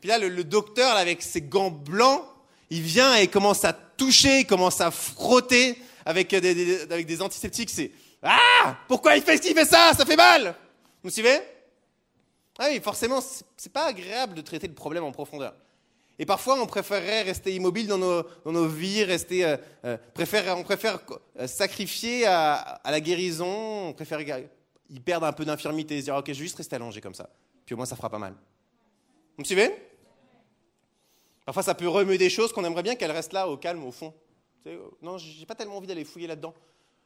Puis 0.00 0.08
là, 0.08 0.18
le, 0.18 0.44
docteur, 0.44 0.96
avec 0.96 1.22
ses 1.22 1.42
gants 1.42 1.70
blancs, 1.70 2.24
il 2.70 2.82
vient 2.82 3.14
et 3.14 3.28
commence 3.28 3.64
à 3.64 3.72
toucher, 3.72 4.40
il 4.40 4.46
commence 4.46 4.80
à 4.80 4.90
frotter 4.90 5.78
avec 6.04 6.34
des, 6.34 6.82
avec 6.82 7.06
des 7.06 7.22
antiseptiques. 7.22 7.70
C'est 7.70 7.92
Ah 8.22 8.76
Pourquoi 8.88 9.16
il 9.16 9.22
fait 9.22 9.36
ce 9.36 9.42
qu'il 9.42 9.54
fait 9.54 9.64
ça 9.64 9.92
Ça 9.96 10.04
fait 10.04 10.16
mal 10.16 10.56
Vous 11.02 11.08
me 11.08 11.10
suivez? 11.10 11.40
Ah 12.58 12.66
oui, 12.70 12.80
forcément, 12.80 13.20
c'est 13.56 13.72
pas 13.72 13.86
agréable 13.86 14.34
de 14.34 14.40
traiter 14.42 14.66
le 14.66 14.74
problème 14.74 15.04
en 15.04 15.12
profondeur. 15.12 15.54
Et 16.18 16.26
parfois, 16.26 16.60
on 16.60 16.66
préférerait 16.66 17.22
rester 17.22 17.54
immobile 17.54 17.86
dans 17.86 17.98
nos, 17.98 18.22
dans 18.44 18.52
nos 18.52 18.68
vies, 18.68 19.02
rester, 19.04 19.44
euh, 19.44 19.56
euh, 19.84 19.96
préfère, 20.14 20.56
on 20.58 20.62
préfère 20.62 21.00
euh, 21.38 21.46
sacrifier 21.46 22.26
à, 22.26 22.54
à, 22.54 22.90
la 22.90 23.00
guérison, 23.00 23.88
on 23.88 23.92
préfère 23.92 24.20
y 24.20 25.00
perdre 25.00 25.26
un 25.26 25.32
peu 25.32 25.44
d'infirmité, 25.44 25.98
se 26.00 26.04
dire, 26.04 26.16
ok, 26.16 26.26
je 26.26 26.32
vais 26.32 26.44
juste 26.44 26.56
rester 26.56 26.76
allongé 26.76 27.00
comme 27.00 27.14
ça. 27.14 27.30
Puis 27.64 27.74
au 27.74 27.76
moins, 27.76 27.86
ça 27.86 27.96
fera 27.96 28.10
pas 28.10 28.18
mal. 28.18 28.34
Vous 29.36 29.42
me 29.42 29.44
suivez? 29.44 29.74
Parfois, 31.46 31.62
ça 31.62 31.74
peut 31.74 31.88
remuer 31.88 32.18
des 32.18 32.30
choses 32.30 32.52
qu'on 32.52 32.64
aimerait 32.64 32.82
bien 32.82 32.94
qu'elles 32.94 33.10
restent 33.10 33.32
là, 33.32 33.48
au 33.48 33.56
calme, 33.56 33.82
au 33.84 33.92
fond. 33.92 34.14
Non, 35.00 35.18
j'ai 35.18 35.46
pas 35.46 35.54
tellement 35.54 35.76
envie 35.78 35.88
d'aller 35.88 36.04
fouiller 36.04 36.28
là-dedans. 36.28 36.54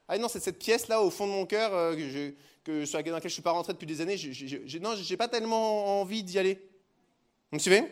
Ah 0.09 0.19
non, 0.19 0.29
c'est 0.29 0.41
cette 0.41 0.59
pièce-là, 0.59 1.01
au 1.01 1.11
fond 1.11 1.27
de 1.27 1.33
mon 1.33 1.47
cœur, 1.47 1.97
que 1.97 2.09
je, 2.09 2.33
que, 2.65 2.85
sur 2.85 2.99
laquelle 2.99 3.15
je 3.19 3.25
ne 3.25 3.29
suis 3.29 3.43
pas 3.43 3.53
rentré 3.53 3.73
depuis 3.73 3.87
des 3.87 4.01
années. 4.01 4.19
Je, 4.19 4.33
je, 4.33 4.79
non, 4.79 4.95
j'ai 4.95 5.17
pas 5.17 5.29
tellement 5.29 6.01
envie 6.01 6.23
d'y 6.23 6.39
aller. 6.39 6.61
Vous 7.51 7.57
me 7.57 7.59
suivez? 7.61 7.85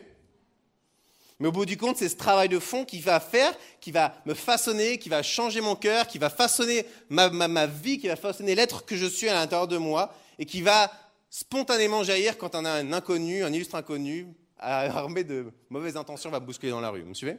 Mais 1.39 1.49
au 1.49 1.51
bout 1.51 1.65
du 1.65 1.75
compte, 1.75 1.97
c'est 1.97 2.07
ce 2.07 2.15
travail 2.15 2.47
de 2.47 2.59
fond 2.59 2.85
qui 2.85 3.01
va 3.01 3.19
faire, 3.19 3.53
qui 3.81 3.91
va 3.91 4.15
me 4.25 4.33
façonner, 4.33 4.97
qui 4.97 5.09
va 5.09 5.21
changer 5.21 5.59
mon 5.59 5.75
cœur, 5.75 6.07
qui 6.07 6.17
va 6.17 6.29
façonner 6.29 6.85
ma, 7.09 7.67
vie, 7.67 7.99
qui 7.99 8.07
va 8.07 8.15
façonner 8.15 8.55
l'être 8.55 8.85
que 8.85 8.95
je 8.95 9.05
suis 9.05 9.27
à 9.27 9.33
l'intérieur 9.33 9.67
de 9.67 9.77
moi, 9.77 10.13
et 10.39 10.45
qui 10.45 10.61
va 10.61 10.89
spontanément 11.29 12.03
jaillir 12.03 12.37
quand 12.37 12.55
on 12.55 12.63
a 12.63 12.71
un 12.71 12.93
inconnu, 12.93 13.43
un 13.43 13.51
illustre 13.51 13.75
inconnu, 13.75 14.27
armé 14.57 15.25
de 15.25 15.51
mauvaises 15.69 15.97
intentions, 15.97 16.29
va 16.29 16.39
bousculer 16.39 16.71
dans 16.71 16.79
la 16.79 16.89
rue. 16.89 17.01
Vous 17.01 17.09
me 17.09 17.13
suivez? 17.13 17.37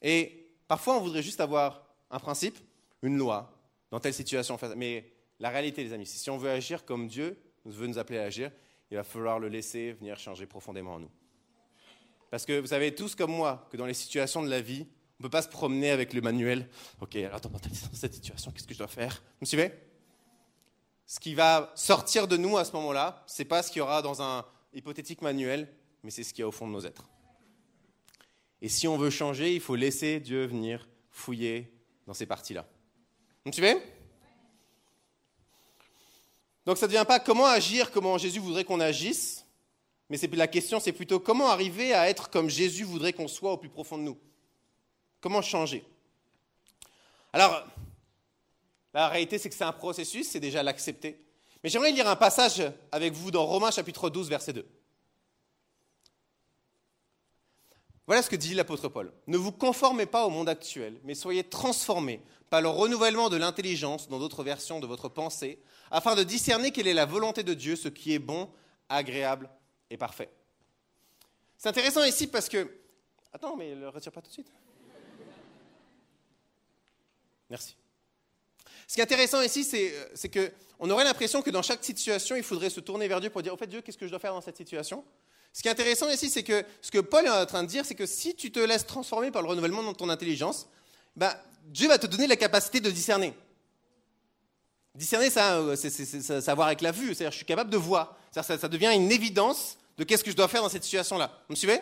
Et 0.00 0.46
parfois, 0.68 0.96
on 0.98 1.00
voudrait 1.00 1.22
juste 1.22 1.40
avoir 1.40 1.84
un 2.10 2.20
principe, 2.20 2.56
une 3.02 3.16
loi, 3.16 3.52
dans 3.90 3.98
telle 3.98 4.14
situation. 4.14 4.56
Mais 4.76 5.12
la 5.40 5.50
réalité, 5.50 5.82
les 5.82 5.92
amis, 5.92 6.06
si 6.06 6.30
on 6.30 6.38
veut 6.38 6.50
agir 6.50 6.84
comme 6.84 7.08
Dieu 7.08 7.36
veut 7.64 7.88
nous 7.88 7.98
appeler 7.98 8.18
à 8.20 8.24
agir, 8.24 8.52
il 8.90 8.96
va 8.96 9.02
falloir 9.02 9.40
le 9.40 9.48
laisser 9.48 9.92
venir 9.92 10.16
changer 10.18 10.46
profondément 10.46 10.94
en 10.94 11.00
nous. 11.00 11.10
Parce 12.34 12.46
que 12.46 12.58
vous 12.58 12.66
savez 12.66 12.92
tous 12.92 13.14
comme 13.14 13.30
moi 13.30 13.64
que 13.70 13.76
dans 13.76 13.86
les 13.86 13.94
situations 13.94 14.42
de 14.42 14.50
la 14.50 14.60
vie, 14.60 14.80
on 14.80 15.22
ne 15.22 15.22
peut 15.22 15.30
pas 15.30 15.42
se 15.42 15.48
promener 15.48 15.92
avec 15.92 16.12
le 16.12 16.20
manuel. 16.20 16.68
Ok, 17.00 17.14
alors 17.14 17.36
attends, 17.36 17.48
dans 17.48 17.60
cette 17.92 18.12
situation, 18.12 18.50
qu'est-ce 18.50 18.66
que 18.66 18.74
je 18.74 18.78
dois 18.80 18.88
faire? 18.88 19.22
Vous 19.34 19.42
me 19.42 19.46
suivez? 19.46 19.70
Ce 21.06 21.20
qui 21.20 21.36
va 21.36 21.70
sortir 21.76 22.26
de 22.26 22.36
nous 22.36 22.58
à 22.58 22.64
ce 22.64 22.72
moment-là, 22.72 23.22
ce 23.28 23.40
n'est 23.40 23.46
pas 23.46 23.62
ce 23.62 23.70
qu'il 23.70 23.78
y 23.78 23.82
aura 23.82 24.02
dans 24.02 24.20
un 24.20 24.44
hypothétique 24.72 25.22
manuel, 25.22 25.72
mais 26.02 26.10
c'est 26.10 26.24
ce 26.24 26.34
qu'il 26.34 26.40
y 26.40 26.42
a 26.42 26.48
au 26.48 26.50
fond 26.50 26.66
de 26.66 26.72
nos 26.72 26.84
êtres. 26.84 27.08
Et 28.60 28.68
si 28.68 28.88
on 28.88 28.98
veut 28.98 29.10
changer, 29.10 29.54
il 29.54 29.60
faut 29.60 29.76
laisser 29.76 30.18
Dieu 30.18 30.44
venir 30.44 30.88
fouiller 31.12 31.72
dans 32.08 32.14
ces 32.14 32.26
parties-là. 32.26 32.66
Vous 33.44 33.50
me 33.50 33.52
suivez? 33.52 33.76
Donc 36.66 36.78
ça 36.78 36.88
ne 36.88 36.92
devient 36.92 37.06
pas 37.06 37.20
comment 37.20 37.46
agir, 37.46 37.92
comment 37.92 38.18
Jésus 38.18 38.40
voudrait 38.40 38.64
qu'on 38.64 38.80
agisse, 38.80 39.43
mais 40.10 40.18
la 40.32 40.46
question, 40.46 40.80
c'est 40.80 40.92
plutôt 40.92 41.18
comment 41.18 41.48
arriver 41.48 41.94
à 41.94 42.08
être 42.08 42.30
comme 42.30 42.50
Jésus 42.50 42.84
voudrait 42.84 43.12
qu'on 43.12 43.28
soit 43.28 43.52
au 43.52 43.56
plus 43.56 43.70
profond 43.70 43.96
de 43.96 44.02
nous? 44.02 44.18
Comment 45.20 45.42
changer? 45.42 45.84
Alors, 47.32 47.66
la 48.92 49.08
réalité, 49.08 49.38
c'est 49.38 49.48
que 49.48 49.54
c'est 49.54 49.64
un 49.64 49.72
processus, 49.72 50.28
c'est 50.28 50.40
déjà 50.40 50.62
l'accepter. 50.62 51.24
Mais 51.62 51.70
j'aimerais 51.70 51.92
lire 51.92 52.08
un 52.08 52.16
passage 52.16 52.62
avec 52.92 53.14
vous 53.14 53.30
dans 53.30 53.46
Romains 53.46 53.70
chapitre 53.70 54.10
12, 54.10 54.28
verset 54.28 54.52
2. 54.52 54.68
Voilà 58.06 58.22
ce 58.22 58.28
que 58.28 58.36
dit 58.36 58.52
l'apôtre 58.52 58.88
Paul. 58.90 59.12
Ne 59.26 59.38
vous 59.38 59.50
conformez 59.50 60.04
pas 60.04 60.26
au 60.26 60.30
monde 60.30 60.50
actuel, 60.50 61.00
mais 61.04 61.14
soyez 61.14 61.42
transformés 61.42 62.20
par 62.50 62.60
le 62.60 62.68
renouvellement 62.68 63.30
de 63.30 63.38
l'intelligence 63.38 64.08
dans 64.08 64.18
d'autres 64.18 64.44
versions 64.44 64.78
de 64.78 64.86
votre 64.86 65.08
pensée, 65.08 65.58
afin 65.90 66.14
de 66.14 66.22
discerner 66.22 66.70
quelle 66.70 66.86
est 66.86 66.92
la 66.94 67.06
volonté 67.06 67.42
de 67.42 67.54
Dieu, 67.54 67.76
ce 67.76 67.88
qui 67.88 68.12
est 68.12 68.18
bon, 68.18 68.50
agréable 68.90 69.48
parfait. 69.96 70.30
C'est 71.56 71.68
intéressant 71.68 72.04
ici 72.04 72.26
parce 72.26 72.48
que... 72.48 72.68
Attends, 73.32 73.56
mais 73.56 73.74
ne 73.74 73.80
le 73.80 73.88
retire 73.88 74.12
pas 74.12 74.20
tout 74.20 74.28
de 74.28 74.32
suite. 74.32 74.52
Merci. 77.50 77.76
Ce 78.86 78.94
qui 78.94 79.00
est 79.00 79.04
intéressant 79.04 79.40
ici, 79.42 79.64
c'est 79.64 80.28
qu'on 80.28 80.90
aurait 80.90 81.04
l'impression 81.04 81.42
que 81.42 81.50
dans 81.50 81.62
chaque 81.62 81.84
situation, 81.84 82.36
il 82.36 82.42
faudrait 82.42 82.70
se 82.70 82.80
tourner 82.80 83.08
vers 83.08 83.20
Dieu 83.20 83.30
pour 83.30 83.42
dire, 83.42 83.54
au 83.54 83.56
fait, 83.56 83.66
Dieu, 83.66 83.80
qu'est-ce 83.80 83.98
que 83.98 84.06
je 84.06 84.10
dois 84.10 84.18
faire 84.18 84.34
dans 84.34 84.40
cette 84.40 84.56
situation? 84.56 85.04
Ce 85.52 85.62
qui 85.62 85.68
est 85.68 85.70
intéressant 85.70 86.10
ici, 86.10 86.28
c'est 86.28 86.42
que 86.42 86.64
ce 86.82 86.90
que 86.90 86.98
Paul 86.98 87.26
est 87.26 87.30
en 87.30 87.46
train 87.46 87.62
de 87.62 87.68
dire, 87.68 87.86
c'est 87.86 87.94
que 87.94 88.06
si 88.06 88.34
tu 88.34 88.50
te 88.50 88.58
laisses 88.58 88.86
transformer 88.86 89.30
par 89.30 89.42
le 89.42 89.48
renouvellement 89.48 89.90
de 89.90 89.96
ton 89.96 90.08
intelligence, 90.08 90.68
ben, 91.16 91.32
Dieu 91.66 91.88
va 91.88 91.98
te 91.98 92.06
donner 92.06 92.26
la 92.26 92.36
capacité 92.36 92.80
de 92.80 92.90
discerner. 92.90 93.34
Discerner, 94.94 95.30
ça, 95.30 95.58
euh, 95.58 95.76
c'est 95.76 95.90
savoir 96.40 96.66
avec 96.66 96.80
la 96.80 96.92
vue, 96.92 97.14
c'est-à-dire 97.14 97.30
je 97.30 97.36
suis 97.36 97.46
capable 97.46 97.70
de 97.70 97.76
voir. 97.76 98.16
Ça, 98.32 98.42
ça 98.42 98.68
devient 98.68 98.92
une 98.94 99.10
évidence 99.10 99.78
de 99.98 100.04
qu'est-ce 100.04 100.24
que 100.24 100.30
je 100.30 100.36
dois 100.36 100.48
faire 100.48 100.62
dans 100.62 100.68
cette 100.68 100.84
situation-là. 100.84 101.30
Vous 101.48 101.52
me 101.52 101.56
suivez? 101.56 101.80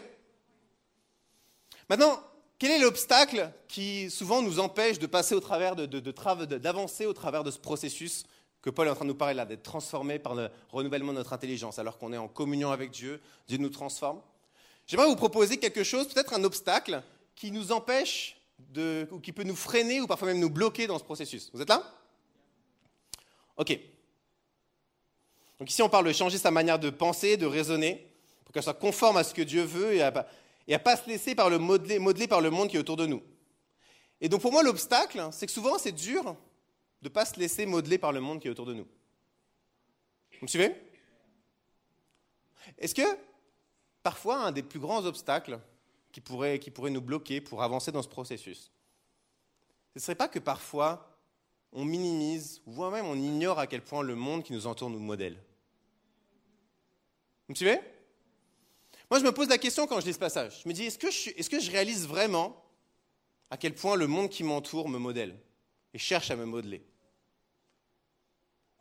Maintenant, 1.89 2.21
quel 2.59 2.71
est 2.71 2.79
l'obstacle 2.79 3.51
qui 3.69 4.11
souvent 4.11 4.43
nous 4.43 4.61
empêche 4.61 4.99
de 4.99 5.07
passer 5.07 5.35
au 5.35 5.41
travers, 5.41 5.75
d'avancer 5.75 7.07
au 7.07 7.13
travers 7.13 7.45
de 7.45 7.51
ce 7.51 7.59
processus 7.59 8.25
que 8.61 8.71
Paul 8.71 8.87
est 8.87 8.91
en 8.91 8.95
train 8.95 9.05
de 9.05 9.11
nous 9.11 9.17
parler 9.17 9.35
là, 9.35 9.45
d'être 9.45 9.65
transformé 9.65 10.21
par 10.21 10.37
le 10.37 10.49
renouvellement 10.71 11.13
de 11.13 11.19
notre 11.19 11.33
intelligence, 11.33 11.81
alors 11.81 11.99
qu'on 11.99 12.13
est 12.13 12.19
en 12.19 12.29
communion 12.29 12.71
avec 12.71 12.93
Dieu, 12.93 13.21
Dieu 13.49 13.59
nous 13.59 13.71
transforme? 13.71 14.21
J'aimerais 14.87 15.09
vous 15.09 15.17
proposer 15.17 15.59
quelque 15.59 15.83
chose, 15.83 16.07
peut-être 16.07 16.35
un 16.35 16.45
obstacle 16.45 17.03
qui 17.35 17.51
nous 17.51 17.73
empêche 17.73 18.37
ou 19.11 19.19
qui 19.19 19.33
peut 19.33 19.43
nous 19.43 19.57
freiner 19.57 20.01
ou 20.01 20.07
parfois 20.07 20.29
même 20.29 20.39
nous 20.39 20.51
bloquer 20.51 20.87
dans 20.87 20.99
ce 20.99 21.05
processus. 21.05 21.51
Vous 21.53 21.61
êtes 21.61 21.69
là? 21.69 21.83
Ok. 23.57 23.79
Donc 25.63 25.71
ici, 25.71 25.81
on 25.81 25.89
parle 25.89 26.09
de 26.09 26.13
changer 26.13 26.39
sa 26.39 26.51
manière 26.51 26.81
de 26.81 26.91
penser, 26.91 27.37
de 27.37 27.47
raisonner, 27.47 28.05
pour 28.45 28.53
qu'elle 28.53 28.65
soit 28.65 28.75
conforme 28.75 29.17
à 29.17 29.23
ce 29.23 29.33
que 29.33 29.43
Dieu 29.43 29.63
veut 29.63 29.95
et 29.95 30.03
à 30.03 30.27
ne 30.67 30.77
pas 30.77 30.97
se 30.97 31.09
laisser 31.09 31.37
par 31.37 31.51
par 31.51 32.41
le 32.41 32.51
monde 32.51 32.69
qui 32.69 32.77
est 32.77 32.81
autour 32.81 32.97
de 32.97 33.07
nous. 33.07 33.23
Et 34.21 34.29
donc 34.29 34.41
pour 34.41 34.51
moi, 34.51 34.65
l'obstacle, 34.65 35.29
c'est 35.31 35.47
que 35.47 35.53
souvent, 35.53 35.79
c'est 35.79 35.93
dur 35.93 36.25
de 37.01 37.09
ne 37.09 37.09
pas 37.11 37.25
se 37.25 37.39
laisser 37.39 37.65
modeler 37.65 37.97
par 37.97 38.11
le 38.11 38.21
monde 38.21 38.41
qui 38.41 38.49
est 38.49 38.51
autour 38.51 38.67
de 38.67 38.75
nous. 38.75 38.89
Vous 40.33 40.43
me 40.43 40.47
suivez? 40.49 40.75
Est-ce 42.77 42.97
que 42.97 43.17
parfois 44.03 44.39
un 44.39 44.51
des 44.51 44.65
plus 44.65 44.81
grands 44.81 45.05
obstacles 45.05 45.61
qui 46.11 46.21
pourrait, 46.21 46.59
qui 46.59 46.73
pourrait 46.73 46.91
nous 46.91 47.01
bloquer 47.01 47.41
pour 47.41 47.63
avancer 47.63 47.93
dans 47.93 48.03
ce 48.03 48.09
processus, 48.09 48.73
ce 49.95 50.01
ne 50.01 50.01
serait 50.01 50.17
pas 50.17 50.27
que 50.27 50.41
parfois 50.41 51.09
on 51.73 51.85
minimise, 51.85 52.61
ou 52.67 52.73
voire 52.73 52.91
même 52.91 53.07
on 53.07 53.15
ignore 53.15 53.61
à 53.61 53.69
quel 53.69 53.81
point 53.81 54.03
le 54.03 54.17
monde 54.17 54.43
qui 54.43 54.55
nous 54.55 54.67
entoure 54.67 54.91
nous 54.91 54.99
modèle? 54.99 55.37
Me 57.53 57.57
suivez? 57.57 57.81
Moi 59.11 59.21
je 59.21 59.25
me 59.25 59.33
pose 59.33 59.49
la 59.49 59.59
question 59.59 59.87
quand 59.87 60.01
je 60.01 60.07
lis 60.07 60.15
ce 60.15 60.19
passage. 60.19 60.63
Je 60.63 60.69
me 60.69 60.73
dis, 60.73 60.85
est-ce 60.85 60.99
que 60.99 61.61
je, 61.61 61.71
réalise 61.71 62.07
vraiment 62.07 62.65
à 63.51 63.57
quel 63.57 63.75
point 63.75 63.95
le 63.95 64.07
monde 64.07 64.31
qui 64.31 64.43
m'entoure 64.43 64.89
me 64.89 64.99
modèle 64.99 65.39
et 65.93 65.99
cherche 65.99 66.31
à 66.31 66.37
me 66.37 66.47
modeler? 66.47 66.83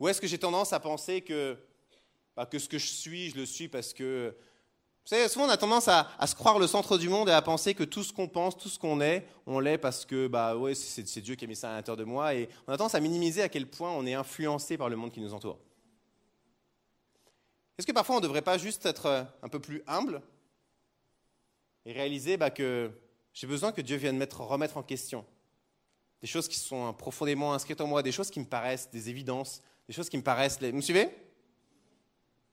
Ou 0.00 0.08
est-ce 0.08 0.20
que 0.20 0.26
j'ai 0.26 0.38
tendance 0.38 0.72
à 0.72 0.80
penser 0.80 1.20
que, 1.20 1.56
bah, 2.34 2.48
ce 2.50 2.66
que 2.66 2.78
je 2.78 2.86
suis, 2.86 3.30
je 3.30 3.36
le 3.36 3.46
suis 3.46 3.68
parce 3.68 3.92
que... 3.92 4.34
Vous 5.04 5.08
savez, 5.08 5.28
souvent 5.28 5.46
on 5.46 5.50
a 5.50 5.56
tendance 5.56 5.88
à, 5.88 6.08
se 6.26 6.34
croire 6.34 6.58
le 6.58 6.66
centre 6.66 6.96
du 6.96 7.08
monde 7.08 7.28
et 7.28 7.32
à 7.32 7.42
penser 7.42 7.74
que 7.74 7.82
tout 7.82 8.04
ce 8.04 8.12
qu'on 8.12 8.28
pense, 8.28 8.56
tout 8.56 8.68
ce 8.68 8.78
qu'on 8.78 9.00
est, 9.00 9.26
on 9.46 9.58
l'est 9.58 9.76
parce 9.76 10.06
que 10.06 10.28
bah, 10.28 10.56
c'est 10.74 11.20
Dieu 11.20 11.34
qui 11.34 11.44
a 11.44 11.48
mis 11.48 11.56
ça 11.56 11.72
à 11.72 11.74
l'intérieur 11.74 11.96
de 11.98 12.04
moi. 12.04 12.34
Et 12.34 12.48
on 12.66 12.72
a 12.72 12.76
tendance 12.78 12.94
à 12.94 13.00
minimiser 13.00 13.42
à 13.42 13.48
quel 13.48 13.66
point 13.66 13.90
on 13.90 14.06
est 14.06 14.14
influencé 14.14 14.78
par 14.78 14.88
le 14.88 14.96
monde 14.96 15.10
qui 15.10 15.20
nous 15.20 15.34
entoure. 15.34 15.58
Est-ce 17.82 17.88
que 17.88 17.92
parfois 17.92 18.14
on 18.14 18.18
ne 18.20 18.22
devrait 18.22 18.42
pas 18.42 18.58
juste 18.58 18.86
être 18.86 19.26
un 19.42 19.48
peu 19.48 19.58
plus 19.58 19.82
humble 19.88 20.22
et 21.84 21.92
réaliser 21.92 22.36
bah, 22.36 22.50
que 22.50 22.92
j'ai 23.34 23.48
besoin 23.48 23.72
que 23.72 23.80
Dieu 23.80 23.96
vienne 23.96 24.16
mettre, 24.16 24.40
remettre 24.40 24.76
en 24.76 24.84
question 24.84 25.24
des 26.20 26.28
choses 26.28 26.46
qui 26.46 26.60
sont 26.60 26.92
profondément 26.92 27.52
inscrites 27.52 27.80
en 27.80 27.88
moi, 27.88 28.04
des 28.04 28.12
choses 28.12 28.30
qui 28.30 28.38
me 28.38 28.44
paraissent 28.44 28.88
des 28.92 29.10
évidences, 29.10 29.64
des 29.88 29.92
choses 29.92 30.08
qui 30.08 30.16
me 30.16 30.22
paraissent... 30.22 30.60
Vous 30.60 30.76
me 30.76 30.80
suivez? 30.80 31.08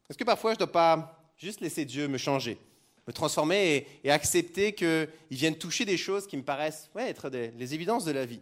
Est-ce 0.10 0.18
que 0.18 0.24
parfois 0.24 0.54
je 0.54 0.56
ne 0.56 0.66
dois 0.66 0.72
pas 0.72 1.32
juste 1.38 1.62
laisser 1.62 1.86
Dieu 1.86 2.08
me 2.08 2.18
changer, 2.18 2.58
me 3.06 3.14
transformer 3.14 3.86
et, 4.04 4.10
accepter 4.10 4.74
qu'il 4.74 5.08
vienne 5.30 5.60
toucher 5.60 5.86
des 5.86 5.98
choses 5.98 6.26
qui 6.26 6.38
me 6.38 6.44
paraissent 6.44 6.90
être 6.98 7.30
les 7.30 7.74
évidences 7.76 8.04
de 8.04 8.14
la 8.14 8.26
vie? 8.26 8.42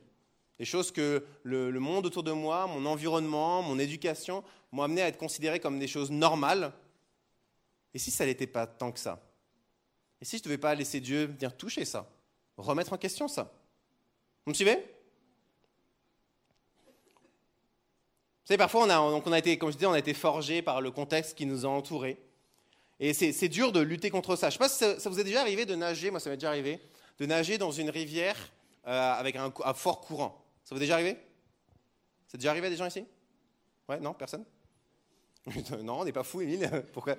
Des 0.59 0.65
choses 0.65 0.91
que 0.91 1.23
le, 1.43 1.71
monde 1.79 2.05
autour 2.05 2.23
de 2.23 2.31
moi, 2.31 2.67
mon 2.67 2.85
environnement, 2.85 3.61
mon 3.61 3.77
éducation 3.77 4.43
m'ont 4.71 4.83
amené 4.83 5.01
à 5.01 5.07
être 5.07 5.17
considérées 5.17 5.59
comme 5.59 5.79
des 5.79 5.87
choses 5.87 6.09
normales. 6.09 6.73
Et 7.93 7.99
si 7.99 8.11
ça 8.11 8.25
n'était 8.25 8.47
pas 8.47 8.65
tant 8.65 8.91
que 8.91 8.99
ça? 8.99 9.21
Et 10.19 10.25
si 10.25 10.37
je 10.37 10.41
ne 10.41 10.45
devais 10.45 10.57
pas 10.57 10.73
laisser 10.73 10.99
Dieu 10.99 11.25
venir 11.25 11.55
toucher 11.55 11.85
ça? 11.85 12.09
Remettre 12.57 12.93
en 12.93 12.97
question 12.97 13.27
ça? 13.27 13.53
Vous 14.45 14.51
me 14.51 14.55
suivez? 14.55 14.75
Vous 18.47 18.51
savez, 18.53 18.57
parfois, 18.57 18.85
on 18.85 18.89
a, 18.89 18.99
on 18.99 19.31
a 19.31 19.39
été, 19.39 19.57
comme 19.57 19.69
je 19.71 19.75
disais, 19.75 19.87
on 19.87 19.93
a 19.93 19.99
été 19.99 20.13
forgé 20.13 20.61
par 20.61 20.81
le 20.81 20.89
contexte 20.89 21.37
qui 21.37 21.45
nous 21.45 21.65
a 21.65 21.69
entourés. 21.69 22.17
Et 22.99 23.13
c'est 23.13 23.49
dur 23.49 23.71
de 23.71 23.79
lutter 23.79 24.09
contre 24.09 24.35
ça. 24.35 24.49
Je 24.49 24.57
ne 24.57 24.67
sais 24.67 24.79
pas 24.83 24.95
si 24.95 25.01
ça, 25.01 25.09
vous 25.09 25.19
est 25.19 25.23
déjà 25.23 25.41
arrivé 25.41 25.65
de 25.65 25.75
nager, 25.75 26.09
moi 26.09 26.19
ça 26.19 26.29
m'est 26.29 26.37
déjà 26.37 26.49
arrivé, 26.49 26.79
de 27.19 27.25
nager 27.27 27.57
dans 27.57 27.71
une 27.71 27.91
rivière 27.91 28.35
euh, 28.87 29.13
avec 29.13 29.35
un, 29.35 29.51
fort 29.75 30.01
courant. 30.01 30.43
Ça 30.67 30.75
vous 30.75 30.81
est 30.81 30.83
déjà 30.83 30.95
arrivé? 30.95 31.17
C'est 32.27 32.37
déjà 32.37 32.51
arrivé 32.51 32.67
à 32.67 32.69
des 32.69 32.75
gens 32.75 32.87
ici? 32.87 33.05
Ouais, 33.87 34.01
non, 34.01 34.13
personne? 34.13 34.43
Non, 35.81 36.01
on 36.01 36.03
n'est 36.03 36.11
pas 36.11 36.23
fou, 36.23 36.41
Émile. 36.41 36.69
Pourquoi? 36.93 37.15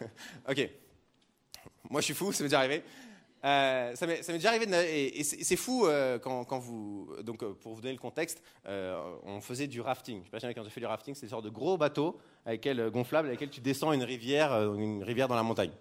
Ok. 0.48 0.70
Moi, 1.90 2.00
je 2.00 2.06
suis 2.06 2.14
fou, 2.14 2.32
ça 2.32 2.42
m'est 2.42 2.48
déjà 2.48 2.60
arrivé. 2.60 2.82
Euh, 3.44 3.94
ça 3.94 4.06
m'est 4.06 4.26
déjà 4.26 4.48
arrivé, 4.48 4.64
et, 5.18 5.22
c'est 5.22 5.56
fou 5.56 5.86
euh, 5.86 6.18
quand, 6.18 6.58
vous. 6.60 7.14
Donc, 7.22 7.42
euh, 7.42 7.52
pour 7.52 7.74
vous 7.74 7.82
donner 7.82 7.92
le 7.92 8.00
contexte, 8.00 8.42
on 8.64 9.42
faisait 9.42 9.66
du 9.66 9.82
rafting. 9.82 10.16
Je 10.16 10.20
ne 10.20 10.24
sais 10.24 10.30
pas 10.30 10.40
si 10.40 10.54
quand 10.54 10.64
j'ai 10.64 10.70
fait 10.70 10.80
du 10.80 10.86
rafting, 10.86 11.14
c'est 11.14 11.26
une 11.26 11.30
sorte 11.30 11.44
de 11.44 11.50
gros 11.50 11.76
bateau 11.76 12.18
avec 12.46 12.66
gonflable 12.90 13.28
avec 13.28 13.38
lequel 13.38 13.50
tu 13.50 13.60
descends 13.60 13.92
une 13.92 14.02
rivière, 14.02 14.50
une 14.72 15.02
rivière 15.02 15.28
dans 15.28 15.36
la 15.36 15.42
montagne. 15.42 15.72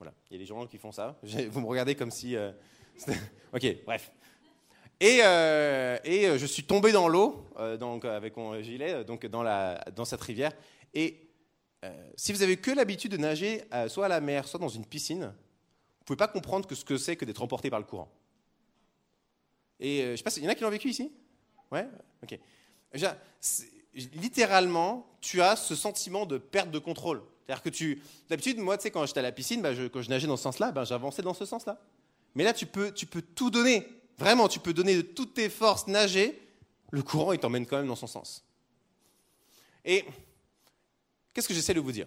Voilà. 0.00 0.12
Il 0.28 0.32
y 0.32 0.36
a 0.36 0.40
des 0.40 0.46
gens 0.46 0.66
qui 0.66 0.78
font 0.78 0.90
ça. 0.90 1.16
Vous 1.22 1.60
me 1.60 1.66
regardez 1.66 1.94
comme 1.94 2.10
si. 2.10 2.36
ok, 3.52 3.84
bref. 3.86 4.10
Et, 5.00 5.18
et, 5.18 6.38
je 6.38 6.46
suis 6.46 6.64
tombé 6.64 6.92
dans 6.92 7.08
l'eau, 7.08 7.46
donc 7.78 8.04
avec 8.04 8.36
mon 8.36 8.60
gilet, 8.62 9.04
donc 9.04 9.26
dans, 9.26 10.04
cette 10.04 10.20
rivière. 10.20 10.52
Et 10.94 11.28
si 12.16 12.32
vous 12.32 12.42
avez 12.42 12.56
que 12.56 12.70
l'habitude 12.70 13.12
de 13.12 13.16
nager, 13.16 13.64
soit 13.88 14.06
à 14.06 14.08
la 14.08 14.20
mer, 14.20 14.48
soit 14.48 14.60
dans 14.60 14.68
une 14.68 14.86
piscine, 14.86 15.32
ne 16.04 16.06
pouvez 16.06 16.18
pas 16.18 16.28
comprendre 16.28 16.68
ce 16.70 16.84
que 16.84 16.98
c'est 16.98 17.16
que 17.16 17.24
d'être 17.24 17.42
emporté 17.42 17.70
par 17.70 17.78
le 17.78 17.86
courant. 17.86 18.10
Et 19.80 20.02
euh, 20.02 20.10
je 20.12 20.16
sais 20.16 20.22
pas, 20.22 20.30
il 20.36 20.44
y 20.44 20.46
en 20.46 20.50
a 20.50 20.54
qui 20.54 20.62
l'ont 20.62 20.70
vécu 20.70 20.90
ici? 20.90 21.10
Ouais? 21.72 21.88
Ok. 22.22 22.38
littéralement, 23.94 25.06
tu 25.22 25.40
as 25.40 25.56
ce 25.56 25.74
sentiment 25.74 26.26
de 26.26 26.36
perte 26.36 26.70
de 26.70 26.78
contrôle. 26.78 27.22
C'est-à-dire 27.46 27.62
que 27.62 27.70
tu. 27.70 28.02
D'habitude, 28.28 28.58
moi, 28.58 28.76
tu 28.76 28.82
sais, 28.82 28.90
quand 28.90 29.04
j'étais 29.06 29.20
à 29.20 29.22
la 29.22 29.32
piscine, 29.32 29.62
bah, 29.62 29.70
quand 29.90 30.02
je 30.02 30.10
nageais 30.10 30.26
dans 30.26 30.36
ce 30.36 30.42
sens-là, 30.42 30.72
bah, 30.72 30.84
j'avançais 30.84 31.22
dans 31.22 31.34
ce 31.34 31.46
sens-là. 31.46 31.80
Mais 32.34 32.44
là, 32.44 32.52
tu 32.52 32.66
peux 32.66 32.92
tout 33.34 33.50
donner. 33.50 33.86
Vraiment, 34.18 34.48
tu 34.48 34.58
peux 34.58 34.72
donner 34.72 34.96
de 34.96 35.02
toutes 35.02 35.34
tes 35.34 35.48
forces, 35.48 35.86
nager. 35.86 36.40
Le 36.90 37.02
courant, 37.02 37.32
il 37.32 37.38
t'emmène 37.38 37.66
quand 37.66 37.78
même 37.78 37.88
dans 37.88 37.96
son 37.96 38.06
sens. 38.06 38.44
Et 39.84 40.04
qu'est-ce 41.32 41.48
que 41.48 41.54
j'essaie 41.54 41.74
de 41.74 41.80
vous 41.80 41.92
dire? 41.92 42.06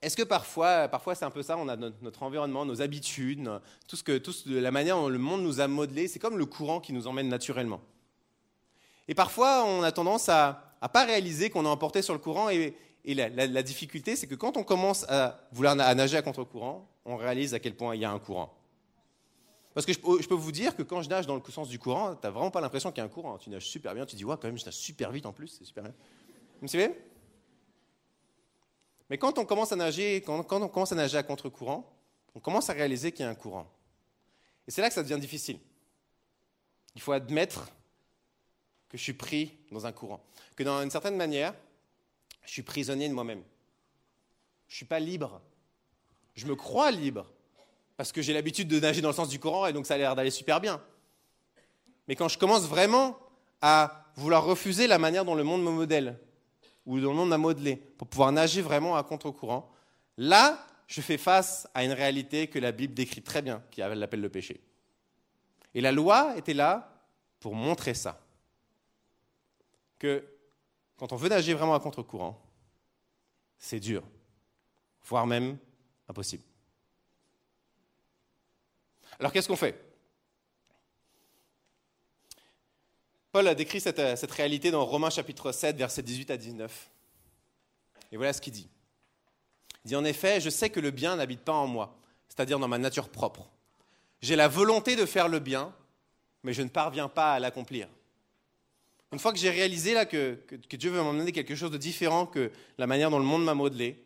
Est-ce 0.00 0.16
que 0.16 0.22
parfois, 0.22 0.86
parfois 0.86 1.14
c'est 1.14 1.24
un 1.24 1.30
peu 1.30 1.42
ça, 1.42 1.56
on 1.56 1.68
a 1.68 1.74
notre, 1.76 2.22
environnement, 2.22 2.64
nos 2.64 2.82
habitudes, 2.82 3.50
tout 3.88 3.96
ce 3.96 4.04
que, 4.04 4.18
tout 4.18 4.32
la 4.46 4.70
manière 4.70 4.96
dont 4.96 5.08
le 5.08 5.18
monde 5.18 5.42
nous 5.42 5.60
a 5.60 5.66
modelé, 5.66 6.06
c'est 6.06 6.20
comme 6.20 6.38
le 6.38 6.46
courant 6.46 6.78
qui 6.78 6.92
nous 6.92 7.08
emmène 7.08 7.28
naturellement. 7.28 7.80
Et 9.08 9.14
parfois, 9.14 9.64
on 9.64 9.82
a 9.82 9.90
tendance 9.90 10.28
à 10.28 10.76
ne 10.82 10.88
pas 10.88 11.04
réaliser 11.04 11.50
qu'on 11.50 11.64
est 11.64 11.68
emporté 11.68 12.02
sur 12.02 12.12
le 12.12 12.20
courant. 12.20 12.50
Et, 12.50 12.76
la, 13.04 13.62
difficulté, 13.62 14.16
c'est 14.16 14.26
que 14.26 14.34
quand 14.34 14.56
on 14.58 14.62
commence 14.62 15.04
à 15.08 15.40
vouloir 15.50 15.74
nager 15.74 16.18
à 16.18 16.22
contre-courant, 16.22 16.86
on 17.06 17.16
réalise 17.16 17.54
à 17.54 17.58
quel 17.58 17.74
point 17.74 17.94
il 17.94 18.02
y 18.02 18.04
a 18.04 18.10
un 18.10 18.18
courant. 18.18 18.54
Parce 19.74 19.86
que 19.86 19.92
je, 19.92 19.98
peux 19.98 20.34
vous 20.34 20.52
dire 20.52 20.74
que 20.74 20.82
quand 20.82 21.02
je 21.02 21.08
nage 21.08 21.26
dans 21.26 21.36
le 21.36 21.42
sens 21.50 21.68
du 21.68 21.78
courant, 21.78 22.14
tu 22.14 22.20
n'as 22.24 22.30
vraiment 22.30 22.50
pas 22.50 22.60
l'impression 22.60 22.90
qu'il 22.90 22.98
y 22.98 23.00
a 23.02 23.04
un 23.04 23.08
courant. 23.08 23.38
Tu 23.38 23.50
nages 23.50 23.66
super 23.66 23.94
bien, 23.94 24.06
tu 24.06 24.16
dis, 24.16 24.24
ouais, 24.24 24.34
quand 24.40 24.48
même, 24.48 24.58
je 24.58 24.64
nage 24.64 24.74
super 24.74 25.12
vite 25.12 25.26
en 25.26 25.32
plus, 25.32 25.48
c'est 25.48 25.64
super 25.64 25.84
bien. 25.84 25.94
Vous 26.56 26.62
me 26.62 26.68
suivez? 26.68 26.90
Mais 29.10 29.18
quand 29.18 29.38
on 29.38 29.44
commence 29.44 29.72
à 29.72 29.76
nager, 29.76 30.16
quand, 30.16 30.44
on 30.50 30.68
commence 30.68 30.92
à 30.92 30.94
nager 30.94 31.16
à 31.16 31.22
contre-courant, 31.22 31.90
on 32.34 32.40
commence 32.40 32.68
à 32.70 32.72
réaliser 32.72 33.12
qu'il 33.12 33.24
y 33.24 33.28
a 33.28 33.30
un 33.30 33.34
courant. 33.34 33.70
Et 34.66 34.70
c'est 34.70 34.82
là 34.82 34.88
que 34.88 34.94
ça 34.94 35.02
devient 35.02 35.20
difficile. 35.20 35.58
Il 36.94 37.00
faut 37.00 37.12
admettre 37.12 37.68
que 38.88 38.98
je 38.98 39.02
suis 39.02 39.14
pris 39.14 39.56
dans 39.70 39.86
un 39.86 39.92
courant, 39.92 40.22
que 40.56 40.62
dans 40.62 40.82
une 40.82 40.90
certaine 40.90 41.16
manière, 41.16 41.54
je 42.44 42.50
suis 42.50 42.62
prisonnier 42.62 43.08
de 43.08 43.14
moi-même. 43.14 43.42
Je 44.66 44.74
ne 44.74 44.76
suis 44.76 44.86
pas 44.86 45.00
libre. 45.00 45.40
Je 46.34 46.46
me 46.46 46.54
crois 46.54 46.90
libre, 46.90 47.30
parce 47.98 48.12
que 48.12 48.22
j'ai 48.22 48.32
l'habitude 48.32 48.68
de 48.68 48.78
nager 48.78 49.00
dans 49.00 49.08
le 49.08 49.14
sens 49.14 49.28
du 49.28 49.40
courant 49.40 49.66
et 49.66 49.72
donc 49.72 49.84
ça 49.84 49.94
a 49.94 49.98
l'air 49.98 50.14
d'aller 50.14 50.30
super 50.30 50.60
bien. 50.60 50.80
Mais 52.06 52.14
quand 52.14 52.28
je 52.28 52.38
commence 52.38 52.62
vraiment 52.62 53.18
à 53.60 54.04
vouloir 54.14 54.44
refuser 54.44 54.86
la 54.86 54.98
manière 54.98 55.24
dont 55.24 55.34
le 55.34 55.42
monde 55.42 55.64
me 55.64 55.70
modèle, 55.70 56.16
ou 56.86 57.00
dont 57.00 57.10
le 57.10 57.16
monde 57.16 57.28
m'a 57.28 57.38
modelé 57.38 57.74
pour 57.76 58.06
pouvoir 58.06 58.30
nager 58.30 58.62
vraiment 58.62 58.96
à 58.96 59.02
contre-courant, 59.02 59.68
là, 60.16 60.64
je 60.86 61.00
fais 61.00 61.18
face 61.18 61.66
à 61.74 61.82
une 61.84 61.90
réalité 61.90 62.46
que 62.46 62.60
la 62.60 62.70
Bible 62.70 62.94
décrit 62.94 63.20
très 63.20 63.42
bien, 63.42 63.64
qui 63.72 63.80
l'appelle 63.80 64.20
le 64.20 64.30
péché. 64.30 64.60
Et 65.74 65.80
la 65.80 65.90
loi 65.90 66.34
était 66.36 66.54
là 66.54 67.04
pour 67.40 67.56
montrer 67.56 67.94
ça. 67.94 68.20
Que 69.98 70.24
quand 70.96 71.12
on 71.12 71.16
veut 71.16 71.28
nager 71.28 71.52
vraiment 71.52 71.74
à 71.74 71.80
contre-courant, 71.80 72.40
c'est 73.58 73.80
dur, 73.80 74.04
voire 75.02 75.26
même 75.26 75.58
impossible. 76.08 76.44
Alors 79.18 79.32
qu'est-ce 79.32 79.48
qu'on 79.48 79.56
fait? 79.56 79.84
Paul 83.32 83.46
a 83.46 83.54
décrit 83.54 83.80
cette, 83.80 84.00
cette, 84.16 84.30
réalité 84.30 84.70
dans 84.70 84.84
Romains 84.84 85.10
chapitre 85.10 85.52
7, 85.52 85.76
versets 85.76 86.02
18 86.02 86.30
à 86.30 86.36
19. 86.36 86.90
Et 88.12 88.16
voilà 88.16 88.32
ce 88.32 88.40
qu'il 88.40 88.52
dit. 88.52 88.68
Il 89.84 89.88
dit 89.88 89.96
en 89.96 90.04
effet, 90.04 90.40
je 90.40 90.50
sais 90.50 90.70
que 90.70 90.80
le 90.80 90.90
bien 90.90 91.16
n'habite 91.16 91.42
pas 91.42 91.52
en 91.52 91.66
moi, 91.66 91.96
c'est-à-dire 92.28 92.58
dans 92.58 92.68
ma 92.68 92.78
nature 92.78 93.08
propre. 93.08 93.50
J'ai 94.20 94.36
la 94.36 94.48
volonté 94.48 94.96
de 94.96 95.06
faire 95.06 95.28
le 95.28 95.38
bien, 95.38 95.74
mais 96.42 96.52
je 96.52 96.62
ne 96.62 96.68
parviens 96.68 97.08
pas 97.08 97.34
à 97.34 97.40
l'accomplir. 97.40 97.88
Une 99.12 99.18
fois 99.18 99.32
que 99.32 99.38
j'ai 99.38 99.50
réalisé 99.50 99.94
là 99.94 100.04
que, 100.04 100.38
Dieu 100.72 100.90
veut 100.90 101.02
m'emmener 101.02 101.32
quelque 101.32 101.54
chose 101.54 101.70
de 101.70 101.78
différent 101.78 102.26
que 102.26 102.50
la 102.76 102.86
manière 102.86 103.10
dont 103.10 103.18
le 103.18 103.24
monde 103.24 103.44
m'a 103.44 103.54
modelé, 103.54 104.04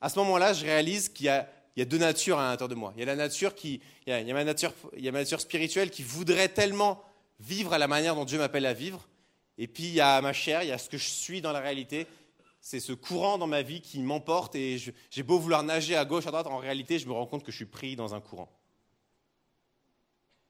à 0.00 0.08
ce 0.08 0.18
moment-là, 0.20 0.52
je 0.52 0.64
réalise 0.64 1.08
qu'il 1.08 1.26
y 1.26 1.28
a, 1.28 1.48
il 1.76 1.80
y 1.80 1.82
a 1.82 1.86
deux 1.86 1.98
natures 1.98 2.38
à 2.38 2.50
l'intérieur 2.50 2.68
de 2.68 2.74
moi. 2.74 2.92
Il 2.96 3.04
y 3.04 4.30
a 4.30 4.34
ma 4.34 4.44
nature 4.44 5.40
spirituelle 5.40 5.90
qui 5.90 6.02
voudrait 6.02 6.48
tellement 6.48 7.02
vivre 7.40 7.72
à 7.72 7.78
la 7.78 7.88
manière 7.88 8.14
dont 8.14 8.24
Dieu 8.24 8.38
m'appelle 8.38 8.66
à 8.66 8.72
vivre. 8.72 9.08
Et 9.58 9.66
puis 9.66 9.84
il 9.84 9.94
y 9.94 10.00
a 10.00 10.20
ma 10.20 10.32
chair, 10.32 10.62
il 10.62 10.68
y 10.68 10.72
a 10.72 10.78
ce 10.78 10.88
que 10.88 10.98
je 10.98 11.08
suis 11.08 11.40
dans 11.40 11.52
la 11.52 11.60
réalité. 11.60 12.06
C'est 12.60 12.80
ce 12.80 12.92
courant 12.92 13.38
dans 13.38 13.46
ma 13.46 13.62
vie 13.62 13.80
qui 13.80 13.98
m'emporte 14.00 14.54
et 14.54 14.78
j'ai 15.10 15.22
beau 15.22 15.38
vouloir 15.38 15.62
nager 15.62 15.96
à 15.96 16.04
gauche, 16.04 16.26
à 16.26 16.30
droite, 16.30 16.46
en 16.46 16.58
réalité, 16.58 16.98
je 16.98 17.06
me 17.06 17.12
rends 17.12 17.26
compte 17.26 17.44
que 17.44 17.52
je 17.52 17.56
suis 17.56 17.66
pris 17.66 17.96
dans 17.96 18.14
un 18.14 18.20
courant. 18.20 18.50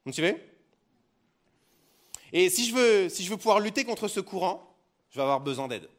Vous 0.05 0.09
me 0.09 0.13
suivez? 0.13 0.37
Et 2.31 2.49
si 2.49 2.67
je 2.69 2.75
veux, 2.75 3.09
si 3.09 3.23
je 3.23 3.29
veux 3.29 3.37
pouvoir 3.37 3.59
lutter 3.59 3.83
contre 3.83 4.07
ce 4.07 4.19
courant, 4.19 4.77
je 5.09 5.15
vais 5.15 5.23
avoir 5.23 5.41
besoin 5.41 5.67
d'aide. 5.67 5.89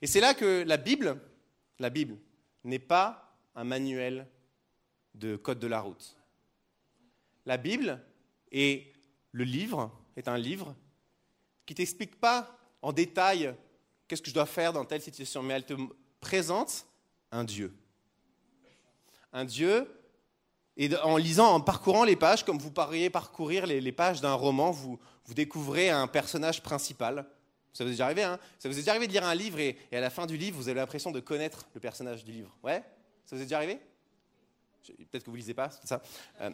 Et 0.00 0.06
c'est 0.06 0.20
là 0.20 0.34
que 0.34 0.64
la 0.66 0.76
Bible, 0.76 1.20
la 1.78 1.90
Bible, 1.90 2.16
n'est 2.64 2.78
pas 2.78 3.25
un 3.56 3.64
manuel 3.64 4.28
de 5.14 5.36
code 5.36 5.58
de 5.58 5.66
la 5.66 5.80
route. 5.80 6.16
La 7.46 7.56
Bible 7.56 8.00
et 8.52 8.92
le 9.32 9.44
livre 9.44 9.90
est 10.16 10.28
un 10.28 10.38
livre 10.38 10.74
qui 11.64 11.74
t'explique 11.74 12.20
pas 12.20 12.56
en 12.82 12.92
détail 12.92 13.54
qu'est-ce 14.06 14.22
que 14.22 14.28
je 14.28 14.34
dois 14.34 14.46
faire 14.46 14.72
dans 14.72 14.84
telle 14.84 15.00
situation, 15.00 15.42
mais 15.42 15.54
elle 15.54 15.66
te 15.66 15.74
présente 16.20 16.86
un 17.32 17.44
Dieu. 17.44 17.74
Un 19.32 19.44
Dieu, 19.44 19.88
et 20.76 20.94
en 20.98 21.16
lisant, 21.16 21.54
en 21.54 21.60
parcourant 21.60 22.04
les 22.04 22.16
pages, 22.16 22.44
comme 22.44 22.58
vous 22.58 22.70
pourriez 22.70 23.10
parcourir 23.10 23.66
les, 23.66 23.92
pages 23.92 24.20
d'un 24.20 24.34
roman, 24.34 24.70
vous, 24.70 24.98
vous 25.24 25.34
découvrez 25.34 25.90
un 25.90 26.06
personnage 26.06 26.62
principal. 26.62 27.26
Ça 27.72 27.84
vous 27.84 27.88
est 27.88 27.92
déjà 27.92 28.06
arrivé, 28.06 28.22
hein? 28.22 28.38
Ça 28.58 28.68
vous 28.68 28.74
est 28.74 28.80
déjà 28.80 28.92
arrivé 28.92 29.06
de 29.06 29.12
lire 29.12 29.26
un 29.26 29.34
livre 29.34 29.58
et, 29.58 29.78
à 29.92 30.00
la 30.00 30.10
fin 30.10 30.26
du 30.26 30.36
livre, 30.36 30.56
vous 30.56 30.68
avez 30.68 30.80
l'impression 30.80 31.10
de 31.10 31.20
connaître 31.20 31.66
le 31.74 31.80
personnage 31.80 32.24
du 32.24 32.32
livre 32.32 32.54
Ouais? 32.62 32.82
Ça 33.26 33.34
vous 33.36 33.42
est 33.42 33.44
déjà 33.44 33.58
arrivé 33.58 33.80
Peut-être 35.10 35.24
que 35.24 35.30
vous 35.30 35.36
ne 35.36 35.40
lisez 35.40 35.54
pas, 35.54 35.68
c'est 35.68 35.86
ça. 35.86 36.00
Euh. 36.40 36.50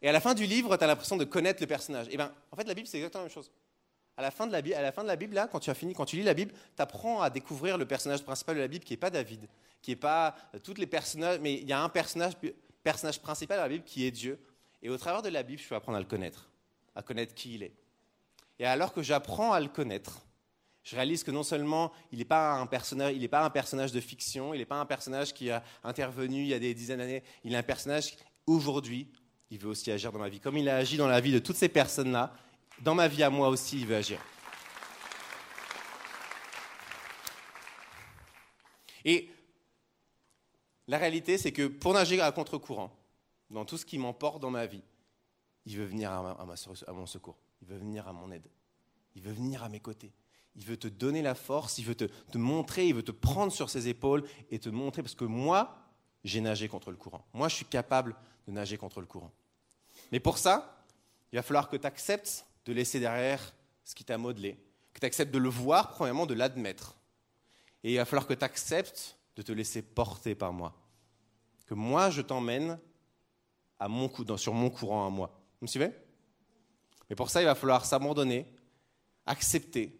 Et 0.00 0.08
à 0.08 0.12
la 0.12 0.20
fin 0.20 0.34
du 0.34 0.46
livre, 0.46 0.76
tu 0.76 0.84
as 0.84 0.86
l'impression 0.86 1.16
de 1.16 1.24
connaître 1.24 1.60
le 1.60 1.66
personnage. 1.66 2.06
Et 2.06 2.10
eh 2.12 2.16
bien, 2.16 2.32
en 2.52 2.56
fait, 2.56 2.62
la 2.62 2.74
Bible, 2.74 2.86
c'est 2.86 2.98
exactement 2.98 3.22
la 3.22 3.28
même 3.28 3.34
chose. 3.34 3.50
À 4.16 4.22
la 4.22 4.30
fin 4.30 4.46
de 4.46 4.52
la 4.52 4.62
Bible, 4.62 4.76
à 4.76 4.82
la 4.82 4.92
fin 4.92 5.02
de 5.02 5.08
la 5.08 5.16
Bible 5.16 5.34
là, 5.34 5.48
quand 5.50 5.60
tu 5.60 5.70
as 5.70 5.74
fini, 5.74 5.94
quand 5.94 6.04
tu 6.04 6.16
lis 6.16 6.22
la 6.22 6.34
Bible, 6.34 6.52
tu 6.52 6.82
apprends 6.82 7.22
à 7.22 7.30
découvrir 7.30 7.78
le 7.78 7.86
personnage 7.86 8.22
principal 8.22 8.56
de 8.56 8.60
la 8.60 8.68
Bible 8.68 8.84
qui 8.84 8.92
n'est 8.92 8.98
pas 8.98 9.10
David, 9.10 9.48
qui 9.82 9.90
n'est 9.90 9.96
pas 9.96 10.34
euh, 10.54 10.58
toutes 10.58 10.78
les 10.78 10.86
personnages, 10.86 11.38
mais 11.40 11.54
il 11.54 11.68
y 11.68 11.72
a 11.72 11.80
un 11.80 11.88
personnage, 11.88 12.34
personnage 12.82 13.20
principal 13.20 13.58
de 13.58 13.62
la 13.62 13.68
Bible 13.68 13.84
qui 13.84 14.06
est 14.06 14.10
Dieu. 14.12 14.40
Et 14.82 14.90
au 14.90 14.96
travers 14.96 15.22
de 15.22 15.28
la 15.28 15.42
Bible, 15.42 15.60
je 15.60 15.68
peux 15.68 15.74
apprendre 15.74 15.98
à 15.98 16.00
le 16.00 16.06
connaître, 16.06 16.48
à 16.94 17.02
connaître 17.02 17.34
qui 17.34 17.54
il 17.54 17.62
est. 17.64 17.74
Et 18.60 18.66
alors 18.66 18.92
que 18.92 19.02
j'apprends 19.02 19.52
à 19.52 19.60
le 19.60 19.68
connaître, 19.68 20.20
je 20.88 20.96
réalise 20.96 21.22
que 21.22 21.30
non 21.30 21.42
seulement 21.42 21.92
il 22.12 22.18
n'est 22.18 22.24
pas 22.24 22.54
un 22.54 22.66
personnage, 22.66 23.14
pas 23.28 23.44
un 23.44 23.50
personnage 23.50 23.92
de 23.92 24.00
fiction, 24.00 24.54
il 24.54 24.58
n'est 24.58 24.66
pas 24.66 24.80
un 24.80 24.86
personnage 24.86 25.34
qui 25.34 25.50
a 25.50 25.62
intervenu 25.84 26.42
il 26.42 26.48
y 26.48 26.54
a 26.54 26.58
des 26.58 26.72
dizaines 26.74 26.98
d'années, 26.98 27.22
il 27.44 27.52
est 27.52 27.58
un 27.58 27.62
personnage 27.62 28.16
aujourd'hui 28.46 29.08
il 29.50 29.58
veut 29.58 29.68
aussi 29.68 29.90
agir 29.90 30.12
dans 30.12 30.18
ma 30.18 30.28
vie. 30.28 30.40
Comme 30.40 30.56
il 30.56 30.68
a 30.68 30.76
agi 30.76 30.96
dans 30.96 31.08
la 31.08 31.20
vie 31.20 31.32
de 31.32 31.38
toutes 31.38 31.56
ces 31.56 31.68
personnes-là, 31.68 32.34
dans 32.80 32.94
ma 32.94 33.08
vie 33.08 33.22
à 33.22 33.30
moi 33.30 33.48
aussi, 33.48 33.80
il 33.80 33.86
veut 33.86 33.96
agir. 33.96 34.20
Et 39.04 39.30
la 40.86 40.98
réalité, 40.98 41.38
c'est 41.38 41.52
que 41.52 41.66
pour 41.66 41.94
nager 41.94 42.20
à 42.20 42.30
contre-courant, 42.32 42.94
dans 43.50 43.64
tout 43.64 43.78
ce 43.78 43.86
qui 43.86 43.96
m'emporte 43.96 44.40
dans 44.40 44.50
ma 44.50 44.66
vie, 44.66 44.82
il 45.64 45.76
veut 45.76 45.84
venir 45.84 46.10
à, 46.10 46.46
mon 46.92 47.06
secours, 47.06 47.38
il 47.62 47.68
veut 47.68 47.78
venir 47.78 48.06
à 48.06 48.12
mon 48.12 48.30
aide, 48.30 48.46
il 49.14 49.22
veut 49.22 49.32
venir 49.32 49.62
à 49.62 49.68
mes 49.68 49.80
côtés. 49.80 50.12
Il 50.58 50.64
veut 50.64 50.76
te 50.76 50.88
donner 50.88 51.22
la 51.22 51.36
force, 51.36 51.78
il 51.78 51.84
veut 51.84 51.94
te, 51.94 52.08
montrer, 52.36 52.88
il 52.88 52.94
veut 52.94 53.04
te 53.04 53.12
prendre 53.12 53.52
sur 53.52 53.70
ses 53.70 53.86
épaules 53.86 54.24
et 54.50 54.58
te 54.58 54.68
montrer, 54.68 55.02
parce 55.02 55.14
que 55.14 55.24
moi, 55.24 55.78
j'ai 56.24 56.40
nagé 56.40 56.66
contre 56.66 56.90
le 56.90 56.96
courant. 56.96 57.24
Moi, 57.32 57.46
je 57.46 57.54
suis 57.54 57.64
capable 57.64 58.16
de 58.48 58.52
nager 58.52 58.76
contre 58.76 59.00
le 59.00 59.06
courant. 59.06 59.30
Mais 60.10 60.18
pour 60.18 60.36
ça, 60.36 60.84
il 61.32 61.36
va 61.36 61.44
falloir 61.44 61.68
que 61.68 61.76
tu 61.76 61.86
acceptes 61.86 62.44
de 62.64 62.72
laisser 62.72 62.98
derrière 62.98 63.54
ce 63.84 63.94
qui 63.94 64.04
t'a 64.04 64.18
modelé, 64.18 64.58
que 64.92 64.98
tu 64.98 65.06
acceptes 65.06 65.32
de 65.32 65.38
le 65.38 65.48
voir, 65.48 65.90
premièrement, 65.90 66.26
de 66.26 66.34
l'admettre. 66.34 66.96
Et 67.84 67.92
il 67.92 67.96
va 67.96 68.04
falloir 68.04 68.26
que 68.26 68.34
tu 68.34 68.44
acceptes 68.44 69.16
de 69.36 69.42
te 69.42 69.52
laisser 69.52 69.80
porter 69.80 70.34
par 70.34 70.52
moi. 70.52 70.74
Que 71.66 71.74
moi, 71.74 72.10
je 72.10 72.20
t'emmène 72.20 72.80
sur 74.36 74.54
mon 74.54 74.70
courant 74.70 75.06
à 75.06 75.10
moi. 75.10 75.30
Vous 75.60 75.66
me 75.66 75.68
suivez? 75.68 75.92
Mais 77.08 77.14
pour 77.14 77.30
ça, 77.30 77.40
il 77.42 77.44
va 77.44 77.54
falloir 77.54 77.86
s'abandonner, 77.86 78.44
accepter 79.24 79.96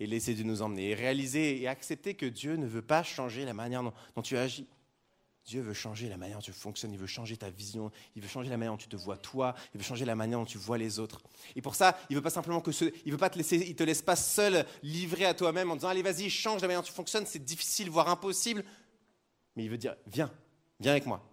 et 0.00 0.06
laisser 0.06 0.34
Dieu 0.34 0.44
nous 0.44 0.62
emmener. 0.62 0.90
Et 0.90 0.94
réaliser 0.94 1.60
et 1.60 1.68
accepter 1.68 2.14
que 2.14 2.26
Dieu 2.26 2.56
ne 2.56 2.66
veut 2.66 2.82
pas 2.82 3.02
changer 3.02 3.44
la 3.44 3.54
manière 3.54 3.82
dont 3.82 4.22
tu 4.22 4.36
agis. 4.36 4.66
Dieu 5.46 5.60
veut 5.60 5.74
changer 5.74 6.08
la 6.08 6.16
manière 6.16 6.38
dont 6.38 6.42
tu 6.42 6.52
fonctionnes, 6.52 6.92
il 6.92 6.98
veut 6.98 7.06
changer 7.06 7.36
ta 7.36 7.50
vision, 7.50 7.92
il 8.16 8.22
veut 8.22 8.28
changer 8.28 8.50
la 8.50 8.56
manière 8.56 8.72
dont 8.72 8.78
tu 8.78 8.88
te 8.88 8.96
vois 8.96 9.16
toi, 9.16 9.54
il 9.72 9.78
veut 9.78 9.84
changer 9.84 10.04
la 10.04 10.16
manière 10.16 10.40
dont 10.40 10.44
tu 10.44 10.58
vois 10.58 10.76
les 10.76 10.98
autres. 10.98 11.22
Et 11.54 11.62
pour 11.62 11.76
ça, 11.76 11.96
il 12.10 12.16
veut 12.16 12.22
pas 12.22 12.30
simplement 12.30 12.60
que 12.60 12.72
ce, 12.72 12.86
il 13.04 13.12
veut 13.12 13.18
pas 13.18 13.30
te 13.30 13.38
laisser, 13.38 13.58
il 13.58 13.76
te 13.76 13.84
laisse 13.84 14.02
pas 14.02 14.16
seul 14.16 14.66
livré 14.82 15.24
à 15.24 15.34
toi-même 15.34 15.70
en 15.70 15.76
disant 15.76 15.88
allez 15.88 16.02
vas-y 16.02 16.30
change 16.30 16.62
la 16.62 16.66
manière 16.66 16.82
dont 16.82 16.88
tu 16.88 16.92
fonctionnes, 16.92 17.26
c'est 17.26 17.44
difficile 17.44 17.90
voire 17.90 18.08
impossible, 18.08 18.64
mais 19.54 19.62
il 19.64 19.70
veut 19.70 19.78
dire 19.78 19.94
viens, 20.08 20.32
viens 20.80 20.90
avec 20.90 21.06
moi. 21.06 21.24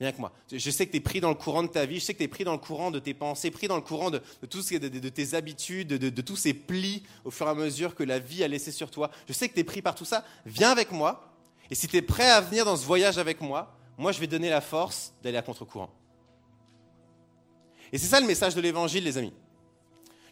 Viens 0.00 0.08
avec 0.08 0.18
moi. 0.18 0.32
Je 0.50 0.70
sais 0.70 0.86
que 0.86 0.92
tu 0.92 0.96
es 0.96 1.00
pris 1.00 1.20
dans 1.20 1.28
le 1.28 1.34
courant 1.34 1.62
de 1.62 1.68
ta 1.68 1.84
vie, 1.84 2.00
je 2.00 2.04
sais 2.06 2.14
que 2.14 2.18
tu 2.18 2.24
es 2.24 2.28
pris 2.28 2.42
dans 2.42 2.52
le 2.52 2.58
courant 2.58 2.90
de 2.90 2.98
tes 2.98 3.12
pensées, 3.12 3.50
pris 3.50 3.68
dans 3.68 3.76
le 3.76 3.82
courant 3.82 4.10
de, 4.10 4.22
de, 4.40 4.46
tout 4.46 4.62
ce, 4.62 4.76
de, 4.76 4.88
de 4.88 5.08
tes 5.10 5.34
habitudes, 5.34 5.88
de, 5.88 6.20
tous 6.22 6.36
ces 6.36 6.54
plis 6.54 7.02
au 7.26 7.30
fur 7.30 7.46
et 7.46 7.50
à 7.50 7.54
mesure 7.54 7.94
que 7.94 8.02
la 8.02 8.18
vie 8.18 8.42
a 8.42 8.48
laissé 8.48 8.72
sur 8.72 8.90
toi. 8.90 9.10
Je 9.28 9.34
sais 9.34 9.46
que 9.46 9.52
tu 9.52 9.60
es 9.60 9.64
pris 9.64 9.82
par 9.82 9.94
tout 9.94 10.06
ça. 10.06 10.24
Viens 10.46 10.70
avec 10.70 10.90
moi, 10.90 11.30
et 11.70 11.74
si 11.74 11.86
tu 11.86 11.98
es 11.98 12.02
prêt 12.02 12.30
à 12.30 12.40
venir 12.40 12.64
dans 12.64 12.76
ce 12.76 12.86
voyage 12.86 13.18
avec 13.18 13.42
moi, 13.42 13.76
moi 13.98 14.10
je 14.12 14.20
vais 14.20 14.26
donner 14.26 14.48
la 14.48 14.62
force 14.62 15.12
d'aller 15.22 15.36
à 15.36 15.42
contre-courant. 15.42 15.90
Et 17.92 17.98
c'est 17.98 18.06
ça 18.06 18.20
le 18.20 18.26
message 18.26 18.54
de 18.54 18.62
l'évangile, 18.62 19.04
les 19.04 19.18
amis. 19.18 19.34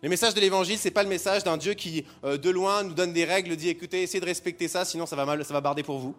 Le 0.00 0.08
message 0.08 0.32
de 0.32 0.40
l'évangile, 0.40 0.78
ce 0.78 0.84
n'est 0.84 0.92
pas 0.92 1.02
le 1.02 1.10
message 1.10 1.44
d'un 1.44 1.58
Dieu 1.58 1.74
qui, 1.74 2.06
euh, 2.24 2.38
de 2.38 2.48
loin, 2.48 2.84
nous 2.84 2.94
donne 2.94 3.12
des 3.12 3.26
règles, 3.26 3.54
dit 3.54 3.68
écoutez, 3.68 4.04
essayez 4.04 4.20
de 4.20 4.24
respecter 4.24 4.66
ça, 4.66 4.86
sinon 4.86 5.04
ça 5.04 5.16
va, 5.16 5.26
mal, 5.26 5.44
ça 5.44 5.52
va 5.52 5.60
barder 5.60 5.82
pour 5.82 5.98
vous. 5.98 6.14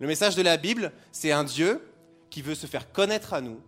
Le 0.00 0.08
message 0.08 0.34
de 0.34 0.42
la 0.42 0.56
Bible, 0.56 0.92
c'est 1.12 1.30
un 1.30 1.44
Dieu 1.44 1.80
qui 2.38 2.42
veut 2.42 2.54
se 2.54 2.68
faire 2.68 2.92
connaître 2.92 3.34
à 3.34 3.40
nous, 3.40 3.58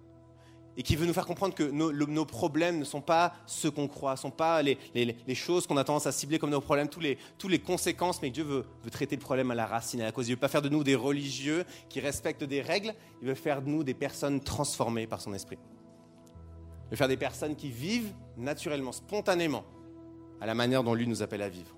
et 0.76 0.85
qui 0.85 0.94
veut 0.94 1.04
nous 1.04 1.12
faire 1.12 1.26
comprendre 1.26 1.56
que 1.56 1.64
nos, 1.64 2.24
problèmes 2.24 2.78
ne 2.78 2.85
sont 2.85 3.00
pas 3.00 3.33
ceux 3.44 3.68
qu'on 3.68 3.88
croit, 3.88 4.12
ne 4.12 4.16
sont 4.16 4.30
pas 4.30 4.62
les, 4.62 4.78
choses 5.35 5.66
qu'on 5.66 5.76
a 5.76 5.83
tendance 5.83 6.06
à 6.06 6.12
cibler 6.12 6.38
comme 6.38 6.50
nos 6.50 6.61
problèmes, 6.61 6.88
tous 6.88 7.00
les, 7.00 7.59
conséquences, 7.59 8.22
mais 8.22 8.28
que 8.28 8.35
Dieu 8.35 8.44
veut, 8.44 8.64
traiter 8.92 9.16
le 9.16 9.22
problème 9.22 9.50
à 9.50 9.56
la 9.56 9.66
racine, 9.66 10.00
à 10.02 10.04
la 10.04 10.12
cause. 10.12 10.28
Il 10.28 10.30
ne 10.30 10.37
veut 10.37 10.40
pas 10.40 10.46
faire 10.46 10.62
de 10.62 10.68
nous 10.68 10.85
des 10.85 10.94
religieux 10.94 11.64
qui 11.88 11.98
respectent 11.98 12.44
des 12.44 12.61
règles, 12.61 12.94
il 13.20 13.26
veut 13.26 13.35
faire 13.35 13.61
de 13.61 13.68
nous 13.68 13.83
des 13.83 13.92
personnes 13.92 14.40
transformées 14.40 15.09
par 15.09 15.20
son 15.20 15.35
esprit. 15.35 15.59
Il 16.87 16.90
veut 16.92 16.96
faire 16.96 17.09
des 17.09 17.16
personnes 17.16 17.56
qui 17.56 17.70
vivent 17.70 18.12
naturellement, 18.37 18.92
spontanément, 18.92 19.64
à 20.40 20.46
la 20.46 20.54
manière 20.54 20.85
dont 20.85 20.94
lui 20.94 21.09
nous 21.09 21.22
appelle 21.22 21.42
à 21.42 21.48
vivre. 21.48 21.74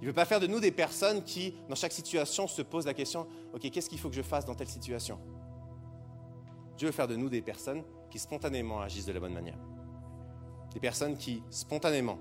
Il 0.00 0.02
ne 0.02 0.08
veut 0.08 0.14
pas 0.14 0.26
faire 0.26 0.40
de 0.40 0.46
nous 0.46 0.60
des 0.60 0.72
personnes 0.72 1.24
qui, 1.24 1.54
dans 1.70 1.74
chaque 1.74 1.92
situation, 1.92 2.46
se 2.46 2.60
posent 2.60 2.84
la 2.84 2.92
question, 2.92 3.26
OK, 3.54 3.70
qu'est-ce 3.70 3.88
qu'il 3.88 3.98
faut 3.98 4.10
que 4.10 4.14
je 4.14 4.20
fasse 4.20 4.44
dans 4.44 4.54
telle 4.54 4.68
situation? 4.68 5.18
Dieu 6.76 6.88
veut 6.88 6.92
faire 6.92 7.08
de 7.08 7.16
nous 7.16 7.28
des 7.28 7.42
personnes 7.42 7.82
qui 8.10 8.18
spontanément 8.18 8.80
agissent 8.80 9.06
de 9.06 9.12
la 9.12 9.20
bonne 9.20 9.32
manière. 9.32 9.58
Des 10.72 10.80
personnes 10.80 11.16
qui 11.16 11.42
spontanément 11.50 12.18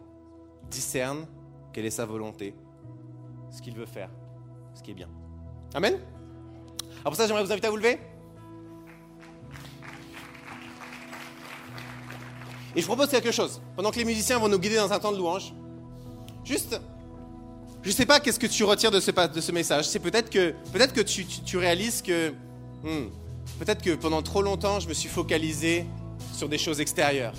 discernent 0.69 1.27
quelle 1.73 1.85
est 1.85 1.91
sa 1.91 2.05
volonté, 2.05 2.55
ce 3.51 3.61
qu'il 3.61 3.75
veut 3.75 3.85
faire, 3.85 4.09
ce 4.73 4.81
qui 4.81 4.91
est 4.91 4.95
bien. 4.95 5.09
Amen 5.73 5.99
Alors 7.01 7.03
pour 7.03 7.15
ça, 7.15 7.27
j'aimerais 7.27 7.43
vous 7.43 7.51
inviter 7.51 7.67
à 7.67 7.69
vous 7.69 7.77
lever. 7.77 7.99
Et 12.75 12.81
je 12.81 12.85
propose 12.85 13.09
quelque 13.09 13.31
chose. 13.31 13.61
Pendant 13.75 13.91
que 13.91 13.97
les 13.97 14.05
musiciens 14.05 14.37
vont 14.37 14.49
nous 14.49 14.59
guider 14.59 14.75
dans 14.75 14.91
un 14.91 14.99
temps 14.99 15.11
de 15.11 15.17
louange, 15.17 15.53
juste, 16.43 16.79
je 17.81 17.89
ne 17.89 17.93
sais 17.93 18.05
pas 18.05 18.19
qu'est-ce 18.19 18.39
que 18.39 18.47
tu 18.47 18.63
retires 18.63 18.91
de 18.91 18.99
ce, 18.99 19.51
message. 19.51 19.87
C'est 19.87 19.99
peut-être 19.99 20.29
que, 20.29 20.53
peut 20.73 20.79
que 20.87 21.01
tu, 21.01 21.57
réalises 21.57 22.01
que 22.01 22.33
hmm, 22.83 23.09
Peut-être 23.59 23.81
que 23.81 23.91
pendant 23.95 24.21
trop 24.21 24.41
longtemps, 24.41 24.79
je 24.79 24.87
me 24.87 24.93
suis 24.93 25.09
focalisé 25.09 25.85
sur 26.33 26.49
des 26.49 26.57
choses 26.57 26.79
extérieures. 26.79 27.33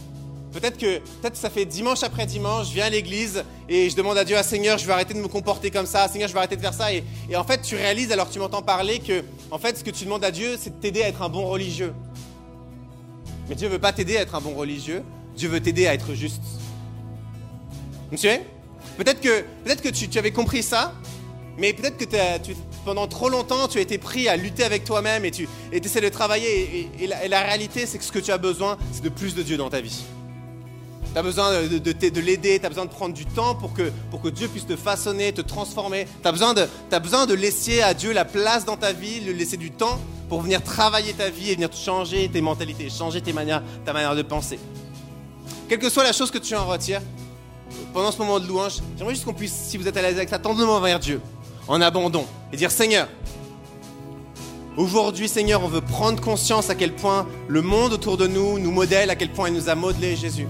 Peut-être 0.53 0.79
que 0.79 0.99
peut-être 1.21 1.37
ça 1.37 1.51
fait 1.51 1.66
dimanche 1.66 2.03
après 2.03 2.25
dimanche, 2.25 2.69
je 2.69 2.73
viens 2.73 2.87
à 2.87 2.90
l'église 2.90 3.45
et 3.69 3.90
je 3.90 3.97
demande 3.97 4.16
à 4.16 4.25
Dieu, 4.25 4.37
ah 4.38 4.42
Seigneur, 4.42 4.79
je 4.79 4.87
vais 4.87 4.92
arrêter 4.95 5.12
de 5.12 5.19
me 5.19 5.29
comporter 5.29 5.71
comme 5.71 5.85
ça, 5.85 6.09
Seigneur, 6.09 6.29
je 6.29 6.33
vais 6.33 6.38
arrêter 6.38 6.57
de 6.57 6.62
faire 6.62 6.73
ça. 6.73 6.95
Et, 6.95 7.05
en 7.37 7.45
fait, 7.45 7.61
tu 7.61 7.77
réalises 7.77 8.11
alors 8.11 8.31
tu 8.31 8.38
m'entends 8.38 8.62
parler 8.62 9.01
que, 9.01 9.23
en 9.51 9.59
fait, 9.59 9.77
ce 9.77 9.85
que 9.85 9.90
tu 9.90 10.05
demandes 10.05 10.25
à 10.25 10.31
Dieu, 10.31 10.57
c'est 10.59 10.71
de 10.71 10.81
t'aider 10.81 11.03
à 11.03 11.09
être 11.09 11.21
un 11.21 11.29
bon 11.29 11.47
religieux. 11.47 11.92
Mais 13.49 13.55
Dieu 13.55 13.69
ne 13.69 13.73
veut 13.75 13.79
pas 13.79 13.92
t'aider 13.92 14.16
à 14.16 14.23
être 14.23 14.35
un 14.35 14.40
bon 14.40 14.55
religieux, 14.55 15.03
Dieu 15.37 15.51
veut 15.51 15.61
t'aider 15.61 15.87
à 15.87 15.95
être 15.95 16.14
juste. 16.14 16.42
Monsieur 18.11 18.38
Peut-être 18.97 19.21
que, 19.21 19.42
peut 19.64 19.75
que 19.75 19.89
tu, 19.91 20.18
avais 20.18 20.30
compris 20.30 20.62
ça, 20.62 20.95
mais 21.59 21.74
peut-être 21.74 21.99
que 21.99 22.05
tu, 22.05 22.57
pendant 22.87 23.09
trop 23.09 23.28
longtemps, 23.28 23.66
tu 23.66 23.78
as 23.78 23.80
été 23.80 23.99
pris 23.99 24.28
à 24.28 24.37
lutter 24.37 24.62
avec 24.62 24.84
toi-même 24.84 25.24
et 25.24 25.32
tu 25.32 25.49
essaies 25.72 26.01
de 26.01 26.09
travailler. 26.09 26.89
Et, 27.01 27.07
la, 27.07 27.41
réalité, 27.41 27.84
c'est 27.84 27.99
que 27.99 28.05
ce 28.05 28.12
que 28.12 28.20
tu 28.20 28.30
as 28.30 28.39
besoin, 28.39 28.78
c'est 28.93 29.03
de 29.03 29.09
plus 29.09 29.34
de 29.34 29.43
Dieu 29.43 29.57
dans 29.57 29.68
ta 29.68 29.80
vie. 29.80 30.05
Tu 31.12 31.18
as 31.18 31.22
besoin 31.22 31.62
de, 31.64 31.78
de, 31.78 32.20
l'aider, 32.20 32.61
tu 32.61 32.64
as 32.64 32.68
besoin 32.68 32.84
de 32.84 32.91
prendre 32.91 33.12
du 33.12 33.26
temps 33.26 33.57
pour 33.57 33.74
que, 33.74 33.91
pour 34.11 34.22
que 34.22 34.28
Dieu 34.28 34.47
puisse 34.47 34.66
te 34.66 34.76
façonner, 34.76 35.32
te 35.32 35.41
transformer. 35.41 36.07
Tu 36.22 36.28
as, 36.28 36.32
besoin 36.32 36.55
de, 37.26 37.34
laisser 37.34 37.82
à 37.82 37.93
Dieu 37.93 38.12
la 38.12 38.24
place 38.24 38.64
dans 38.64 38.76
ta 38.76 38.93
vie, 38.93 39.20
lui 39.20 39.34
laisser 39.34 39.57
du 39.57 39.72
temps 39.72 39.99
pour 40.28 40.43
venir 40.43 40.62
travailler 40.62 41.12
ta 41.12 41.28
vie 41.28 41.51
et 41.51 41.55
venir 41.55 41.72
changer 41.72 42.28
tes 42.28 42.41
mentalités, 42.41 42.89
changer 42.89 43.20
tes 43.20 43.32
manières, 43.32 43.64
ta 43.84 43.93
manière 43.93 44.14
de 44.14 44.22
penser. 44.22 44.61
Quelle 45.68 45.80
que 45.80 45.91
soit 45.91 46.05
la 46.05 46.12
chose 46.12 46.30
que 46.30 46.39
tu 46.39 46.55
en 46.55 46.66
retires, 46.66 47.03
pendant 47.93 48.12
ce 48.12 48.18
moment 48.18 48.39
de 48.39 48.47
louange, 48.47 48.74
j'aimerais 48.97 49.14
juste 49.14 49.26
qu'on 49.26 49.34
puisse, 49.34 49.55
si 49.55 49.76
vous 49.76 49.89
êtes 49.89 49.97
à 49.97 50.03
l'aise 50.03 50.16
avec 50.16 50.28
ça, 50.28 50.39
tendez 50.39 50.64
vers 50.82 51.01
Dieu 51.01 51.20
en 51.69 51.81
abandon 51.81 52.27
et 52.53 52.57
dire 52.57 52.71
Seigneur, 52.71 53.09
Aujourd'hui, 54.77 55.27
Seigneur, 55.27 55.64
on 55.64 55.69
veut 55.69 55.81
prendre 55.81 56.21
conscience 56.21 56.69
à 56.69 56.75
quel 56.75 56.93
point 56.93 57.27
le 57.49 57.62
monde 57.62 57.95
autour 57.95 58.19
de 58.19 58.27
nous 58.27 58.59
nous 58.59 58.71
modèle, 58.71 59.09
à 59.09 59.17
quel 59.17 59.31
point 59.31 59.49
il 59.49 59.55
nous 59.55 59.71
a 59.71 59.75
modelé 59.75 60.17
Jésus. 60.17 60.47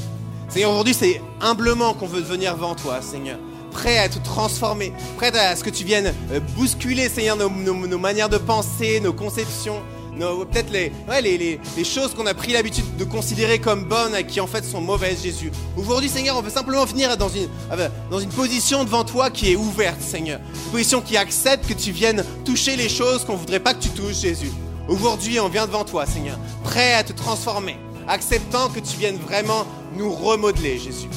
Seigneur, 0.49 0.73
aujourd'hui, 0.73 0.95
c'est 0.95 1.23
humblement 1.41 1.95
qu'on 1.95 2.09
veut 2.09 2.23
venir 2.23 2.57
devant 2.57 2.75
toi, 2.75 3.01
Seigneur. 3.03 3.39
Prêt 3.71 3.99
à 3.99 4.05
être 4.07 4.21
transformé, 4.25 4.93
prêt 5.17 5.37
à 5.39 5.55
ce 5.55 5.63
que 5.63 5.71
tu 5.71 5.85
viennes 5.85 6.13
euh, 6.33 6.41
bousculer, 6.57 7.09
Seigneur, 7.09 7.37
nos, 7.37 7.99
manières 7.99 8.29
de 8.29 8.39
penser, 8.39 8.99
nos 8.99 9.13
conceptions, 9.13 9.81
peut-être 10.19 10.71
les, 10.71 10.91
ouais, 11.09 11.21
les, 11.23 11.39
les- 11.39 11.61
les 11.77 11.85
choses 11.85 12.15
qu'on 12.15 12.27
a 12.27 12.35
pris 12.35 12.53
l'habitude 12.53 12.85
de 12.97 13.05
considérer 13.05 13.59
comme 13.59 13.85
bonnes 13.85 14.15
et 14.17 14.25
qui 14.27 14.41
en 14.41 14.47
fait 14.47 14.65
sont 14.65 14.81
mauvaises, 14.81 15.23
Jésus. 15.23 15.51
Aujourd'hui, 15.77 16.09
Seigneur, 16.09 16.37
on 16.37 16.43
veut 16.43 16.51
simplement 16.51 16.85
venir 16.85 17.17
dans 17.17 17.29
une, 17.29 17.49
euh, 17.73 17.89
dans 18.11 18.19
une 18.21 18.31
position 18.31 18.85
devant 18.85 19.05
toi 19.05 19.31
qui 19.31 19.53
est 19.53 19.57
ouverte, 19.57 20.01
Seigneur. 20.01 20.41
Une 20.67 20.71
position 20.73 21.01
qui 21.01 21.17
accepte 21.17 21.67
que 21.69 21.75
tu 21.75 21.93
viennes 21.93 22.25
toucher 22.45 22.77
les 22.77 22.89
choses 22.89 23.25
qu'on 23.25 23.37
voudrait 23.37 23.61
pas 23.61 23.75
que 23.75 23.83
tu 23.83 23.91
touches, 23.91 24.21
Jésus. 24.21 24.51
Aujourd'hui, 24.89 25.41
on 25.41 25.49
vient 25.49 25.67
devant 25.67 25.85
toi, 25.85 26.07
Seigneur, 26.07 26.39
prêt 26.65 26.95
à 26.95 27.03
te 27.05 27.13
transformer, 27.13 27.77
acceptant 28.09 28.69
que 28.69 28.81
tu 28.81 28.97
viennes 28.97 29.17
vraiment 29.19 29.67
nous 29.97 30.13
remodeler, 30.13 30.79
Jésus. 30.79 31.09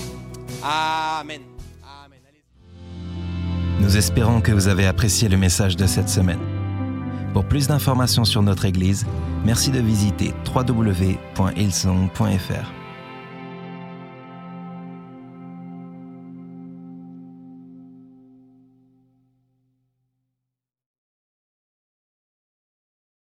Amen. 0.63 1.41
Amen. 1.83 2.19
Nous 3.79 3.95
espérons 3.95 4.41
que 4.41 4.51
vous 4.51 4.67
avez 4.67 4.85
apprécié 4.87 5.29
le 5.29 5.37
message 5.37 5.75
de 5.77 5.85
cette 5.87 6.09
semaine. 6.09 6.39
Pour 7.33 7.45
plus 7.45 7.67
d'informations 7.67 8.25
sur 8.25 8.41
notre 8.41 8.65
Église, 8.65 9.05
merci 9.45 9.71
de 9.71 9.79
visiter 9.79 10.33
www.hillsong.fr. 10.53 12.78